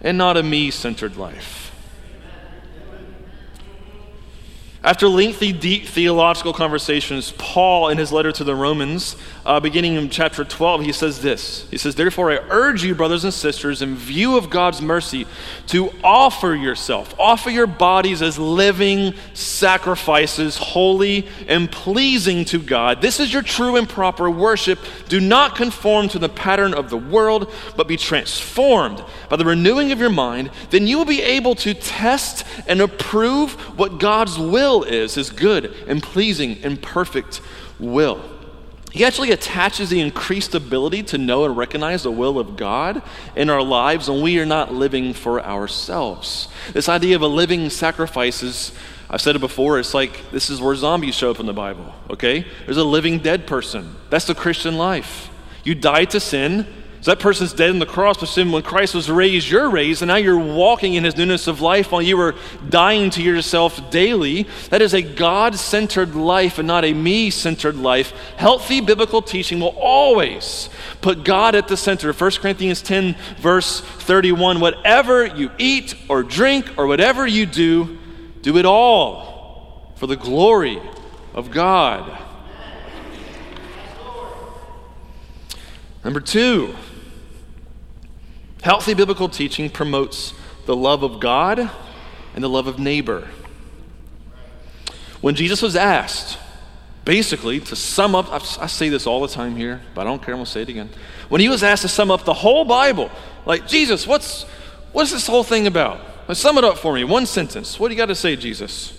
and 0.00 0.18
not 0.18 0.36
a 0.36 0.42
me 0.42 0.70
centered 0.70 1.16
life. 1.16 1.73
After 4.84 5.08
lengthy, 5.08 5.50
deep 5.50 5.86
theological 5.86 6.52
conversations, 6.52 7.32
Paul, 7.38 7.88
in 7.88 7.96
his 7.96 8.12
letter 8.12 8.30
to 8.32 8.44
the 8.44 8.54
Romans, 8.54 9.16
uh, 9.46 9.58
beginning 9.58 9.94
in 9.94 10.10
chapter 10.10 10.44
12, 10.44 10.82
he 10.82 10.92
says 10.92 11.22
this. 11.22 11.66
He 11.70 11.78
says, 11.78 11.94
Therefore, 11.94 12.30
I 12.30 12.40
urge 12.50 12.84
you, 12.84 12.94
brothers 12.94 13.24
and 13.24 13.32
sisters, 13.32 13.80
in 13.80 13.96
view 13.96 14.36
of 14.36 14.50
God's 14.50 14.82
mercy, 14.82 15.26
to 15.68 15.90
offer 16.04 16.54
yourself, 16.54 17.18
offer 17.18 17.48
your 17.48 17.66
bodies 17.66 18.20
as 18.20 18.38
living 18.38 19.14
sacrifices, 19.32 20.58
holy 20.58 21.28
and 21.48 21.72
pleasing 21.72 22.44
to 22.44 22.58
God. 22.58 23.00
This 23.00 23.20
is 23.20 23.32
your 23.32 23.40
true 23.42 23.76
and 23.76 23.88
proper 23.88 24.28
worship. 24.28 24.78
Do 25.08 25.18
not 25.18 25.56
conform 25.56 26.08
to 26.10 26.18
the 26.18 26.28
pattern 26.28 26.74
of 26.74 26.90
the 26.90 26.98
world, 26.98 27.50
but 27.74 27.88
be 27.88 27.96
transformed 27.96 29.02
by 29.30 29.36
the 29.36 29.46
renewing 29.46 29.92
of 29.92 29.98
your 29.98 30.10
mind. 30.10 30.50
Then 30.68 30.86
you 30.86 30.98
will 30.98 31.06
be 31.06 31.22
able 31.22 31.54
to 31.54 31.72
test 31.72 32.44
and 32.66 32.82
approve 32.82 33.54
what 33.78 33.98
God's 33.98 34.38
will 34.38 34.73
will 34.74 34.84
is, 34.84 35.14
his 35.14 35.30
good 35.30 35.74
and 35.86 36.02
pleasing 36.02 36.62
and 36.62 36.80
perfect 36.80 37.40
will. 37.78 38.20
He 38.90 39.04
actually 39.04 39.32
attaches 39.32 39.90
the 39.90 40.00
increased 40.00 40.54
ability 40.54 41.02
to 41.04 41.18
know 41.18 41.44
and 41.44 41.56
recognize 41.56 42.04
the 42.04 42.12
will 42.12 42.38
of 42.38 42.56
God 42.56 43.02
in 43.34 43.50
our 43.50 43.62
lives 43.62 44.08
when 44.08 44.22
we 44.22 44.38
are 44.38 44.46
not 44.46 44.72
living 44.72 45.12
for 45.12 45.42
ourselves. 45.44 46.48
This 46.72 46.88
idea 46.88 47.16
of 47.16 47.22
a 47.22 47.26
living 47.26 47.70
sacrifice 47.70 48.42
is, 48.44 48.72
I've 49.10 49.20
said 49.20 49.34
it 49.34 49.40
before, 49.40 49.80
it's 49.80 49.94
like 49.94 50.30
this 50.30 50.48
is 50.48 50.60
where 50.60 50.76
zombies 50.76 51.16
show 51.16 51.32
up 51.32 51.40
in 51.40 51.46
the 51.46 51.52
Bible, 51.52 51.92
okay? 52.08 52.46
There's 52.66 52.76
a 52.76 52.84
living 52.84 53.18
dead 53.18 53.48
person. 53.48 53.96
That's 54.10 54.26
the 54.26 54.34
Christian 54.34 54.78
life. 54.78 55.28
You 55.64 55.74
die 55.74 56.04
to 56.06 56.20
sin, 56.20 56.66
so 57.04 57.10
that 57.10 57.20
person's 57.20 57.52
dead 57.52 57.68
on 57.68 57.80
the 57.80 57.84
cross, 57.84 58.16
but 58.16 58.32
then 58.34 58.50
when 58.50 58.62
Christ 58.62 58.94
was 58.94 59.10
raised, 59.10 59.50
you're 59.50 59.68
raised, 59.68 60.00
and 60.00 60.08
now 60.08 60.16
you're 60.16 60.38
walking 60.38 60.94
in 60.94 61.04
his 61.04 61.18
newness 61.18 61.46
of 61.46 61.60
life 61.60 61.92
while 61.92 62.00
you 62.00 62.16
were 62.16 62.34
dying 62.70 63.10
to 63.10 63.22
yourself 63.22 63.90
daily. 63.90 64.46
That 64.70 64.80
is 64.80 64.94
a 64.94 65.02
God 65.02 65.54
centered 65.56 66.14
life 66.14 66.58
and 66.58 66.66
not 66.66 66.82
a 66.82 66.94
me 66.94 67.28
centered 67.28 67.76
life. 67.76 68.12
Healthy 68.38 68.80
biblical 68.80 69.20
teaching 69.20 69.60
will 69.60 69.76
always 69.78 70.70
put 71.02 71.24
God 71.24 71.54
at 71.54 71.68
the 71.68 71.76
center. 71.76 72.10
1 72.10 72.30
Corinthians 72.40 72.80
10, 72.80 73.16
verse 73.36 73.82
31 73.82 74.60
whatever 74.60 75.26
you 75.26 75.50
eat 75.58 75.94
or 76.08 76.22
drink 76.22 76.78
or 76.78 76.86
whatever 76.86 77.26
you 77.26 77.44
do, 77.44 77.98
do 78.40 78.56
it 78.56 78.64
all 78.64 79.92
for 79.96 80.06
the 80.06 80.16
glory 80.16 80.80
of 81.34 81.50
God. 81.50 82.18
Number 86.02 86.20
two, 86.20 86.74
Healthy 88.64 88.94
biblical 88.94 89.28
teaching 89.28 89.68
promotes 89.68 90.32
the 90.64 90.74
love 90.74 91.02
of 91.02 91.20
God 91.20 91.70
and 92.34 92.42
the 92.42 92.48
love 92.48 92.66
of 92.66 92.78
neighbor. 92.78 93.28
When 95.20 95.34
Jesus 95.34 95.60
was 95.60 95.76
asked, 95.76 96.38
basically, 97.04 97.60
to 97.60 97.76
sum 97.76 98.14
up, 98.14 98.32
I 98.32 98.66
say 98.66 98.88
this 98.88 99.06
all 99.06 99.20
the 99.20 99.28
time 99.28 99.54
here, 99.54 99.82
but 99.94 100.00
I 100.00 100.04
don't 100.04 100.22
care, 100.22 100.32
I'm 100.32 100.38
going 100.38 100.46
to 100.46 100.50
say 100.50 100.62
it 100.62 100.70
again. 100.70 100.88
When 101.28 101.42
he 101.42 101.50
was 101.50 101.62
asked 101.62 101.82
to 101.82 101.88
sum 101.88 102.10
up 102.10 102.24
the 102.24 102.32
whole 102.32 102.64
Bible, 102.64 103.10
like, 103.44 103.68
Jesus, 103.68 104.06
what's, 104.06 104.44
what's 104.92 105.12
this 105.12 105.26
whole 105.26 105.44
thing 105.44 105.66
about? 105.66 106.00
Sum 106.32 106.56
it 106.56 106.64
up 106.64 106.78
for 106.78 106.94
me. 106.94 107.04
One 107.04 107.26
sentence. 107.26 107.78
What 107.78 107.88
do 107.88 107.94
you 107.94 107.98
got 107.98 108.06
to 108.06 108.14
say, 108.14 108.34
Jesus? 108.34 108.98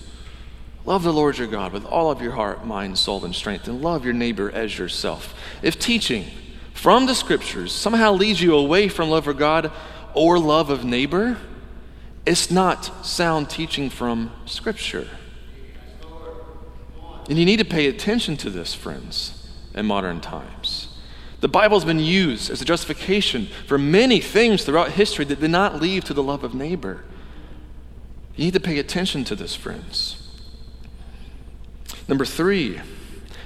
Love 0.85 1.01
the 1.01 1.11
Lord 1.11 1.39
your 1.39 1.47
God 1.47 1.73
with 1.73 1.85
all 1.85 2.11
of 2.11 2.21
your 2.21 2.33
heart, 2.33 2.67
mind, 2.67 2.99
soul, 2.99 3.25
and 3.25 3.33
strength, 3.33 3.67
and 3.67 3.81
love 3.81 4.05
your 4.05 4.13
neighbor 4.13 4.51
as 4.51 4.77
yourself. 4.77 5.33
If 5.63 5.79
teaching, 5.79 6.25
from 6.75 7.07
the 7.07 7.15
scriptures 7.15 7.71
somehow 7.71 8.11
leads 8.11 8.39
you 8.39 8.53
away 8.53 8.89
from 8.89 9.09
love 9.09 9.23
for 9.23 9.33
God 9.33 9.71
or 10.13 10.37
love 10.37 10.69
of 10.69 10.85
neighbor, 10.85 11.37
it's 12.27 12.51
not 12.51 13.03
sound 13.03 13.49
teaching 13.49 13.89
from 13.89 14.31
scripture. 14.45 15.07
And 17.27 17.39
you 17.39 17.45
need 17.45 17.57
to 17.57 17.65
pay 17.65 17.87
attention 17.87 18.37
to 18.37 18.51
this, 18.51 18.75
friends, 18.75 19.49
in 19.73 19.87
modern 19.87 20.21
times. 20.21 20.89
The 21.39 21.47
Bible 21.47 21.77
has 21.77 21.85
been 21.85 21.99
used 21.99 22.51
as 22.51 22.61
a 22.61 22.65
justification 22.65 23.47
for 23.65 23.77
many 23.77 24.19
things 24.19 24.63
throughout 24.63 24.91
history 24.91 25.25
that 25.25 25.39
did 25.39 25.49
not 25.49 25.81
lead 25.81 26.05
to 26.05 26.13
the 26.13 26.21
love 26.21 26.43
of 26.43 26.53
neighbor. 26.53 27.03
You 28.35 28.45
need 28.45 28.53
to 28.53 28.59
pay 28.59 28.79
attention 28.79 29.23
to 29.23 29.35
this, 29.35 29.55
friends. 29.55 30.21
Number 32.07 32.25
three, 32.25 32.81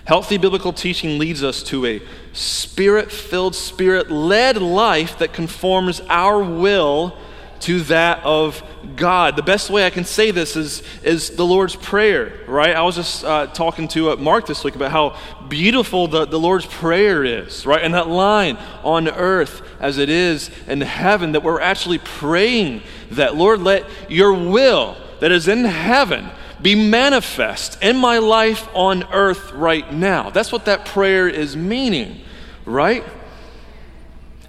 Healthy 0.10 0.40
biblical 0.40 0.74
teaching 0.74 1.20
leads 1.20 1.44
us 1.44 1.62
to 1.62 1.86
a 1.86 2.02
spirit 2.34 3.12
filled, 3.12 3.54
spirit 3.54 4.10
led 4.10 4.58
life 4.58 5.20
that 5.20 5.34
conforms 5.34 6.02
our 6.10 6.42
will 6.42 7.16
to 7.60 7.82
that 7.82 8.24
of 8.24 8.64
God. 8.96 9.36
The 9.36 9.44
best 9.44 9.70
way 9.70 9.86
I 9.86 9.92
can 9.92 10.06
say 10.06 10.32
this 10.32 10.56
is, 10.56 10.82
is 11.04 11.36
the 11.36 11.46
Lord's 11.46 11.76
Prayer, 11.76 12.34
right? 12.48 12.76
I 12.76 12.82
was 12.82 12.96
just 12.96 13.24
uh, 13.24 13.46
talking 13.54 13.88
to 13.90 14.10
uh, 14.10 14.16
Mark 14.16 14.48
this 14.48 14.64
week 14.64 14.74
about 14.74 14.90
how 14.90 15.16
beautiful 15.48 16.08
the, 16.08 16.26
the 16.26 16.40
Lord's 16.40 16.66
Prayer 16.66 17.24
is, 17.24 17.68
right? 17.68 17.84
And 17.84 17.94
that 17.94 18.08
line, 18.08 18.58
on 18.84 19.10
earth 19.10 19.62
as 19.80 20.00
it 20.00 20.10
is 20.10 20.50
in 20.66 20.82
heaven, 20.82 21.34
that 21.34 21.44
we're 21.44 21.62
actually 21.62 22.00
praying 22.00 22.82
that, 23.12 23.36
Lord, 23.36 23.60
let 23.60 23.86
your 24.10 24.34
will 24.34 24.98
that 25.20 25.32
is 25.32 25.48
in 25.48 25.66
heaven 25.66 26.32
be 26.62 26.76
manifest 26.76 27.82
in 27.82 27.98
my 27.98 28.18
life 28.18 28.68
on 28.74 29.04
earth 29.12 29.52
right 29.54 29.92
now. 29.94 30.30
That's 30.30 30.52
what 30.52 30.66
that 30.66 30.86
prayer 30.86 31.28
is 31.28 31.56
meaning, 31.56 32.22
right? 32.66 33.04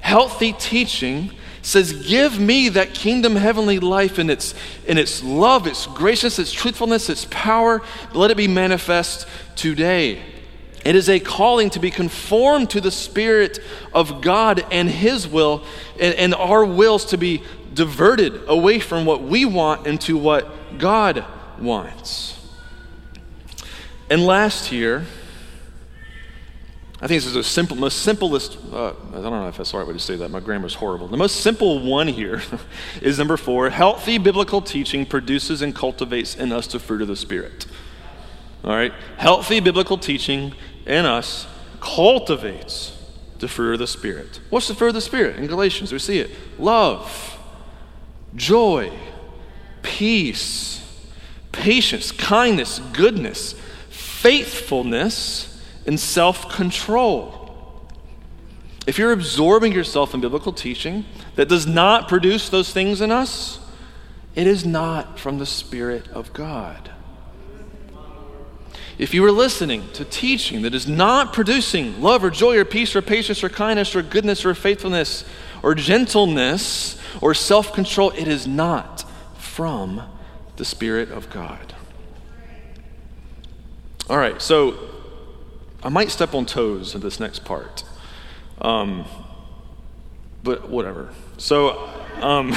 Healthy 0.00 0.54
teaching 0.54 1.30
says, 1.62 1.92
Give 1.92 2.38
me 2.38 2.68
that 2.70 2.94
kingdom 2.94 3.36
heavenly 3.36 3.78
life 3.78 4.18
in 4.18 4.30
its, 4.30 4.54
in 4.86 4.98
its 4.98 5.22
love, 5.22 5.66
its 5.66 5.86
graciousness, 5.86 6.48
its 6.48 6.52
truthfulness, 6.52 7.08
its 7.08 7.26
power. 7.30 7.82
Let 8.12 8.30
it 8.30 8.36
be 8.36 8.48
manifest 8.48 9.26
today. 9.56 10.22
It 10.84 10.96
is 10.96 11.08
a 11.10 11.20
calling 11.20 11.70
to 11.70 11.78
be 11.78 11.90
conformed 11.90 12.70
to 12.70 12.80
the 12.80 12.90
Spirit 12.90 13.58
of 13.92 14.22
God 14.22 14.64
and 14.70 14.88
His 14.88 15.28
will, 15.28 15.64
and, 16.00 16.14
and 16.14 16.34
our 16.34 16.64
wills 16.64 17.04
to 17.06 17.18
be 17.18 17.42
diverted 17.74 18.40
away 18.48 18.80
from 18.80 19.04
what 19.04 19.22
we 19.22 19.44
want 19.44 19.86
into 19.86 20.16
what 20.16 20.78
God 20.78 21.24
wants. 21.60 22.36
And 24.08 24.26
last 24.26 24.66
here, 24.66 25.04
I 27.02 27.06
think 27.06 27.22
this 27.22 27.26
is 27.26 27.34
the 27.34 27.44
simple, 27.44 27.76
most 27.76 28.02
simplest, 28.02 28.58
uh, 28.72 28.88
I 28.88 28.92
don't 29.12 29.22
know 29.22 29.48
if 29.48 29.56
that's 29.56 29.70
the 29.70 29.78
right 29.78 29.86
way 29.86 29.94
to 29.94 29.98
say 29.98 30.16
that. 30.16 30.30
My 30.30 30.40
grammar's 30.40 30.74
horrible. 30.74 31.08
The 31.08 31.16
most 31.16 31.36
simple 31.36 31.80
one 31.82 32.08
here 32.08 32.42
is 33.00 33.18
number 33.18 33.38
four 33.38 33.70
healthy 33.70 34.18
biblical 34.18 34.60
teaching 34.60 35.06
produces 35.06 35.62
and 35.62 35.74
cultivates 35.74 36.34
in 36.34 36.52
us 36.52 36.66
the 36.66 36.78
fruit 36.78 37.00
of 37.00 37.08
the 37.08 37.16
Spirit. 37.16 37.66
All 38.64 38.72
right? 38.72 38.92
Healthy 39.16 39.60
biblical 39.60 39.96
teaching 39.96 40.52
in 40.86 41.06
us 41.06 41.46
cultivates 41.80 42.96
the 43.38 43.48
fruit 43.48 43.74
of 43.74 43.78
the 43.78 43.86
Spirit. 43.86 44.40
What's 44.50 44.68
the 44.68 44.74
fruit 44.74 44.88
of 44.88 44.94
the 44.94 45.00
Spirit? 45.00 45.36
In 45.36 45.46
Galatians, 45.46 45.92
we 45.92 45.98
see 45.98 46.18
it 46.18 46.30
love, 46.58 47.38
joy, 48.34 48.92
peace 49.82 50.79
patience, 51.52 52.12
kindness, 52.12 52.78
goodness, 52.92 53.54
faithfulness, 53.88 55.62
and 55.86 55.98
self 55.98 56.50
control. 56.52 57.40
If 58.86 58.98
you're 58.98 59.12
absorbing 59.12 59.72
yourself 59.72 60.14
in 60.14 60.20
biblical 60.20 60.52
teaching 60.52 61.04
that 61.36 61.48
does 61.48 61.66
not 61.66 62.08
produce 62.08 62.48
those 62.48 62.72
things 62.72 63.00
in 63.00 63.10
us, 63.10 63.58
it 64.34 64.46
is 64.46 64.64
not 64.64 65.18
from 65.18 65.38
the 65.38 65.46
Spirit 65.46 66.08
of 66.08 66.32
God. 66.32 66.90
If 68.98 69.14
you 69.14 69.24
are 69.24 69.32
listening 69.32 69.88
to 69.94 70.04
teaching 70.04 70.62
that 70.62 70.74
is 70.74 70.86
not 70.86 71.32
producing 71.32 72.02
love 72.02 72.22
or 72.22 72.30
joy 72.30 72.58
or 72.58 72.66
peace 72.66 72.94
or 72.94 73.00
patience 73.00 73.42
or 73.42 73.48
kindness 73.48 73.96
or 73.96 74.02
goodness 74.02 74.44
or 74.44 74.54
faithfulness 74.54 75.24
or 75.62 75.74
gentleness 75.74 77.00
or 77.22 77.32
self 77.32 77.72
control, 77.72 78.10
it 78.10 78.28
is 78.28 78.46
not 78.46 79.04
from 79.38 80.02
the 80.60 80.64
Spirit 80.66 81.10
of 81.10 81.30
God. 81.30 81.72
All 84.10 84.18
right, 84.18 84.42
so 84.42 84.78
I 85.82 85.88
might 85.88 86.10
step 86.10 86.34
on 86.34 86.44
toes 86.44 86.94
in 86.94 87.00
this 87.00 87.18
next 87.18 87.46
part. 87.46 87.82
Um, 88.60 89.06
but 90.42 90.68
whatever. 90.68 91.14
So, 91.38 91.88
um, 92.20 92.54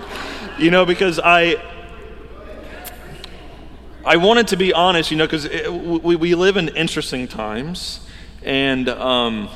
you 0.58 0.72
know, 0.72 0.84
because 0.84 1.20
I, 1.22 1.62
I 4.04 4.16
wanted 4.16 4.48
to 4.48 4.56
be 4.56 4.72
honest, 4.72 5.12
you 5.12 5.16
know, 5.16 5.28
because 5.28 5.48
we, 5.48 6.16
we 6.16 6.34
live 6.34 6.56
in 6.56 6.70
interesting 6.70 7.28
times. 7.28 8.04
And 8.42 8.88
um, 8.88 9.48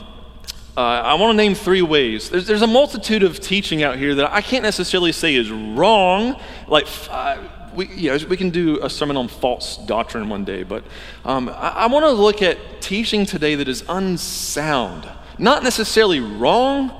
uh, 0.76 0.80
I 0.80 1.14
want 1.14 1.32
to 1.32 1.36
name 1.36 1.56
three 1.56 1.82
ways. 1.82 2.30
There's, 2.30 2.46
there's 2.46 2.62
a 2.62 2.68
multitude 2.68 3.24
of 3.24 3.40
teaching 3.40 3.82
out 3.82 3.98
here 3.98 4.14
that 4.14 4.32
I 4.32 4.42
can't 4.42 4.62
necessarily 4.62 5.10
say 5.10 5.34
is 5.34 5.50
wrong. 5.50 6.40
Like, 6.68 6.86
uh, 7.10 7.38
we, 7.74 7.86
you 7.88 8.10
know, 8.10 8.26
we 8.28 8.36
can 8.36 8.50
do 8.50 8.78
a 8.82 8.90
sermon 8.90 9.16
on 9.16 9.28
false 9.28 9.76
doctrine 9.76 10.28
one 10.28 10.44
day, 10.44 10.62
but 10.62 10.84
um, 11.24 11.48
I, 11.48 11.70
I 11.70 11.86
want 11.86 12.04
to 12.04 12.10
look 12.10 12.42
at 12.42 12.58
teaching 12.80 13.26
today 13.26 13.54
that 13.54 13.68
is 13.68 13.84
unsound. 13.88 15.08
Not 15.38 15.62
necessarily 15.62 16.20
wrong, 16.20 16.92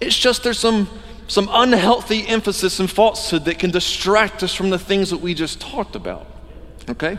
it's 0.00 0.18
just 0.18 0.42
there's 0.42 0.58
some, 0.58 0.88
some 1.28 1.48
unhealthy 1.50 2.26
emphasis 2.26 2.80
and 2.80 2.90
falsehood 2.90 3.44
that 3.44 3.58
can 3.58 3.70
distract 3.70 4.42
us 4.42 4.54
from 4.54 4.70
the 4.70 4.78
things 4.78 5.10
that 5.10 5.18
we 5.18 5.34
just 5.34 5.60
talked 5.60 5.96
about. 5.96 6.26
Okay? 6.88 7.18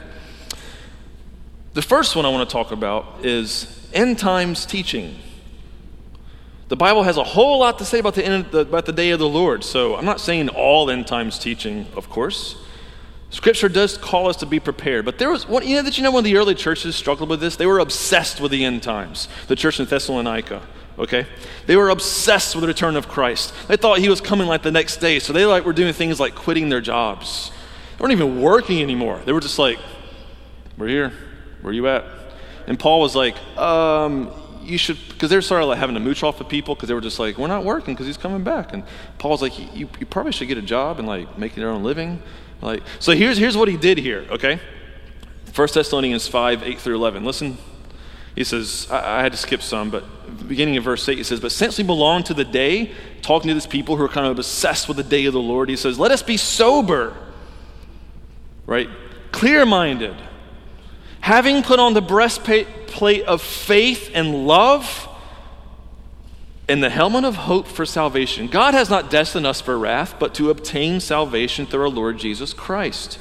The 1.73 1.81
first 1.81 2.15
one 2.15 2.25
I 2.25 2.29
want 2.29 2.47
to 2.47 2.51
talk 2.51 2.71
about 2.71 3.25
is 3.25 3.89
end 3.93 4.19
times 4.19 4.65
teaching. 4.65 5.17
The 6.67 6.75
Bible 6.75 7.03
has 7.03 7.17
a 7.17 7.23
whole 7.23 7.59
lot 7.59 7.79
to 7.79 7.85
say 7.85 7.99
about 7.99 8.15
the, 8.15 8.25
end, 8.25 8.53
about 8.53 8.85
the 8.85 8.93
day 8.93 9.11
of 9.11 9.19
the 9.19 9.27
Lord. 9.27 9.63
So 9.63 9.95
I'm 9.95 10.05
not 10.05 10.19
saying 10.21 10.49
all 10.49 10.89
end 10.89 11.07
times 11.07 11.37
teaching, 11.37 11.85
of 11.95 12.09
course. 12.09 12.55
Scripture 13.31 13.69
does 13.69 13.97
call 13.97 14.27
us 14.27 14.35
to 14.37 14.45
be 14.45 14.59
prepared. 14.59 15.05
But 15.05 15.17
there 15.17 15.29
was 15.29 15.47
one, 15.47 15.65
you 15.65 15.77
know, 15.77 15.81
that 15.83 15.97
you 15.97 16.03
know, 16.03 16.11
when 16.11 16.25
the 16.25 16.35
early 16.35 16.53
churches 16.53 16.97
struggled 16.97 17.29
with 17.29 17.39
this, 17.39 17.55
they 17.55 17.65
were 17.65 17.79
obsessed 17.79 18.41
with 18.41 18.51
the 18.51 18.65
end 18.65 18.83
times. 18.83 19.29
The 19.47 19.55
church 19.55 19.79
in 19.79 19.85
Thessalonica, 19.85 20.61
okay? 20.99 21.25
They 21.65 21.77
were 21.77 21.89
obsessed 21.89 22.55
with 22.55 22.61
the 22.61 22.67
return 22.67 22.97
of 22.97 23.07
Christ. 23.07 23.53
They 23.69 23.77
thought 23.77 23.99
he 23.99 24.09
was 24.09 24.19
coming 24.19 24.47
like 24.47 24.63
the 24.63 24.71
next 24.71 24.97
day. 24.97 25.19
So 25.19 25.31
they 25.31 25.45
like 25.45 25.63
were 25.63 25.71
doing 25.71 25.93
things 25.93 26.19
like 26.19 26.35
quitting 26.35 26.67
their 26.67 26.81
jobs. 26.81 27.51
They 27.97 28.03
weren't 28.03 28.11
even 28.11 28.41
working 28.41 28.81
anymore. 28.81 29.21
They 29.25 29.31
were 29.31 29.39
just 29.39 29.57
like, 29.57 29.79
we're 30.77 30.89
here. 30.89 31.13
Where 31.61 31.71
are 31.71 31.73
you 31.73 31.87
at? 31.87 32.03
And 32.67 32.77
Paul 32.77 32.99
was 32.99 33.15
like, 33.15 33.37
um, 33.57 34.29
you 34.61 34.77
should, 34.77 34.97
because 35.07 35.29
they 35.29 35.37
were 35.37 35.41
sort 35.41 35.61
of 35.61 35.69
like 35.69 35.77
having 35.77 35.93
to 35.93 36.01
mooch 36.01 36.21
off 36.21 36.41
of 36.41 36.49
people 36.49 36.75
because 36.75 36.89
they 36.89 36.93
were 36.93 37.01
just 37.01 37.17
like, 37.17 37.37
we're 37.37 37.47
not 37.47 37.63
working 37.63 37.93
because 37.93 38.07
he's 38.07 38.17
coming 38.17 38.43
back. 38.43 38.73
And 38.73 38.83
Paul's 39.19 39.41
like, 39.41 39.57
you, 39.73 39.87
you 39.99 40.05
probably 40.05 40.33
should 40.33 40.49
get 40.49 40.57
a 40.57 40.61
job 40.61 40.99
and 40.99 41.07
like 41.07 41.37
make 41.37 41.55
your 41.55 41.69
own 41.69 41.83
living. 41.83 42.21
Like, 42.61 42.83
so 42.99 43.13
here's, 43.13 43.37
here's 43.37 43.57
what 43.57 43.67
he 43.67 43.77
did 43.77 43.97
here, 43.97 44.25
okay? 44.29 44.59
1 45.53 45.67
Thessalonians 45.73 46.27
5, 46.27 46.63
8 46.63 46.79
through 46.79 46.95
11. 46.95 47.25
Listen. 47.25 47.57
He 48.35 48.43
says, 48.43 48.87
I, 48.89 49.19
I 49.19 49.23
had 49.23 49.33
to 49.33 49.37
skip 49.37 49.61
some, 49.61 49.89
but 49.89 50.03
beginning 50.47 50.77
of 50.77 50.83
verse 50.83 51.07
8, 51.07 51.17
he 51.17 51.23
says, 51.23 51.39
But 51.39 51.51
since 51.51 51.77
we 51.77 51.83
belong 51.83 52.23
to 52.23 52.33
the 52.33 52.45
day, 52.45 52.93
talking 53.21 53.49
to 53.49 53.53
these 53.53 53.67
people 53.67 53.97
who 53.97 54.03
are 54.03 54.09
kind 54.09 54.25
of 54.25 54.37
obsessed 54.37 54.87
with 54.87 54.97
the 54.97 55.03
day 55.03 55.25
of 55.25 55.33
the 55.33 55.41
Lord, 55.41 55.69
he 55.69 55.75
says, 55.75 55.99
Let 55.99 56.11
us 56.11 56.23
be 56.23 56.37
sober, 56.37 57.15
right? 58.65 58.89
Clear 59.31 59.65
minded, 59.65 60.15
having 61.19 61.61
put 61.61 61.79
on 61.79 61.93
the 61.93 62.01
breastplate 62.01 63.23
of 63.23 63.41
faith 63.41 64.11
and 64.13 64.47
love 64.47 65.09
and 66.71 66.81
the 66.81 66.89
helmet 66.89 67.25
of 67.25 67.35
hope 67.35 67.67
for 67.67 67.85
salvation. 67.85 68.47
God 68.47 68.73
has 68.73 68.89
not 68.89 69.09
destined 69.09 69.45
us 69.45 69.59
for 69.59 69.77
wrath, 69.77 70.15
but 70.17 70.33
to 70.35 70.49
obtain 70.49 71.01
salvation 71.01 71.65
through 71.65 71.81
our 71.81 71.89
Lord 71.89 72.17
Jesus 72.17 72.53
Christ, 72.53 73.19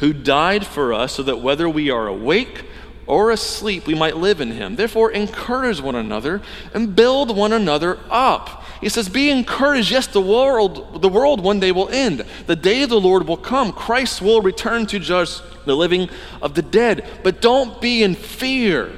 who 0.00 0.12
died 0.12 0.66
for 0.66 0.92
us 0.92 1.12
so 1.12 1.22
that 1.22 1.40
whether 1.40 1.68
we 1.68 1.90
are 1.90 2.08
awake 2.08 2.64
or 3.06 3.30
asleep, 3.30 3.86
we 3.86 3.94
might 3.94 4.16
live 4.16 4.40
in 4.40 4.50
him. 4.50 4.74
Therefore, 4.74 5.12
encourage 5.12 5.80
one 5.80 5.94
another 5.94 6.42
and 6.74 6.96
build 6.96 7.36
one 7.36 7.52
another 7.52 8.00
up. 8.10 8.64
He 8.80 8.88
says, 8.88 9.08
Be 9.08 9.30
encouraged. 9.30 9.92
Yes, 9.92 10.08
the 10.08 10.20
world, 10.20 11.00
the 11.00 11.08
world 11.08 11.40
one 11.40 11.60
day 11.60 11.70
will 11.70 11.88
end. 11.90 12.26
The 12.46 12.56
day 12.56 12.82
of 12.82 12.90
the 12.90 13.00
Lord 13.00 13.28
will 13.28 13.36
come. 13.36 13.70
Christ 13.72 14.20
will 14.20 14.42
return 14.42 14.86
to 14.86 14.98
judge 14.98 15.38
the 15.66 15.76
living 15.76 16.10
of 16.42 16.54
the 16.54 16.62
dead. 16.62 17.08
But 17.22 17.40
don't 17.40 17.80
be 17.80 18.02
in 18.02 18.16
fear. 18.16 18.92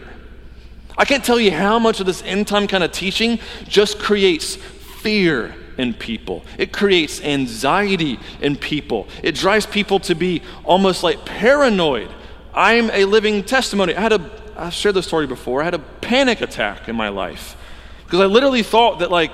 I 1.00 1.06
can't 1.06 1.24
tell 1.24 1.40
you 1.40 1.50
how 1.50 1.78
much 1.78 2.00
of 2.00 2.04
this 2.04 2.22
end 2.24 2.46
time 2.46 2.66
kind 2.66 2.84
of 2.84 2.92
teaching 2.92 3.38
just 3.66 3.98
creates 3.98 4.56
fear 4.56 5.54
in 5.78 5.94
people. 5.94 6.44
It 6.58 6.74
creates 6.74 7.22
anxiety 7.22 8.20
in 8.42 8.54
people. 8.54 9.08
It 9.22 9.34
drives 9.34 9.64
people 9.64 9.98
to 10.00 10.14
be 10.14 10.42
almost 10.62 11.02
like 11.02 11.24
paranoid. 11.24 12.10
I'm 12.52 12.90
a 12.90 13.06
living 13.06 13.42
testimony. 13.44 13.94
I 13.94 14.00
had 14.02 14.12
a, 14.12 14.30
I've 14.58 14.74
shared 14.74 14.94
this 14.94 15.06
story 15.06 15.26
before. 15.26 15.62
I 15.62 15.64
had 15.64 15.72
a 15.72 15.78
panic 15.78 16.42
attack 16.42 16.86
in 16.86 16.96
my 16.96 17.08
life 17.08 17.56
because 18.04 18.20
I 18.20 18.26
literally 18.26 18.62
thought 18.62 18.98
that 18.98 19.10
like 19.10 19.32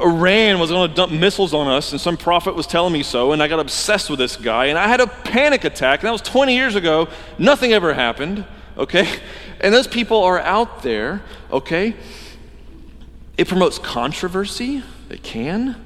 Iran 0.00 0.60
was 0.60 0.70
going 0.70 0.88
to 0.88 0.94
dump 0.94 1.10
missiles 1.10 1.54
on 1.54 1.66
us, 1.66 1.90
and 1.90 2.00
some 2.00 2.16
prophet 2.16 2.54
was 2.54 2.68
telling 2.68 2.92
me 2.92 3.02
so, 3.02 3.32
and 3.32 3.42
I 3.42 3.48
got 3.48 3.58
obsessed 3.58 4.10
with 4.10 4.20
this 4.20 4.36
guy, 4.36 4.66
and 4.66 4.78
I 4.78 4.86
had 4.86 5.00
a 5.00 5.08
panic 5.08 5.64
attack, 5.64 6.00
and 6.00 6.06
that 6.06 6.12
was 6.12 6.22
20 6.22 6.54
years 6.54 6.76
ago. 6.76 7.08
Nothing 7.36 7.72
ever 7.72 7.94
happened, 7.94 8.44
okay? 8.76 9.08
And 9.60 9.74
those 9.74 9.86
people 9.86 10.22
are 10.22 10.38
out 10.38 10.82
there, 10.82 11.22
okay? 11.50 11.94
It 13.36 13.48
promotes 13.48 13.78
controversy. 13.78 14.82
It 15.10 15.22
can. 15.22 15.76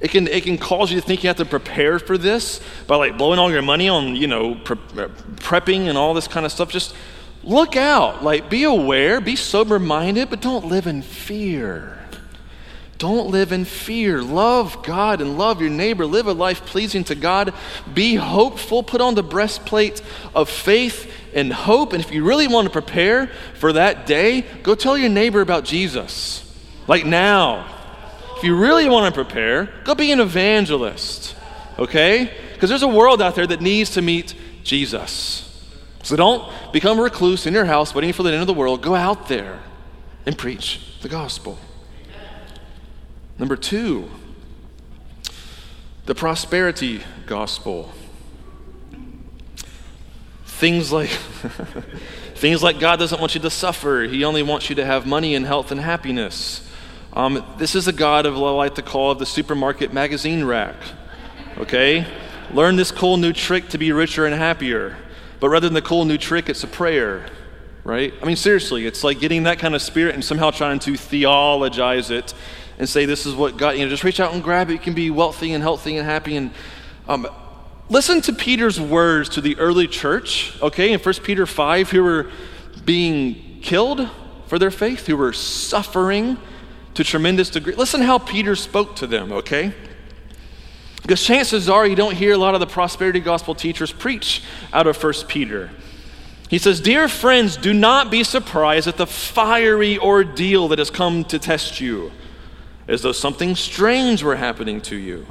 It 0.00 0.10
can, 0.10 0.28
it 0.28 0.44
can 0.44 0.58
cause 0.58 0.90
you 0.92 1.00
to 1.00 1.06
think 1.06 1.22
you 1.22 1.28
have 1.28 1.36
to 1.38 1.44
prepare 1.44 1.98
for 1.98 2.18
this 2.18 2.60
by 2.86 2.96
like 2.96 3.16
blowing 3.16 3.38
all 3.38 3.50
your 3.50 3.62
money 3.62 3.88
on, 3.88 4.16
you 4.16 4.26
know, 4.26 4.54
pre- 4.54 4.76
uh, 4.98 5.08
prepping 5.36 5.88
and 5.88 5.96
all 5.96 6.12
this 6.12 6.28
kind 6.28 6.44
of 6.44 6.52
stuff. 6.52 6.70
Just 6.70 6.94
look 7.42 7.76
out. 7.76 8.22
Like, 8.22 8.50
be 8.50 8.64
aware, 8.64 9.20
be 9.20 9.36
sober 9.36 9.78
minded, 9.78 10.30
but 10.30 10.40
don't 10.40 10.66
live 10.66 10.86
in 10.86 11.00
fear. 11.02 11.98
Don't 12.98 13.30
live 13.30 13.52
in 13.52 13.64
fear. 13.64 14.22
Love 14.22 14.82
God 14.82 15.20
and 15.20 15.36
love 15.36 15.60
your 15.60 15.70
neighbor. 15.70 16.06
Live 16.06 16.26
a 16.26 16.32
life 16.32 16.64
pleasing 16.64 17.04
to 17.04 17.14
God. 17.14 17.52
Be 17.92 18.14
hopeful. 18.14 18.82
Put 18.82 19.00
on 19.00 19.14
the 19.14 19.22
breastplate 19.22 20.00
of 20.34 20.48
faith 20.48 21.12
and 21.34 21.52
hope. 21.52 21.92
And 21.92 22.02
if 22.02 22.12
you 22.12 22.24
really 22.24 22.48
want 22.48 22.66
to 22.66 22.70
prepare 22.70 23.28
for 23.54 23.72
that 23.74 24.06
day, 24.06 24.42
go 24.62 24.74
tell 24.74 24.96
your 24.96 25.10
neighbor 25.10 25.40
about 25.40 25.64
Jesus. 25.64 26.40
Like 26.86 27.04
now. 27.04 27.70
If 28.36 28.44
you 28.44 28.56
really 28.56 28.88
want 28.88 29.14
to 29.14 29.24
prepare, 29.24 29.72
go 29.84 29.94
be 29.94 30.12
an 30.12 30.20
evangelist. 30.20 31.36
Okay? 31.78 32.32
Because 32.52 32.68
there's 32.68 32.82
a 32.82 32.88
world 32.88 33.22
out 33.22 33.34
there 33.34 33.46
that 33.46 33.60
needs 33.60 33.90
to 33.90 34.02
meet 34.02 34.34
Jesus. 34.62 35.40
So 36.02 36.16
don't 36.16 36.52
become 36.72 36.98
a 36.98 37.02
recluse 37.02 37.46
in 37.46 37.54
your 37.54 37.64
house 37.64 37.94
waiting 37.94 38.12
for 38.12 38.22
the 38.22 38.32
end 38.32 38.42
of 38.42 38.46
the 38.46 38.54
world. 38.54 38.82
Go 38.82 38.94
out 38.94 39.28
there 39.28 39.60
and 40.26 40.36
preach 40.36 40.80
the 41.00 41.08
gospel. 41.08 41.58
Number 43.38 43.56
two, 43.56 44.10
the 46.06 46.14
prosperity 46.14 47.02
gospel. 47.26 47.90
Things 50.58 50.92
like 50.92 51.10
things 52.36 52.62
like 52.62 52.78
God 52.78 52.98
doesn't 52.98 53.20
want 53.20 53.34
you 53.34 53.40
to 53.40 53.50
suffer. 53.50 54.06
He 54.08 54.24
only 54.24 54.42
wants 54.42 54.68
you 54.68 54.76
to 54.76 54.84
have 54.84 55.06
money 55.06 55.34
and 55.34 55.44
health 55.44 55.72
and 55.72 55.80
happiness. 55.80 56.68
Um, 57.12 57.44
this 57.58 57.74
is 57.74 57.86
a 57.86 57.92
God 57.92 58.26
of 58.26 58.34
what 58.36 58.48
I 58.48 58.52
like 58.52 58.74
to 58.74 58.82
call 58.82 59.12
of 59.12 59.18
the 59.18 59.26
supermarket 59.26 59.92
magazine 59.92 60.44
rack. 60.44 60.76
Okay? 61.58 62.06
Learn 62.52 62.76
this 62.76 62.90
cool 62.90 63.16
new 63.16 63.32
trick 63.32 63.68
to 63.70 63.78
be 63.78 63.92
richer 63.92 64.26
and 64.26 64.34
happier. 64.34 64.96
But 65.40 65.48
rather 65.48 65.68
than 65.68 65.74
the 65.74 65.82
cool 65.82 66.04
new 66.04 66.18
trick, 66.18 66.48
it's 66.48 66.64
a 66.64 66.68
prayer. 66.68 67.26
Right? 67.84 68.14
I 68.22 68.24
mean, 68.24 68.36
seriously, 68.36 68.86
it's 68.86 69.04
like 69.04 69.20
getting 69.20 69.42
that 69.44 69.58
kind 69.58 69.74
of 69.74 69.82
spirit 69.82 70.14
and 70.14 70.24
somehow 70.24 70.50
trying 70.50 70.78
to 70.80 70.96
theologize 70.96 72.10
it 72.10 72.32
and 72.78 72.88
say, 72.88 73.04
This 73.04 73.26
is 73.26 73.34
what 73.34 73.56
God, 73.56 73.76
you 73.76 73.84
know, 73.84 73.90
just 73.90 74.04
reach 74.04 74.20
out 74.20 74.32
and 74.32 74.42
grab 74.42 74.70
it. 74.70 74.72
You 74.72 74.78
can 74.78 74.94
be 74.94 75.10
wealthy 75.10 75.52
and 75.52 75.62
healthy 75.62 75.96
and 75.96 76.06
happy. 76.06 76.36
And 76.36 76.50
um, 77.08 77.28
listen 77.88 78.20
to 78.22 78.32
Peter's 78.32 78.80
words 78.80 79.28
to 79.30 79.40
the 79.40 79.56
early 79.58 79.86
church, 79.86 80.56
okay, 80.62 80.92
in 80.92 81.00
1 81.00 81.14
Peter 81.22 81.46
5, 81.46 81.90
who 81.90 82.02
were 82.02 82.30
being 82.84 83.60
killed 83.62 84.08
for 84.46 84.58
their 84.58 84.70
faith, 84.70 85.06
who 85.06 85.16
were 85.16 85.32
suffering 85.32 86.36
to 86.94 87.04
tremendous 87.04 87.50
degree. 87.50 87.74
Listen 87.74 88.00
how 88.00 88.18
Peter 88.18 88.54
spoke 88.56 88.96
to 88.96 89.06
them, 89.06 89.32
okay? 89.32 89.72
Because 91.02 91.22
chances 91.22 91.68
are 91.68 91.86
you 91.86 91.96
don't 91.96 92.14
hear 92.14 92.32
a 92.32 92.38
lot 92.38 92.54
of 92.54 92.60
the 92.60 92.66
prosperity 92.66 93.20
gospel 93.20 93.54
teachers 93.54 93.92
preach 93.92 94.42
out 94.72 94.86
of 94.86 95.02
1 95.02 95.12
Peter. 95.28 95.70
He 96.48 96.58
says, 96.58 96.80
Dear 96.80 97.08
friends, 97.08 97.56
do 97.56 97.74
not 97.74 98.10
be 98.10 98.22
surprised 98.22 98.86
at 98.86 98.96
the 98.96 99.06
fiery 99.06 99.98
ordeal 99.98 100.68
that 100.68 100.78
has 100.78 100.90
come 100.90 101.24
to 101.24 101.38
test 101.38 101.80
you 101.80 102.12
as 102.86 103.02
though 103.02 103.12
something 103.12 103.54
strange 103.54 104.22
were 104.22 104.36
happening 104.36 104.80
to 104.82 104.96
you. 104.96 105.26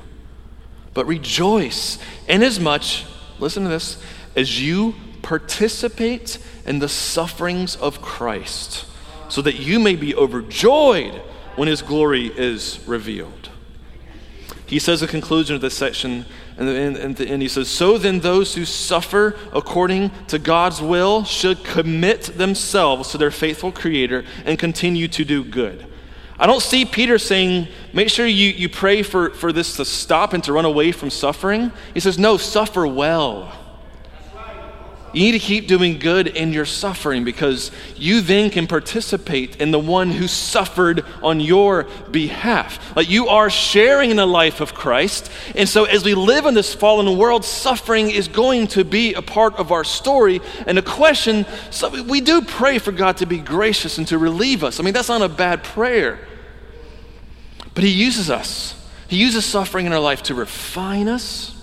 But 0.93 1.07
rejoice 1.07 1.97
inasmuch, 2.27 2.83
as 2.83 3.05
listen 3.39 3.63
to 3.63 3.69
this, 3.69 4.01
as 4.35 4.61
you 4.61 4.95
participate 5.21 6.37
in 6.65 6.79
the 6.79 6.89
sufferings 6.89 7.75
of 7.75 8.01
Christ, 8.01 8.85
so 9.29 9.41
that 9.41 9.55
you 9.55 9.79
may 9.79 9.95
be 9.95 10.15
overjoyed 10.15 11.21
when 11.55 11.67
his 11.67 11.81
glory 11.81 12.27
is 12.27 12.79
revealed. 12.85 13.49
He 14.65 14.79
says, 14.79 15.01
the 15.01 15.07
conclusion 15.07 15.55
of 15.55 15.61
this 15.61 15.75
section, 15.75 16.25
And, 16.57 16.69
and, 16.69 17.19
and 17.19 17.41
he 17.41 17.47
says, 17.47 17.67
So 17.67 17.97
then, 17.97 18.19
those 18.19 18.55
who 18.55 18.65
suffer 18.65 19.35
according 19.51 20.11
to 20.27 20.39
God's 20.39 20.81
will 20.81 21.23
should 21.23 21.63
commit 21.63 22.37
themselves 22.37 23.09
to 23.11 23.17
their 23.17 23.31
faithful 23.31 23.71
Creator 23.71 24.23
and 24.45 24.57
continue 24.57 25.07
to 25.09 25.25
do 25.25 25.43
good. 25.43 25.85
I 26.43 26.45
don't 26.45 26.61
see 26.61 26.83
Peter 26.83 27.17
saying, 27.17 27.69
make 27.93 28.09
sure 28.09 28.27
you, 28.27 28.49
you 28.49 28.67
pray 28.67 29.01
for, 29.01 29.29
for 29.29 29.53
this 29.53 29.77
to 29.77 29.85
stop 29.85 30.33
and 30.33 30.43
to 30.43 30.51
run 30.51 30.65
away 30.65 30.91
from 30.91 31.09
suffering. 31.09 31.71
He 31.93 32.01
says, 32.01 32.19
no, 32.19 32.35
suffer 32.35 32.85
well. 32.85 33.49
You 35.13 35.21
need 35.21 35.31
to 35.31 35.39
keep 35.39 35.67
doing 35.67 35.99
good 35.99 36.27
in 36.27 36.51
your 36.51 36.65
suffering 36.65 37.23
because 37.23 37.71
you 37.95 38.19
then 38.19 38.49
can 38.49 38.67
participate 38.67 39.61
in 39.61 39.71
the 39.71 39.79
one 39.79 40.11
who 40.11 40.27
suffered 40.27 41.05
on 41.21 41.39
your 41.39 41.85
behalf. 42.11 42.93
Like 42.93 43.09
you 43.09 43.29
are 43.29 43.49
sharing 43.49 44.09
in 44.09 44.17
the 44.17 44.25
life 44.25 44.59
of 44.59 44.73
Christ. 44.73 45.31
And 45.55 45.69
so, 45.69 45.85
as 45.85 46.03
we 46.03 46.13
live 46.13 46.45
in 46.45 46.55
this 46.55 46.73
fallen 46.73 47.17
world, 47.17 47.45
suffering 47.45 48.09
is 48.09 48.27
going 48.27 48.67
to 48.69 48.83
be 48.83 49.13
a 49.13 49.21
part 49.21 49.55
of 49.55 49.71
our 49.71 49.85
story. 49.85 50.41
And 50.67 50.77
the 50.77 50.81
question 50.81 51.45
so 51.69 52.03
we 52.03 52.19
do 52.19 52.41
pray 52.41 52.79
for 52.79 52.91
God 52.91 53.17
to 53.17 53.27
be 53.27 53.37
gracious 53.37 53.99
and 53.99 54.07
to 54.07 54.17
relieve 54.17 54.61
us. 54.63 54.79
I 54.79 54.83
mean, 54.83 54.95
that's 54.95 55.09
not 55.09 55.21
a 55.21 55.29
bad 55.29 55.63
prayer. 55.63 56.19
But 57.75 57.83
He 57.83 57.91
uses 57.91 58.29
us, 58.29 58.75
He 59.07 59.17
uses 59.17 59.45
suffering 59.45 59.85
in 59.85 59.93
our 59.93 59.99
life 59.99 60.23
to 60.23 60.35
refine 60.35 61.07
us 61.07 61.53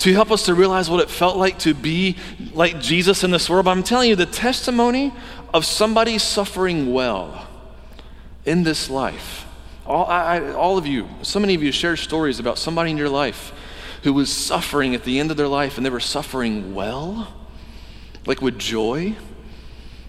to 0.00 0.14
help 0.14 0.30
us 0.30 0.46
to 0.46 0.54
realize 0.54 0.88
what 0.88 1.00
it 1.00 1.10
felt 1.10 1.36
like 1.36 1.58
to 1.58 1.74
be 1.74 2.16
like 2.54 2.80
Jesus 2.80 3.22
in 3.22 3.30
this 3.30 3.50
world. 3.50 3.66
But 3.66 3.72
I'm 3.72 3.82
telling 3.82 4.08
you, 4.08 4.16
the 4.16 4.26
testimony 4.26 5.12
of 5.52 5.66
somebody 5.66 6.16
suffering 6.16 6.92
well 6.92 7.46
in 8.46 8.62
this 8.62 8.88
life, 8.88 9.46
all, 9.86 10.06
I, 10.06 10.52
all 10.52 10.78
of 10.78 10.86
you, 10.86 11.06
so 11.22 11.38
many 11.38 11.54
of 11.54 11.62
you 11.62 11.70
share 11.70 11.98
stories 11.98 12.40
about 12.40 12.58
somebody 12.58 12.90
in 12.90 12.96
your 12.96 13.10
life 13.10 13.52
who 14.02 14.14
was 14.14 14.32
suffering 14.32 14.94
at 14.94 15.04
the 15.04 15.20
end 15.20 15.30
of 15.30 15.36
their 15.36 15.48
life 15.48 15.76
and 15.76 15.84
they 15.84 15.90
were 15.90 16.00
suffering 16.00 16.74
well, 16.74 17.34
like 18.24 18.40
with 18.40 18.58
joy. 18.58 19.14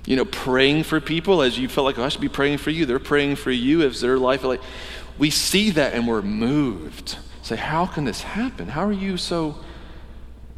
You 0.05 0.15
know, 0.15 0.25
praying 0.25 0.83
for 0.83 0.99
people 0.99 1.41
as 1.41 1.59
you 1.59 1.67
felt 1.67 1.85
like, 1.85 1.99
oh, 1.99 2.03
I 2.03 2.09
should 2.09 2.21
be 2.21 2.29
praying 2.29 2.57
for 2.57 2.71
you. 2.71 2.85
They're 2.85 2.99
praying 2.99 3.35
for 3.35 3.51
you 3.51 3.83
as 3.83 4.01
their 4.01 4.17
life. 4.17 4.43
Like, 4.43 4.61
we 5.17 5.29
see 5.29 5.69
that 5.71 5.93
and 5.93 6.07
we're 6.07 6.21
moved. 6.21 7.17
Say, 7.43 7.55
how 7.55 7.85
can 7.85 8.05
this 8.05 8.21
happen? 8.21 8.69
How 8.69 8.85
are 8.85 8.91
you 8.91 9.17
so 9.17 9.57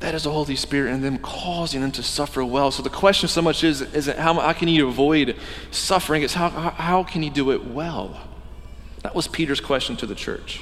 that 0.03 0.13
is 0.13 0.23
the 0.23 0.32
Holy 0.32 0.58
Spirit 0.58 0.91
and 0.91 1.01
them 1.01 1.17
causing 1.17 1.79
them 1.79 1.93
to 1.93 2.03
suffer 2.03 2.43
well. 2.43 2.71
So 2.71 2.84
the 2.84 2.89
question 2.89 3.29
so 3.29 3.41
much 3.41 3.63
is, 3.63 3.79
isn't 3.79 4.19
how, 4.19 4.34
how 4.34 4.51
can 4.51 4.67
you 4.67 4.89
avoid 4.89 5.38
suffering? 5.71 6.23
It's 6.23 6.34
how, 6.34 6.49
how, 6.49 7.06
can 7.06 7.23
you 7.23 7.29
do 7.29 7.51
it 7.51 7.65
well? 7.65 8.19
That 9.03 9.15
was 9.15 9.29
Peter's 9.29 9.62
question 9.62 9.95
to 9.95 10.06
the 10.06 10.13
church. 10.13 10.62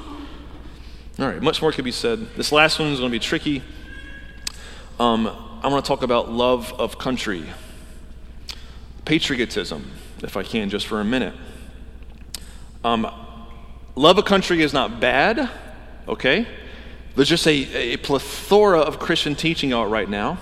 All 1.17 1.27
right, 1.27 1.41
much 1.41 1.59
more 1.59 1.71
could 1.71 1.83
be 1.83 1.91
said. 1.91 2.35
This 2.35 2.51
last 2.51 2.77
one 2.77 2.89
is 2.89 2.99
going 2.99 3.11
to 3.11 3.15
be 3.15 3.19
tricky. 3.19 3.63
Um, 4.99 5.25
I 5.63 5.69
want 5.69 5.83
to 5.83 5.87
talk 5.87 6.03
about 6.03 6.31
love 6.31 6.71
of 6.73 6.99
country, 6.99 7.43
patriotism, 9.05 9.91
if 10.21 10.37
I 10.37 10.43
can, 10.43 10.69
just 10.69 10.87
for 10.87 10.99
a 10.99 11.05
minute. 11.05 11.33
Um, 12.83 13.07
love 13.95 14.17
a 14.17 14.23
country 14.23 14.61
is 14.61 14.73
not 14.73 14.99
bad, 14.99 15.49
okay? 16.07 16.47
There's 17.15 17.29
just 17.29 17.47
a, 17.47 17.93
a 17.93 17.97
plethora 17.97 18.79
of 18.79 18.99
Christian 18.99 19.35
teaching 19.35 19.73
out 19.73 19.89
right 19.89 20.09
now, 20.09 20.37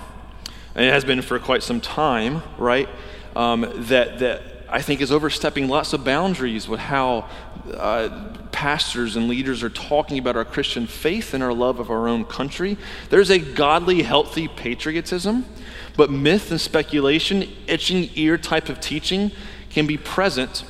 and 0.74 0.84
it 0.84 0.92
has 0.92 1.04
been 1.04 1.20
for 1.20 1.38
quite 1.38 1.62
some 1.62 1.80
time, 1.80 2.42
right? 2.58 2.88
Um, 3.34 3.66
that, 3.88 4.18
that 4.20 4.42
I 4.68 4.82
think 4.82 5.00
is 5.00 5.10
overstepping 5.10 5.68
lots 5.68 5.92
of 5.92 6.04
boundaries 6.04 6.68
with 6.68 6.80
how 6.80 7.28
uh, 7.74 8.36
pastors 8.52 9.16
and 9.16 9.28
leaders 9.28 9.62
are 9.62 9.70
talking 9.70 10.18
about 10.18 10.36
our 10.36 10.44
Christian 10.44 10.86
faith 10.86 11.34
and 11.34 11.42
our 11.42 11.52
love 11.52 11.80
of 11.80 11.90
our 11.90 12.08
own 12.08 12.24
country. 12.24 12.76
There's 13.08 13.30
a 13.30 13.38
godly, 13.38 14.02
healthy 14.02 14.48
patriotism, 14.48 15.44
but 15.96 16.10
myth 16.10 16.50
and 16.50 16.60
speculation, 16.60 17.48
itching 17.66 18.10
ear 18.14 18.38
type 18.38 18.68
of 18.68 18.80
teaching 18.80 19.32
can 19.70 19.86
be 19.86 19.96
present 19.96 20.64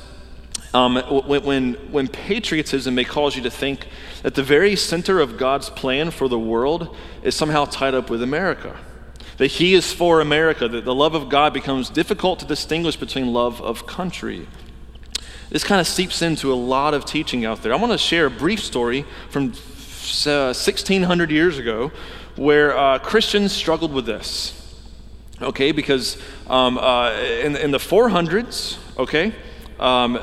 um, 0.73 0.95
when, 1.27 1.43
when, 1.43 1.73
when 1.91 2.07
patriotism 2.07 2.95
may 2.95 3.03
cause 3.03 3.35
you 3.35 3.41
to 3.43 3.51
think 3.51 3.87
that 4.23 4.35
the 4.35 4.43
very 4.43 4.75
center 4.75 5.19
of 5.19 5.37
God's 5.37 5.69
plan 5.69 6.11
for 6.11 6.29
the 6.29 6.39
world 6.39 6.95
is 7.23 7.35
somehow 7.35 7.65
tied 7.65 7.93
up 7.93 8.09
with 8.09 8.23
America. 8.23 8.77
That 9.37 9.47
He 9.47 9.73
is 9.73 9.91
for 9.91 10.21
America, 10.21 10.67
that 10.67 10.85
the 10.85 10.95
love 10.95 11.13
of 11.13 11.29
God 11.29 11.53
becomes 11.53 11.89
difficult 11.89 12.39
to 12.39 12.45
distinguish 12.45 12.95
between 12.95 13.33
love 13.33 13.61
of 13.61 13.85
country. 13.85 14.47
This 15.49 15.63
kind 15.65 15.81
of 15.81 15.87
seeps 15.87 16.21
into 16.21 16.53
a 16.53 16.55
lot 16.55 16.93
of 16.93 17.03
teaching 17.03 17.43
out 17.43 17.61
there. 17.61 17.73
I 17.73 17.75
want 17.75 17.91
to 17.91 17.97
share 17.97 18.27
a 18.27 18.29
brief 18.29 18.61
story 18.61 19.05
from 19.29 19.51
uh, 20.25 20.53
1600 20.53 21.29
years 21.29 21.57
ago 21.57 21.91
where 22.37 22.77
uh, 22.77 22.99
Christians 22.99 23.51
struggled 23.51 23.91
with 23.91 24.05
this. 24.05 24.60
Okay, 25.41 25.71
because 25.71 26.17
um, 26.47 26.77
uh, 26.77 27.13
in, 27.13 27.55
in, 27.55 27.71
the 27.71 27.79
400s, 27.79 28.77
okay, 28.99 29.33
um, 29.79 30.19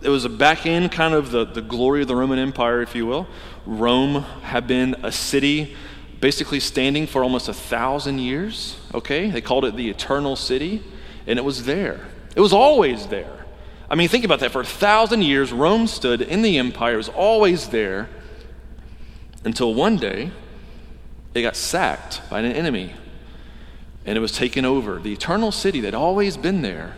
it 0.00 0.08
was 0.08 0.24
a 0.24 0.30
back 0.30 0.64
in 0.64 0.88
kind 0.88 1.12
of 1.12 1.30
the, 1.30 1.44
the 1.44 1.60
glory 1.60 2.00
of 2.00 2.08
the 2.08 2.16
Roman 2.16 2.38
Empire, 2.38 2.80
if 2.80 2.94
you 2.94 3.04
will. 3.04 3.26
Rome 3.66 4.22
had 4.42 4.66
been 4.66 4.96
a 5.02 5.12
city 5.12 5.76
basically 6.20 6.58
standing 6.58 7.06
for 7.06 7.22
almost 7.22 7.48
a 7.48 7.52
thousand 7.52 8.18
years, 8.18 8.78
okay? 8.94 9.30
They 9.30 9.42
called 9.42 9.66
it 9.66 9.76
the 9.76 9.90
eternal 9.90 10.36
city, 10.36 10.82
and 11.26 11.38
it 11.38 11.44
was 11.44 11.64
there. 11.64 12.08
It 12.34 12.40
was 12.40 12.54
always 12.54 13.08
there. 13.08 13.44
I 13.90 13.94
mean, 13.94 14.08
think 14.08 14.24
about 14.24 14.40
that. 14.40 14.52
For 14.52 14.62
a 14.62 14.66
thousand 14.66 15.22
years, 15.22 15.52
Rome 15.52 15.86
stood 15.86 16.22
in 16.22 16.40
the 16.40 16.56
empire, 16.56 16.94
it 16.94 16.98
was 16.98 17.08
always 17.10 17.68
there 17.68 18.08
until 19.44 19.74
one 19.74 19.96
day 19.96 20.30
it 21.34 21.42
got 21.42 21.56
sacked 21.56 22.22
by 22.30 22.40
an 22.40 22.52
enemy 22.52 22.94
and 24.04 24.16
it 24.16 24.20
was 24.20 24.32
taken 24.32 24.64
over. 24.64 24.98
The 24.98 25.12
eternal 25.12 25.52
city 25.52 25.80
that 25.80 25.88
had 25.88 25.94
always 25.94 26.36
been 26.36 26.62
there 26.62 26.96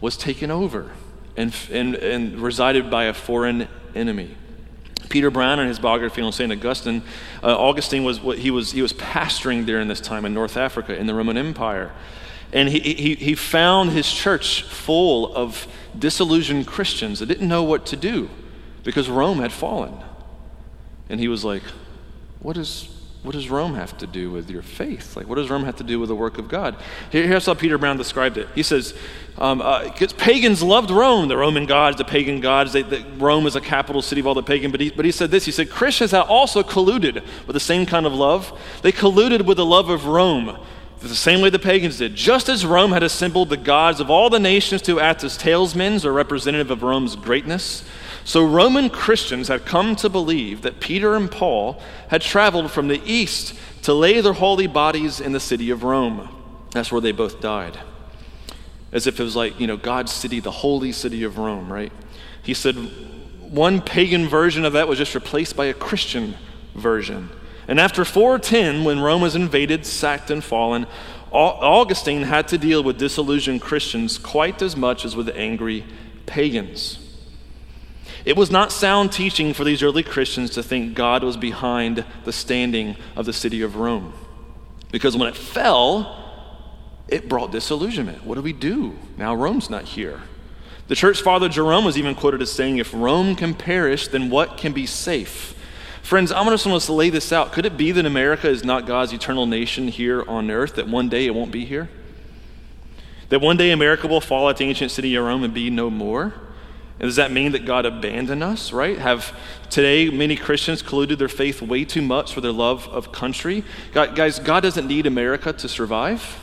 was 0.00 0.16
taken 0.16 0.50
over 0.50 0.90
and, 1.36 1.54
and, 1.70 1.94
and 1.94 2.38
resided 2.38 2.90
by 2.90 3.04
a 3.04 3.14
foreign 3.14 3.68
enemy. 3.94 4.36
Peter 5.08 5.30
Brown, 5.30 5.60
in 5.60 5.68
his 5.68 5.78
biography 5.78 6.22
on 6.22 6.32
St. 6.32 6.50
Augustine, 6.50 7.02
uh, 7.42 7.56
Augustine 7.56 8.04
was 8.04 8.20
what 8.20 8.38
he 8.38 8.50
was 8.50 8.72
he 8.72 8.80
was 8.80 8.92
pastoring 8.94 9.66
there 9.66 9.80
in 9.80 9.88
this 9.88 10.00
time 10.00 10.24
in 10.24 10.32
North 10.32 10.56
Africa 10.56 10.96
in 10.96 11.06
the 11.06 11.14
Roman 11.14 11.36
Empire, 11.36 11.92
and 12.52 12.68
he, 12.68 12.78
he, 12.80 13.14
he 13.16 13.34
found 13.34 13.90
his 13.90 14.10
church 14.10 14.62
full 14.62 15.34
of 15.34 15.66
disillusioned 15.98 16.66
Christians 16.66 17.18
that 17.18 17.26
didn't 17.26 17.48
know 17.48 17.62
what 17.62 17.84
to 17.86 17.96
do 17.96 18.30
because 18.84 19.10
Rome 19.10 19.40
had 19.40 19.52
fallen, 19.52 19.94
and 21.10 21.20
he 21.20 21.28
was 21.28 21.44
like, 21.44 21.62
"What 22.38 22.56
is 22.56 22.88
what 23.22 23.32
does 23.32 23.48
Rome 23.48 23.74
have 23.74 23.96
to 23.98 24.06
do 24.06 24.32
with 24.32 24.50
your 24.50 24.62
faith? 24.62 25.16
Like, 25.16 25.28
what 25.28 25.36
does 25.36 25.48
Rome 25.48 25.64
have 25.64 25.76
to 25.76 25.84
do 25.84 26.00
with 26.00 26.08
the 26.08 26.16
work 26.16 26.38
of 26.38 26.48
God? 26.48 26.76
Here, 27.10 27.24
here's 27.24 27.46
how 27.46 27.54
Peter 27.54 27.78
Brown 27.78 27.96
described 27.96 28.36
it. 28.36 28.48
He 28.52 28.64
says, 28.64 28.94
um, 29.38 29.62
uh, 29.62 29.90
pagans 30.18 30.60
loved 30.60 30.90
Rome, 30.90 31.28
the 31.28 31.36
Roman 31.36 31.66
gods, 31.66 31.98
the 31.98 32.04
pagan 32.04 32.40
gods. 32.40 32.72
They, 32.72 32.82
the, 32.82 33.04
Rome 33.18 33.46
is 33.46 33.54
a 33.54 33.60
capital 33.60 34.02
city 34.02 34.20
of 34.20 34.26
all 34.26 34.34
the 34.34 34.42
pagan. 34.42 34.72
But 34.72 34.80
he, 34.80 34.90
but 34.90 35.04
he 35.04 35.12
said 35.12 35.30
this 35.30 35.44
he 35.44 35.52
said, 35.52 35.70
Christians 35.70 36.10
have 36.10 36.28
also 36.28 36.64
colluded 36.64 37.24
with 37.46 37.54
the 37.54 37.60
same 37.60 37.86
kind 37.86 38.06
of 38.06 38.12
love. 38.12 38.58
They 38.82 38.90
colluded 38.90 39.46
with 39.46 39.56
the 39.56 39.66
love 39.66 39.88
of 39.88 40.06
Rome. 40.06 40.58
The 40.98 41.14
same 41.14 41.40
way 41.40 41.50
the 41.50 41.58
pagans 41.58 41.98
did. 41.98 42.14
Just 42.14 42.48
as 42.48 42.64
Rome 42.64 42.92
had 42.92 43.02
assembled 43.02 43.48
the 43.50 43.56
gods 43.56 43.98
of 43.98 44.08
all 44.08 44.30
the 44.30 44.38
nations 44.38 44.82
to 44.82 45.00
act 45.00 45.24
as 45.24 45.36
talesmen 45.36 46.04
or 46.04 46.12
representative 46.12 46.70
of 46.70 46.84
Rome's 46.84 47.16
greatness, 47.16 47.84
so 48.24 48.44
Roman 48.44 48.88
Christians 48.88 49.48
had 49.48 49.64
come 49.64 49.96
to 49.96 50.08
believe 50.08 50.62
that 50.62 50.80
Peter 50.80 51.14
and 51.14 51.30
Paul 51.30 51.80
had 52.08 52.22
traveled 52.22 52.70
from 52.70 52.88
the 52.88 53.02
east 53.04 53.54
to 53.82 53.92
lay 53.92 54.20
their 54.20 54.32
holy 54.32 54.66
bodies 54.66 55.20
in 55.20 55.32
the 55.32 55.40
city 55.40 55.70
of 55.70 55.82
Rome. 55.82 56.28
That's 56.70 56.92
where 56.92 57.00
they 57.00 57.12
both 57.12 57.40
died. 57.40 57.78
As 58.92 59.06
if 59.06 59.18
it 59.18 59.22
was 59.24 59.34
like, 59.34 59.58
you 59.58 59.66
know, 59.66 59.76
God's 59.76 60.12
city, 60.12 60.40
the 60.40 60.50
holy 60.50 60.92
city 60.92 61.24
of 61.24 61.38
Rome, 61.38 61.72
right? 61.72 61.92
He 62.42 62.54
said 62.54 62.76
one 63.40 63.80
pagan 63.80 64.28
version 64.28 64.64
of 64.64 64.74
that 64.74 64.88
was 64.88 64.98
just 64.98 65.14
replaced 65.14 65.56
by 65.56 65.66
a 65.66 65.74
Christian 65.74 66.36
version. 66.74 67.28
And 67.68 67.80
after 67.80 68.04
410, 68.04 68.84
when 68.84 69.00
Rome 69.00 69.22
was 69.22 69.34
invaded, 69.34 69.84
sacked, 69.84 70.30
and 70.30 70.42
fallen, 70.42 70.86
Augustine 71.32 72.22
had 72.22 72.48
to 72.48 72.58
deal 72.58 72.82
with 72.82 72.98
disillusioned 72.98 73.62
Christians 73.62 74.18
quite 74.18 74.60
as 74.62 74.76
much 74.76 75.04
as 75.04 75.16
with 75.16 75.30
angry 75.30 75.84
pagans. 76.26 76.98
It 78.24 78.36
was 78.36 78.50
not 78.50 78.70
sound 78.70 79.12
teaching 79.12 79.52
for 79.52 79.64
these 79.64 79.82
early 79.82 80.02
Christians 80.02 80.50
to 80.50 80.62
think 80.62 80.94
God 80.94 81.24
was 81.24 81.36
behind 81.36 82.04
the 82.24 82.32
standing 82.32 82.96
of 83.16 83.26
the 83.26 83.32
city 83.32 83.62
of 83.62 83.76
Rome. 83.76 84.12
Because 84.92 85.16
when 85.16 85.28
it 85.28 85.36
fell, 85.36 86.18
it 87.08 87.28
brought 87.28 87.50
disillusionment. 87.50 88.24
What 88.24 88.36
do 88.36 88.42
we 88.42 88.52
do? 88.52 88.96
Now 89.16 89.34
Rome's 89.34 89.68
not 89.68 89.84
here. 89.84 90.20
The 90.88 90.94
church 90.94 91.22
father 91.22 91.48
Jerome 91.48 91.84
was 91.84 91.98
even 91.98 92.14
quoted 92.14 92.42
as 92.42 92.52
saying, 92.52 92.78
If 92.78 92.92
Rome 92.92 93.34
can 93.34 93.54
perish, 93.54 94.08
then 94.08 94.30
what 94.30 94.56
can 94.56 94.72
be 94.72 94.86
safe? 94.86 95.54
Friends, 96.02 96.32
I'm 96.32 96.46
just 96.46 96.66
want 96.66 96.82
to 96.82 96.92
lay 96.92 97.10
this 97.10 97.32
out. 97.32 97.52
Could 97.52 97.64
it 97.64 97.76
be 97.76 97.92
that 97.92 98.04
America 98.04 98.48
is 98.48 98.64
not 98.64 98.86
God's 98.86 99.12
eternal 99.12 99.46
nation 99.46 99.88
here 99.88 100.22
on 100.28 100.50
earth, 100.50 100.74
that 100.74 100.88
one 100.88 101.08
day 101.08 101.26
it 101.26 101.34
won't 101.34 101.52
be 101.52 101.64
here? 101.64 101.88
That 103.30 103.40
one 103.40 103.56
day 103.56 103.70
America 103.70 104.06
will 104.08 104.20
fall 104.20 104.50
at 104.50 104.58
the 104.58 104.64
ancient 104.64 104.90
city 104.90 105.14
of 105.14 105.24
Rome 105.24 105.44
and 105.44 105.54
be 105.54 105.70
no 105.70 105.88
more? 105.88 106.34
And 107.02 107.08
does 107.08 107.16
that 107.16 107.32
mean 107.32 107.50
that 107.50 107.64
God 107.64 107.84
abandoned 107.84 108.44
us, 108.44 108.72
right? 108.72 108.96
Have 108.96 109.36
today 109.70 110.08
many 110.08 110.36
Christians 110.36 110.84
colluded 110.84 111.18
their 111.18 111.28
faith 111.28 111.60
way 111.60 111.84
too 111.84 112.00
much 112.00 112.32
for 112.32 112.40
their 112.40 112.52
love 112.52 112.86
of 112.90 113.10
country? 113.10 113.64
God, 113.92 114.14
guys, 114.14 114.38
God 114.38 114.60
doesn't 114.60 114.86
need 114.86 115.04
America 115.04 115.52
to 115.52 115.68
survive. 115.68 116.38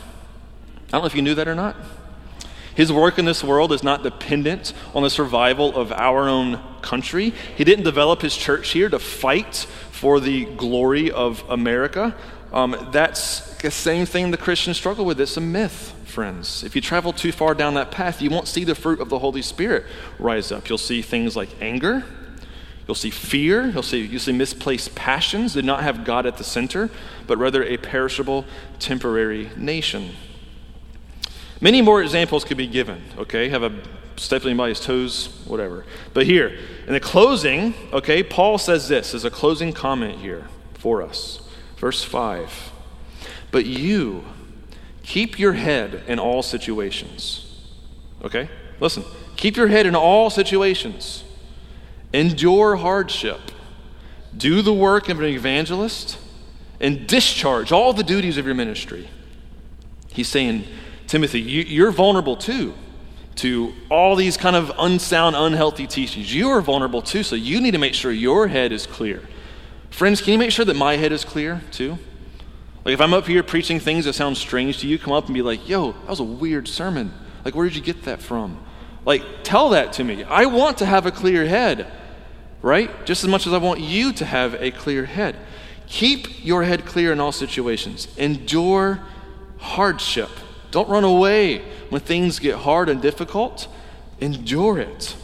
I 0.88 0.90
don't 0.92 1.00
know 1.00 1.06
if 1.06 1.14
you 1.14 1.22
knew 1.22 1.34
that 1.34 1.48
or 1.48 1.54
not. 1.54 1.76
His 2.74 2.92
work 2.92 3.18
in 3.18 3.24
this 3.24 3.42
world 3.42 3.72
is 3.72 3.82
not 3.82 4.02
dependent 4.02 4.74
on 4.94 5.02
the 5.02 5.08
survival 5.08 5.74
of 5.74 5.92
our 5.92 6.28
own 6.28 6.60
country. 6.82 7.32
He 7.56 7.64
didn't 7.64 7.84
develop 7.84 8.20
his 8.20 8.36
church 8.36 8.68
here 8.72 8.90
to 8.90 8.98
fight 8.98 9.66
for 9.92 10.20
the 10.20 10.44
glory 10.44 11.10
of 11.10 11.42
America. 11.48 12.14
Um, 12.52 12.88
that's 12.90 13.56
the 13.58 13.70
same 13.70 14.06
thing 14.06 14.30
the 14.30 14.36
Christians 14.36 14.76
struggle 14.76 15.04
with. 15.04 15.20
It's 15.20 15.36
a 15.36 15.40
myth 15.40 15.94
friends. 16.04 16.64
If 16.64 16.74
you 16.74 16.82
travel 16.82 17.12
too 17.12 17.32
far 17.32 17.54
down 17.54 17.74
that 17.74 17.90
path, 17.90 18.20
you 18.20 18.30
won't 18.30 18.48
see 18.48 18.64
the 18.64 18.74
fruit 18.74 19.00
of 19.00 19.08
the 19.08 19.20
Holy 19.20 19.42
Spirit 19.42 19.86
rise 20.18 20.50
up. 20.50 20.68
You'll 20.68 20.78
see 20.78 21.02
things 21.02 21.36
like 21.36 21.48
anger, 21.60 22.04
you'll 22.86 22.96
see 22.96 23.10
fear, 23.10 23.68
you'll 23.68 23.84
see, 23.84 24.04
you'll 24.04 24.20
see 24.20 24.32
misplaced 24.32 24.94
passions, 24.94 25.54
did 25.54 25.64
not 25.64 25.82
have 25.82 26.04
God 26.04 26.26
at 26.26 26.36
the 26.36 26.44
center, 26.44 26.90
but 27.26 27.38
rather 27.38 27.62
a 27.62 27.76
perishable, 27.76 28.44
temporary 28.80 29.50
nation. 29.56 30.10
Many 31.60 31.82
more 31.82 32.02
examples 32.02 32.44
could 32.44 32.56
be 32.56 32.66
given, 32.66 33.02
okay? 33.18 33.48
Have 33.50 33.62
a 33.62 33.72
stepping 34.16 34.48
anybody's 34.48 34.80
toes, 34.80 35.42
whatever. 35.46 35.84
But 36.12 36.26
here, 36.26 36.58
in 36.86 36.92
the 36.92 37.00
closing, 37.00 37.74
okay, 37.92 38.22
Paul 38.22 38.58
says 38.58 38.88
this 38.88 39.14
as 39.14 39.24
a 39.24 39.30
closing 39.30 39.72
comment 39.72 40.18
here 40.18 40.46
for 40.74 41.02
us. 41.02 41.39
Verse 41.80 42.04
5. 42.04 42.72
But 43.50 43.66
you, 43.66 44.24
Keep 45.10 45.40
your 45.40 45.54
head 45.54 46.04
in 46.06 46.20
all 46.20 46.40
situations. 46.40 47.66
Okay? 48.22 48.48
Listen. 48.78 49.02
Keep 49.34 49.56
your 49.56 49.66
head 49.66 49.84
in 49.84 49.96
all 49.96 50.30
situations. 50.30 51.24
Endure 52.12 52.76
hardship. 52.76 53.40
Do 54.36 54.62
the 54.62 54.72
work 54.72 55.08
of 55.08 55.18
an 55.18 55.24
evangelist 55.24 56.16
and 56.78 57.08
discharge 57.08 57.72
all 57.72 57.92
the 57.92 58.04
duties 58.04 58.36
of 58.36 58.46
your 58.46 58.54
ministry. 58.54 59.08
He's 60.12 60.28
saying, 60.28 60.64
Timothy, 61.08 61.40
you, 61.40 61.86
are 61.86 61.90
vulnerable 61.90 62.36
too 62.36 62.74
to 63.34 63.72
all 63.90 64.14
these 64.14 64.36
kind 64.36 64.54
of 64.54 64.70
unsound, 64.78 65.34
unhealthy 65.34 65.88
teachings. 65.88 66.32
You 66.32 66.50
are 66.50 66.60
vulnerable 66.60 67.02
too, 67.02 67.24
so 67.24 67.34
you 67.34 67.60
need 67.60 67.72
to 67.72 67.78
make 67.78 67.94
sure 67.94 68.12
your 68.12 68.46
head 68.46 68.70
is 68.70 68.86
clear. 68.86 69.22
Friends, 69.90 70.22
can 70.22 70.32
you 70.32 70.38
make 70.38 70.50
sure 70.50 70.64
that 70.64 70.76
my 70.76 70.96
head 70.96 71.12
is 71.12 71.24
clear 71.24 71.62
too? 71.70 71.98
Like 72.84 72.94
if 72.94 73.00
I'm 73.00 73.12
up 73.12 73.26
here 73.26 73.42
preaching 73.42 73.78
things 73.78 74.06
that 74.06 74.14
sound 74.14 74.36
strange 74.36 74.78
to 74.78 74.86
you, 74.86 74.98
come 74.98 75.12
up 75.12 75.26
and 75.26 75.34
be 75.34 75.42
like, 75.42 75.68
yo, 75.68 75.92
that 75.92 76.08
was 76.08 76.20
a 76.20 76.24
weird 76.24 76.66
sermon. 76.68 77.12
Like, 77.44 77.54
where 77.54 77.66
did 77.66 77.76
you 77.76 77.82
get 77.82 78.04
that 78.04 78.20
from? 78.22 78.62
Like, 79.04 79.22
tell 79.42 79.70
that 79.70 79.94
to 79.94 80.04
me. 80.04 80.24
I 80.24 80.46
want 80.46 80.78
to 80.78 80.86
have 80.86 81.06
a 81.06 81.10
clear 81.10 81.46
head, 81.46 81.90
right? 82.62 82.90
Just 83.06 83.24
as 83.24 83.30
much 83.30 83.46
as 83.46 83.52
I 83.52 83.58
want 83.58 83.80
you 83.80 84.12
to 84.14 84.24
have 84.24 84.54
a 84.54 84.70
clear 84.70 85.04
head. 85.06 85.36
Keep 85.86 86.44
your 86.44 86.62
head 86.62 86.84
clear 86.84 87.12
in 87.12 87.20
all 87.20 87.32
situations. 87.32 88.08
Endure 88.16 89.00
hardship. 89.58 90.30
Don't 90.70 90.88
run 90.88 91.04
away 91.04 91.58
when 91.88 92.00
things 92.00 92.38
get 92.38 92.56
hard 92.56 92.88
and 92.88 93.02
difficult. 93.02 93.68
Endure 94.20 94.78
it. 94.78 95.16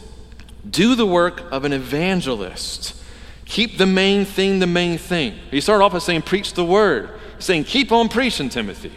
Do 0.69 0.95
the 0.95 1.05
work 1.05 1.41
of 1.51 1.63
an 1.63 1.71
evangelist. 1.71 3.01
Keep 3.47 3.77
the 3.77 3.85
main 3.85 4.25
thing 4.25 4.59
the 4.59 4.67
main 4.67 4.97
thing. 4.97 5.33
He 5.51 5.61
started 5.61 5.83
off 5.83 5.93
by 5.93 5.99
saying, 5.99 6.23
Preach 6.23 6.53
the 6.53 6.65
word 6.65 7.11
saying, 7.39 7.63
Keep 7.65 7.91
on 7.91 8.09
preaching, 8.09 8.49
Timothy. 8.49 8.91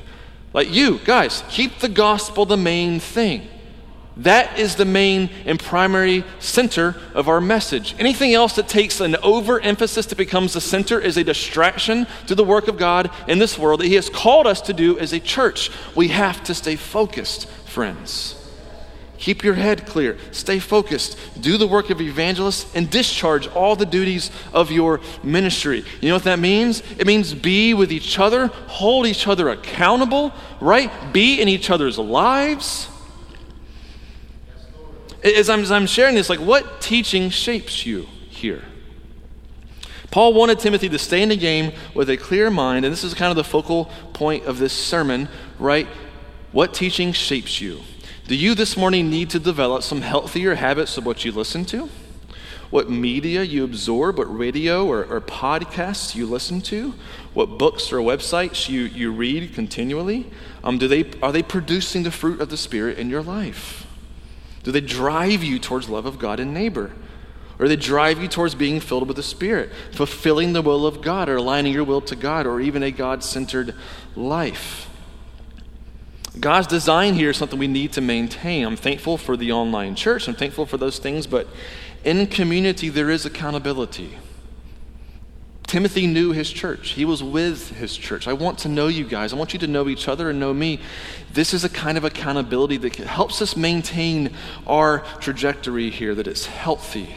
Like 0.52 0.72
you, 0.72 0.98
guys, 1.04 1.44
keep 1.48 1.78
the 1.78 1.88
gospel 1.88 2.44
the 2.44 2.56
main 2.56 2.98
thing. 2.98 3.46
That 4.16 4.58
is 4.58 4.74
the 4.74 4.84
main 4.84 5.30
and 5.46 5.58
primary 5.58 6.24
center 6.40 6.96
of 7.14 7.28
our 7.28 7.40
message. 7.40 7.94
Anything 7.98 8.34
else 8.34 8.54
that 8.56 8.68
takes 8.68 9.00
an 9.00 9.16
overemphasis 9.22 10.06
that 10.06 10.18
becomes 10.18 10.52
the 10.52 10.60
center 10.60 11.00
is 11.00 11.16
a 11.16 11.24
distraction 11.24 12.06
to 12.26 12.34
the 12.34 12.44
work 12.44 12.66
of 12.66 12.76
God 12.76 13.10
in 13.28 13.38
this 13.38 13.56
world 13.56 13.80
that 13.80 13.86
He 13.86 13.94
has 13.94 14.10
called 14.10 14.46
us 14.46 14.60
to 14.62 14.72
do 14.72 14.98
as 14.98 15.12
a 15.12 15.20
church. 15.20 15.70
We 15.94 16.08
have 16.08 16.42
to 16.44 16.54
stay 16.54 16.76
focused, 16.76 17.48
friends. 17.66 18.39
Keep 19.20 19.44
your 19.44 19.52
head 19.52 19.86
clear. 19.86 20.16
Stay 20.32 20.58
focused. 20.58 21.18
Do 21.38 21.58
the 21.58 21.66
work 21.66 21.90
of 21.90 22.00
evangelist 22.00 22.74
and 22.74 22.88
discharge 22.88 23.48
all 23.48 23.76
the 23.76 23.84
duties 23.84 24.30
of 24.54 24.70
your 24.72 25.00
ministry. 25.22 25.84
You 26.00 26.08
know 26.08 26.14
what 26.14 26.24
that 26.24 26.38
means? 26.38 26.82
It 26.98 27.06
means 27.06 27.34
be 27.34 27.74
with 27.74 27.92
each 27.92 28.18
other, 28.18 28.46
hold 28.46 29.06
each 29.06 29.28
other 29.28 29.50
accountable, 29.50 30.32
right? 30.58 30.90
Be 31.12 31.38
in 31.38 31.48
each 31.48 31.68
other's 31.68 31.98
lives. 31.98 32.88
As 35.22 35.50
I'm, 35.50 35.60
as 35.60 35.70
I'm 35.70 35.86
sharing 35.86 36.14
this, 36.14 36.30
like 36.30 36.40
what 36.40 36.80
teaching 36.80 37.28
shapes 37.28 37.84
you 37.84 38.06
here? 38.30 38.62
Paul 40.10 40.32
wanted 40.32 40.60
Timothy 40.60 40.88
to 40.88 40.98
stay 40.98 41.22
in 41.22 41.28
the 41.28 41.36
game 41.36 41.72
with 41.94 42.08
a 42.08 42.16
clear 42.16 42.50
mind, 42.50 42.86
and 42.86 42.92
this 42.92 43.04
is 43.04 43.12
kind 43.12 43.30
of 43.30 43.36
the 43.36 43.44
focal 43.44 43.90
point 44.14 44.46
of 44.46 44.58
this 44.58 44.72
sermon, 44.72 45.28
right? 45.58 45.86
What 46.52 46.72
teaching 46.72 47.12
shapes 47.12 47.60
you? 47.60 47.82
Do 48.30 48.36
you 48.36 48.54
this 48.54 48.76
morning 48.76 49.10
need 49.10 49.28
to 49.30 49.40
develop 49.40 49.82
some 49.82 50.02
healthier 50.02 50.54
habits 50.54 50.96
of 50.96 51.04
what 51.04 51.24
you 51.24 51.32
listen 51.32 51.64
to? 51.64 51.88
What 52.70 52.88
media 52.88 53.42
you 53.42 53.64
absorb, 53.64 54.18
what 54.18 54.32
radio 54.32 54.86
or, 54.86 55.04
or 55.04 55.20
podcasts 55.20 56.14
you 56.14 56.26
listen 56.26 56.60
to, 56.60 56.94
what 57.34 57.58
books 57.58 57.92
or 57.92 57.96
websites 57.96 58.68
you, 58.68 58.82
you 58.82 59.10
read 59.10 59.52
continually? 59.52 60.30
Um, 60.62 60.78
do 60.78 60.86
they, 60.86 61.10
are 61.20 61.32
they 61.32 61.42
producing 61.42 62.04
the 62.04 62.12
fruit 62.12 62.40
of 62.40 62.50
the 62.50 62.56
Spirit 62.56 62.98
in 62.98 63.10
your 63.10 63.20
life? 63.20 63.84
Do 64.62 64.70
they 64.70 64.80
drive 64.80 65.42
you 65.42 65.58
towards 65.58 65.88
love 65.88 66.06
of 66.06 66.20
God 66.20 66.38
and 66.38 66.54
neighbor? 66.54 66.92
Or 67.58 67.66
they 67.66 67.74
drive 67.74 68.22
you 68.22 68.28
towards 68.28 68.54
being 68.54 68.78
filled 68.78 69.08
with 69.08 69.16
the 69.16 69.24
Spirit, 69.24 69.72
fulfilling 69.90 70.52
the 70.52 70.62
will 70.62 70.86
of 70.86 71.02
God, 71.02 71.28
or 71.28 71.34
aligning 71.34 71.72
your 71.72 71.82
will 71.82 72.02
to 72.02 72.14
God, 72.14 72.46
or 72.46 72.60
even 72.60 72.84
a 72.84 72.92
God 72.92 73.24
centered 73.24 73.74
life? 74.14 74.88
God's 76.40 76.66
design 76.66 77.14
here 77.14 77.30
is 77.30 77.36
something 77.36 77.58
we 77.58 77.68
need 77.68 77.92
to 77.92 78.00
maintain. 78.00 78.64
I'm 78.64 78.76
thankful 78.76 79.18
for 79.18 79.36
the 79.36 79.52
online 79.52 79.94
church, 79.94 80.26
I'm 80.26 80.34
thankful 80.34 80.66
for 80.66 80.78
those 80.78 80.98
things, 80.98 81.26
but 81.26 81.46
in 82.02 82.26
community, 82.26 82.88
there 82.88 83.10
is 83.10 83.26
accountability. 83.26 84.16
Timothy 85.66 86.06
knew 86.06 86.32
his 86.32 86.50
church. 86.50 86.90
He 86.90 87.04
was 87.04 87.22
with 87.22 87.76
his 87.76 87.96
church. 87.96 88.26
I 88.26 88.32
want 88.32 88.58
to 88.60 88.68
know 88.68 88.88
you 88.88 89.04
guys. 89.04 89.32
I 89.32 89.36
want 89.36 89.52
you 89.52 89.58
to 89.60 89.68
know 89.68 89.88
each 89.88 90.08
other 90.08 90.30
and 90.30 90.40
know 90.40 90.52
me. 90.52 90.80
This 91.32 91.54
is 91.54 91.62
a 91.62 91.68
kind 91.68 91.96
of 91.96 92.02
accountability 92.02 92.76
that 92.78 92.96
helps 92.96 93.40
us 93.40 93.56
maintain 93.56 94.34
our 94.66 95.04
trajectory 95.20 95.90
here, 95.90 96.14
that 96.16 96.26
it's 96.26 96.46
healthy, 96.46 97.14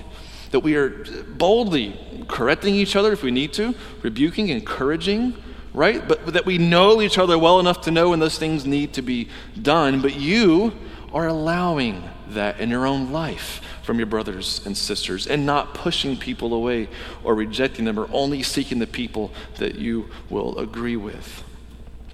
that 0.51 0.59
we 0.59 0.75
are 0.75 0.89
boldly 1.29 1.99
correcting 2.27 2.75
each 2.75 2.95
other 2.95 3.11
if 3.11 3.23
we 3.23 3.31
need 3.31 3.53
to, 3.53 3.73
rebuking, 4.03 4.49
encouraging, 4.49 5.33
right? 5.73 6.07
But, 6.07 6.25
but 6.25 6.33
that 6.35 6.45
we 6.45 6.57
know 6.57 7.01
each 7.01 7.17
other 7.17 7.37
well 7.37 7.59
enough 7.59 7.81
to 7.81 7.91
know 7.91 8.09
when 8.09 8.19
those 8.19 8.37
things 8.37 8.65
need 8.65 8.93
to 8.93 9.01
be 9.01 9.29
done. 9.59 10.01
But 10.01 10.15
you 10.15 10.73
are 11.13 11.27
allowing 11.27 12.03
that 12.29 12.59
in 12.59 12.69
your 12.69 12.85
own 12.85 13.11
life 13.11 13.61
from 13.83 13.97
your 13.97 14.05
brothers 14.05 14.65
and 14.65 14.77
sisters 14.77 15.27
and 15.27 15.45
not 15.45 15.73
pushing 15.73 16.17
people 16.17 16.53
away 16.53 16.87
or 17.23 17.35
rejecting 17.35 17.85
them 17.85 17.99
or 17.99 18.07
only 18.11 18.41
seeking 18.41 18.79
the 18.79 18.87
people 18.87 19.31
that 19.57 19.75
you 19.75 20.09
will 20.29 20.57
agree 20.57 20.95
with. 20.95 21.43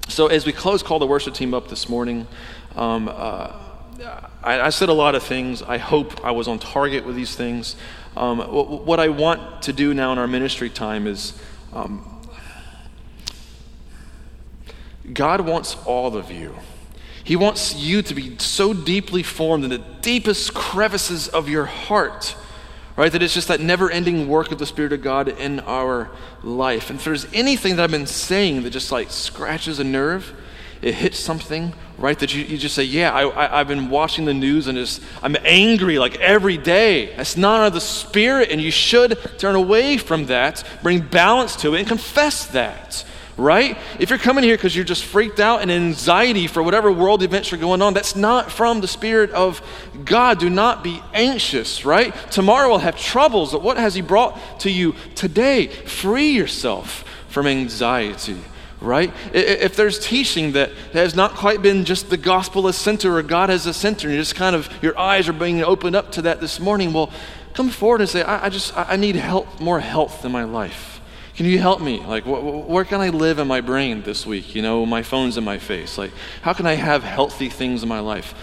So, 0.07 0.27
as 0.27 0.45
we 0.45 0.51
close, 0.51 0.81
call 0.81 0.97
the 0.97 1.05
worship 1.05 1.35
team 1.35 1.53
up 1.53 1.67
this 1.69 1.87
morning. 1.87 2.27
Um, 2.75 3.07
uh, 3.07 3.53
I, 4.41 4.61
I, 4.61 4.69
said 4.69 4.89
a 4.89 4.93
lot 4.93 5.13
of 5.13 5.21
things. 5.21 5.61
I 5.61 5.77
hope 5.77 6.25
I 6.25 6.31
was 6.31 6.47
on 6.47 6.57
target 6.57 7.05
with 7.05 7.15
these 7.15 7.35
things. 7.35 7.75
Um, 8.17 8.39
what, 8.39 8.85
what, 8.85 8.99
I 8.99 9.09
want 9.09 9.63
to 9.63 9.73
do 9.73 9.93
now 9.93 10.11
in 10.11 10.17
our 10.17 10.27
ministry 10.27 10.69
time 10.69 11.05
is 11.05 11.39
um, 11.73 12.18
God 15.13 15.41
wants 15.41 15.75
all 15.85 16.15
of 16.15 16.31
you. 16.31 16.55
He 17.23 17.35
wants 17.35 17.75
you 17.75 18.01
to 18.01 18.15
be 18.15 18.37
so 18.39 18.73
deeply 18.73 19.23
formed 19.23 19.63
in 19.63 19.69
the 19.69 19.77
deepest 20.01 20.53
crevices 20.53 21.27
of 21.27 21.47
your 21.47 21.65
heart, 21.65 22.35
right? 22.95 23.11
That 23.11 23.21
it's 23.21 23.33
just 23.33 23.49
that 23.49 23.59
never 23.59 23.91
ending 23.91 24.27
work 24.27 24.51
of 24.51 24.59
the 24.59 24.65
Spirit 24.65 24.93
of 24.93 25.01
God 25.01 25.27
in 25.27 25.59
our 25.61 26.09
life. 26.43 26.89
And 26.89 26.97
if 26.97 27.05
there's 27.05 27.31
anything 27.33 27.75
that 27.75 27.83
I've 27.83 27.91
been 27.91 28.07
saying 28.07 28.63
that 28.63 28.71
just 28.71 28.91
like 28.91 29.11
scratches 29.11 29.79
a 29.79 29.83
nerve, 29.83 30.33
it 30.81 30.95
hits 30.95 31.19
something, 31.19 31.73
right? 31.97 32.17
That 32.17 32.33
you, 32.33 32.43
you 32.45 32.57
just 32.57 32.73
say, 32.73 32.83
Yeah, 32.83 33.13
I, 33.13 33.59
have 33.59 33.67
been 33.67 33.89
watching 33.89 34.25
the 34.25 34.33
news 34.33 34.67
and 34.67 34.77
just, 34.77 35.01
I'm 35.21 35.35
angry 35.43 35.99
like 35.99 36.15
every 36.19 36.57
day. 36.57 37.15
That's 37.15 37.35
not 37.35 37.67
of 37.67 37.73
the 37.73 37.81
Spirit, 37.81 38.49
and 38.49 38.61
you 38.61 38.71
should 38.71 39.19
turn 39.37 39.55
away 39.55 39.97
from 39.97 40.27
that, 40.27 40.63
bring 40.81 41.01
balance 41.01 41.57
to 41.57 41.75
it, 41.75 41.79
and 41.79 41.87
confess 41.87 42.45
that 42.47 43.03
right? 43.39 43.77
If 43.99 44.09
you're 44.09 44.19
coming 44.19 44.43
here 44.43 44.55
because 44.55 44.75
you're 44.75 44.85
just 44.85 45.03
freaked 45.03 45.39
out 45.39 45.61
and 45.61 45.71
anxiety 45.71 46.47
for 46.47 46.61
whatever 46.61 46.91
world 46.91 47.23
events 47.23 47.51
are 47.53 47.57
going 47.57 47.81
on, 47.81 47.93
that's 47.93 48.15
not 48.15 48.51
from 48.51 48.81
the 48.81 48.87
Spirit 48.87 49.31
of 49.31 49.61
God. 50.05 50.39
Do 50.39 50.49
not 50.49 50.83
be 50.83 51.01
anxious, 51.13 51.85
right? 51.85 52.13
Tomorrow 52.31 52.69
will 52.69 52.77
have 52.79 52.97
troubles, 52.97 53.53
but 53.53 53.61
what 53.61 53.77
has 53.77 53.95
He 53.95 54.01
brought 54.01 54.59
to 54.61 54.71
you 54.71 54.95
today? 55.15 55.67
Free 55.67 56.31
yourself 56.31 57.05
from 57.29 57.47
anxiety, 57.47 58.37
right? 58.81 59.13
If 59.33 59.75
there's 59.75 59.99
teaching 59.99 60.51
that 60.53 60.71
has 60.93 61.15
not 61.15 61.35
quite 61.35 61.61
been 61.61 61.85
just 61.85 62.09
the 62.09 62.17
gospel 62.17 62.67
as 62.67 62.75
center 62.75 63.17
or 63.17 63.23
God 63.23 63.49
as 63.49 63.65
a 63.65 63.73
center, 63.73 64.07
and 64.07 64.15
you 64.15 64.21
just 64.21 64.35
kind 64.35 64.55
of, 64.55 64.69
your 64.83 64.97
eyes 64.99 65.29
are 65.29 65.33
being 65.33 65.63
opened 65.63 65.95
up 65.95 66.11
to 66.13 66.23
that 66.23 66.41
this 66.41 66.59
morning, 66.59 66.91
well, 66.91 67.11
come 67.53 67.69
forward 67.69 68.01
and 68.01 68.09
say, 68.09 68.21
I, 68.21 68.45
I 68.45 68.49
just, 68.49 68.75
I 68.75 68.95
need 68.95 69.15
help, 69.15 69.59
more 69.59 69.79
health 69.79 70.25
in 70.25 70.31
my 70.31 70.43
life. 70.43 70.98
Can 71.39 71.45
you 71.45 71.57
help 71.57 71.79
me? 71.79 72.01
Like, 72.01 72.25
wh- 72.25 72.69
where 72.69 72.83
can 72.83 72.99
I 72.99 73.11
live 73.11 73.39
in 73.39 73.47
my 73.47 73.61
brain 73.61 74.01
this 74.01 74.25
week? 74.25 74.55
You 74.55 74.61
know, 74.61 74.85
my 74.85 75.01
phone's 75.01 75.37
in 75.37 75.45
my 75.45 75.57
face. 75.57 75.97
Like, 75.97 76.11
how 76.41 76.51
can 76.51 76.65
I 76.65 76.73
have 76.73 77.01
healthy 77.01 77.47
things 77.47 77.81
in 77.81 77.87
my 77.87 78.01
life? 78.01 78.33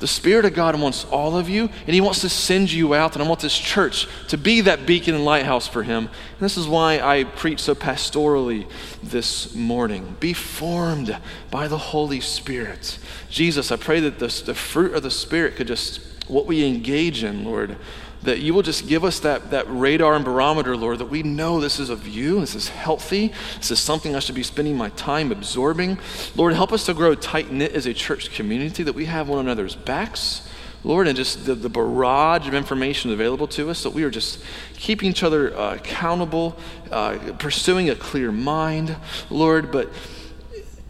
The 0.00 0.08
Spirit 0.08 0.44
of 0.44 0.52
God 0.52 0.74
wants 0.80 1.04
all 1.04 1.38
of 1.38 1.48
you, 1.48 1.70
and 1.86 1.94
He 1.94 2.00
wants 2.00 2.22
to 2.22 2.28
send 2.28 2.72
you 2.72 2.92
out. 2.92 3.14
And 3.14 3.22
I 3.22 3.28
want 3.28 3.38
this 3.38 3.56
church 3.56 4.08
to 4.30 4.36
be 4.36 4.62
that 4.62 4.84
beacon 4.84 5.14
and 5.14 5.24
lighthouse 5.24 5.68
for 5.68 5.84
Him. 5.84 6.06
And 6.06 6.40
this 6.40 6.56
is 6.56 6.66
why 6.66 6.98
I 6.98 7.22
preach 7.22 7.60
so 7.60 7.76
pastorally 7.76 8.68
this 9.00 9.54
morning. 9.54 10.16
Be 10.18 10.32
formed 10.32 11.16
by 11.52 11.68
the 11.68 11.78
Holy 11.78 12.18
Spirit. 12.18 12.98
Jesus, 13.28 13.70
I 13.70 13.76
pray 13.76 14.00
that 14.00 14.18
the, 14.18 14.42
the 14.44 14.54
fruit 14.56 14.94
of 14.94 15.04
the 15.04 15.10
Spirit 15.12 15.54
could 15.54 15.68
just, 15.68 16.00
what 16.26 16.46
we 16.46 16.66
engage 16.66 17.22
in, 17.22 17.44
Lord, 17.44 17.76
that 18.22 18.40
you 18.40 18.52
will 18.52 18.62
just 18.62 18.86
give 18.86 19.04
us 19.04 19.20
that, 19.20 19.50
that 19.50 19.64
radar 19.68 20.14
and 20.14 20.24
barometer, 20.24 20.76
Lord, 20.76 20.98
that 20.98 21.06
we 21.06 21.22
know 21.22 21.60
this 21.60 21.78
is 21.78 21.88
of 21.88 22.06
you, 22.06 22.40
this 22.40 22.54
is 22.54 22.68
healthy, 22.68 23.32
this 23.58 23.70
is 23.70 23.80
something 23.80 24.14
I 24.14 24.18
should 24.18 24.34
be 24.34 24.42
spending 24.42 24.76
my 24.76 24.90
time 24.90 25.32
absorbing. 25.32 25.98
Lord, 26.36 26.54
help 26.54 26.72
us 26.72 26.86
to 26.86 26.94
grow 26.94 27.14
tight 27.14 27.50
knit 27.50 27.72
as 27.72 27.86
a 27.86 27.94
church 27.94 28.32
community, 28.32 28.82
that 28.82 28.94
we 28.94 29.06
have 29.06 29.28
one 29.28 29.38
another's 29.38 29.74
backs. 29.74 30.46
Lord, 30.82 31.08
and 31.08 31.16
just 31.16 31.44
the, 31.44 31.54
the 31.54 31.68
barrage 31.68 32.48
of 32.48 32.54
information 32.54 33.12
available 33.12 33.46
to 33.48 33.68
us, 33.68 33.82
that 33.82 33.90
we 33.90 34.02
are 34.02 34.10
just 34.10 34.42
keeping 34.74 35.10
each 35.10 35.22
other 35.22 35.54
uh, 35.54 35.74
accountable, 35.74 36.56
uh, 36.90 37.18
pursuing 37.38 37.90
a 37.90 37.94
clear 37.94 38.32
mind, 38.32 38.96
Lord. 39.28 39.70
But 39.70 39.90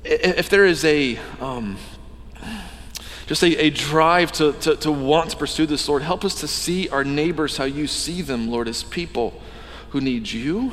if 0.05 0.49
there 0.49 0.64
is 0.64 0.85
a, 0.85 1.18
um, 1.41 1.76
just 3.31 3.45
a, 3.45 3.66
a 3.66 3.70
drive 3.70 4.33
to, 4.33 4.53
to, 4.55 4.74
to 4.74 4.91
want 4.91 5.31
to 5.31 5.37
pursue 5.37 5.64
this, 5.64 5.89
Lord. 5.89 6.03
Help 6.03 6.24
us 6.24 6.35
to 6.41 6.49
see 6.49 6.89
our 6.89 7.05
neighbors 7.05 7.59
how 7.59 7.62
you 7.62 7.87
see 7.87 8.22
them, 8.22 8.51
Lord, 8.51 8.66
as 8.66 8.83
people 8.83 9.41
who 9.91 10.01
need 10.01 10.28
you, 10.28 10.72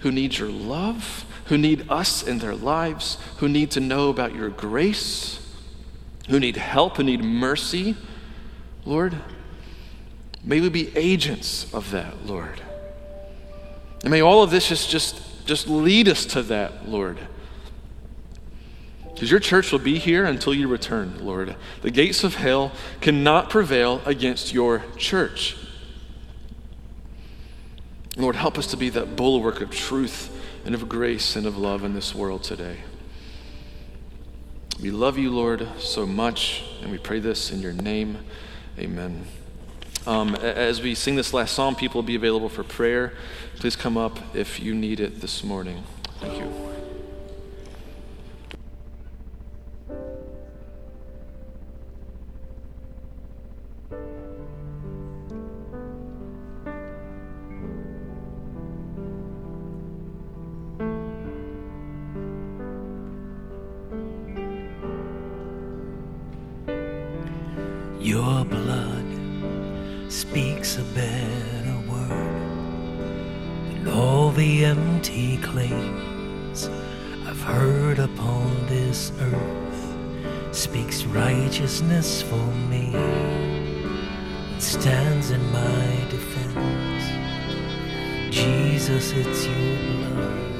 who 0.00 0.10
need 0.10 0.36
your 0.36 0.48
love, 0.48 1.24
who 1.44 1.56
need 1.56 1.88
us 1.88 2.20
in 2.24 2.40
their 2.40 2.56
lives, 2.56 3.18
who 3.36 3.48
need 3.48 3.70
to 3.70 3.78
know 3.78 4.10
about 4.10 4.34
your 4.34 4.48
grace, 4.48 5.48
who 6.28 6.40
need 6.40 6.56
help, 6.56 6.96
who 6.96 7.04
need 7.04 7.22
mercy. 7.22 7.94
Lord, 8.84 9.14
may 10.42 10.60
we 10.60 10.70
be 10.70 10.90
agents 10.96 11.72
of 11.72 11.92
that, 11.92 12.26
Lord. 12.26 12.60
And 14.02 14.10
may 14.10 14.22
all 14.22 14.42
of 14.42 14.50
this 14.50 14.68
just, 14.68 14.90
just, 14.90 15.46
just 15.46 15.68
lead 15.68 16.08
us 16.08 16.26
to 16.26 16.42
that, 16.42 16.88
Lord. 16.88 17.20
Because 19.22 19.30
your 19.30 19.38
church 19.38 19.70
will 19.70 19.78
be 19.78 20.00
here 20.00 20.24
until 20.24 20.52
you 20.52 20.66
return, 20.66 21.24
Lord. 21.24 21.54
The 21.82 21.92
gates 21.92 22.24
of 22.24 22.34
hell 22.34 22.72
cannot 23.00 23.50
prevail 23.50 24.02
against 24.04 24.52
your 24.52 24.82
church. 24.96 25.56
Lord, 28.16 28.34
help 28.34 28.58
us 28.58 28.66
to 28.72 28.76
be 28.76 28.88
that 28.88 29.14
bulwark 29.14 29.60
of 29.60 29.70
truth 29.70 30.36
and 30.64 30.74
of 30.74 30.88
grace 30.88 31.36
and 31.36 31.46
of 31.46 31.56
love 31.56 31.84
in 31.84 31.94
this 31.94 32.16
world 32.16 32.42
today. 32.42 32.78
We 34.82 34.90
love 34.90 35.16
you, 35.18 35.30
Lord, 35.30 35.68
so 35.78 36.04
much, 36.04 36.64
and 36.82 36.90
we 36.90 36.98
pray 36.98 37.20
this 37.20 37.52
in 37.52 37.60
your 37.60 37.74
name. 37.74 38.18
Amen. 38.76 39.24
Um, 40.04 40.34
as 40.34 40.82
we 40.82 40.96
sing 40.96 41.14
this 41.14 41.32
last 41.32 41.54
psalm, 41.54 41.76
people 41.76 42.00
will 42.00 42.08
be 42.08 42.16
available 42.16 42.48
for 42.48 42.64
prayer. 42.64 43.12
Please 43.60 43.76
come 43.76 43.96
up 43.96 44.18
if 44.34 44.58
you 44.58 44.74
need 44.74 44.98
it 44.98 45.20
this 45.20 45.44
morning. 45.44 45.84
Thank 46.18 46.38
you. 46.38 46.71
Your 68.12 68.44
blood 68.44 69.06
speaks 70.12 70.76
a 70.76 70.82
better 70.82 71.78
word 71.88 72.98
than 73.68 73.88
all 73.88 74.30
the 74.32 74.66
empty 74.66 75.38
claims 75.38 76.68
I've 77.26 77.40
heard 77.40 77.98
upon 77.98 78.66
this 78.66 79.12
earth. 79.18 80.54
Speaks 80.54 81.04
righteousness 81.04 82.20
for 82.20 82.46
me 82.68 82.92
and 82.94 84.62
stands 84.62 85.30
in 85.30 85.42
my 85.50 86.06
defense. 86.10 87.04
Jesus, 88.30 89.12
it's 89.12 89.46
your 89.46 89.78
blood. 89.86 90.51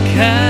What 0.00 0.49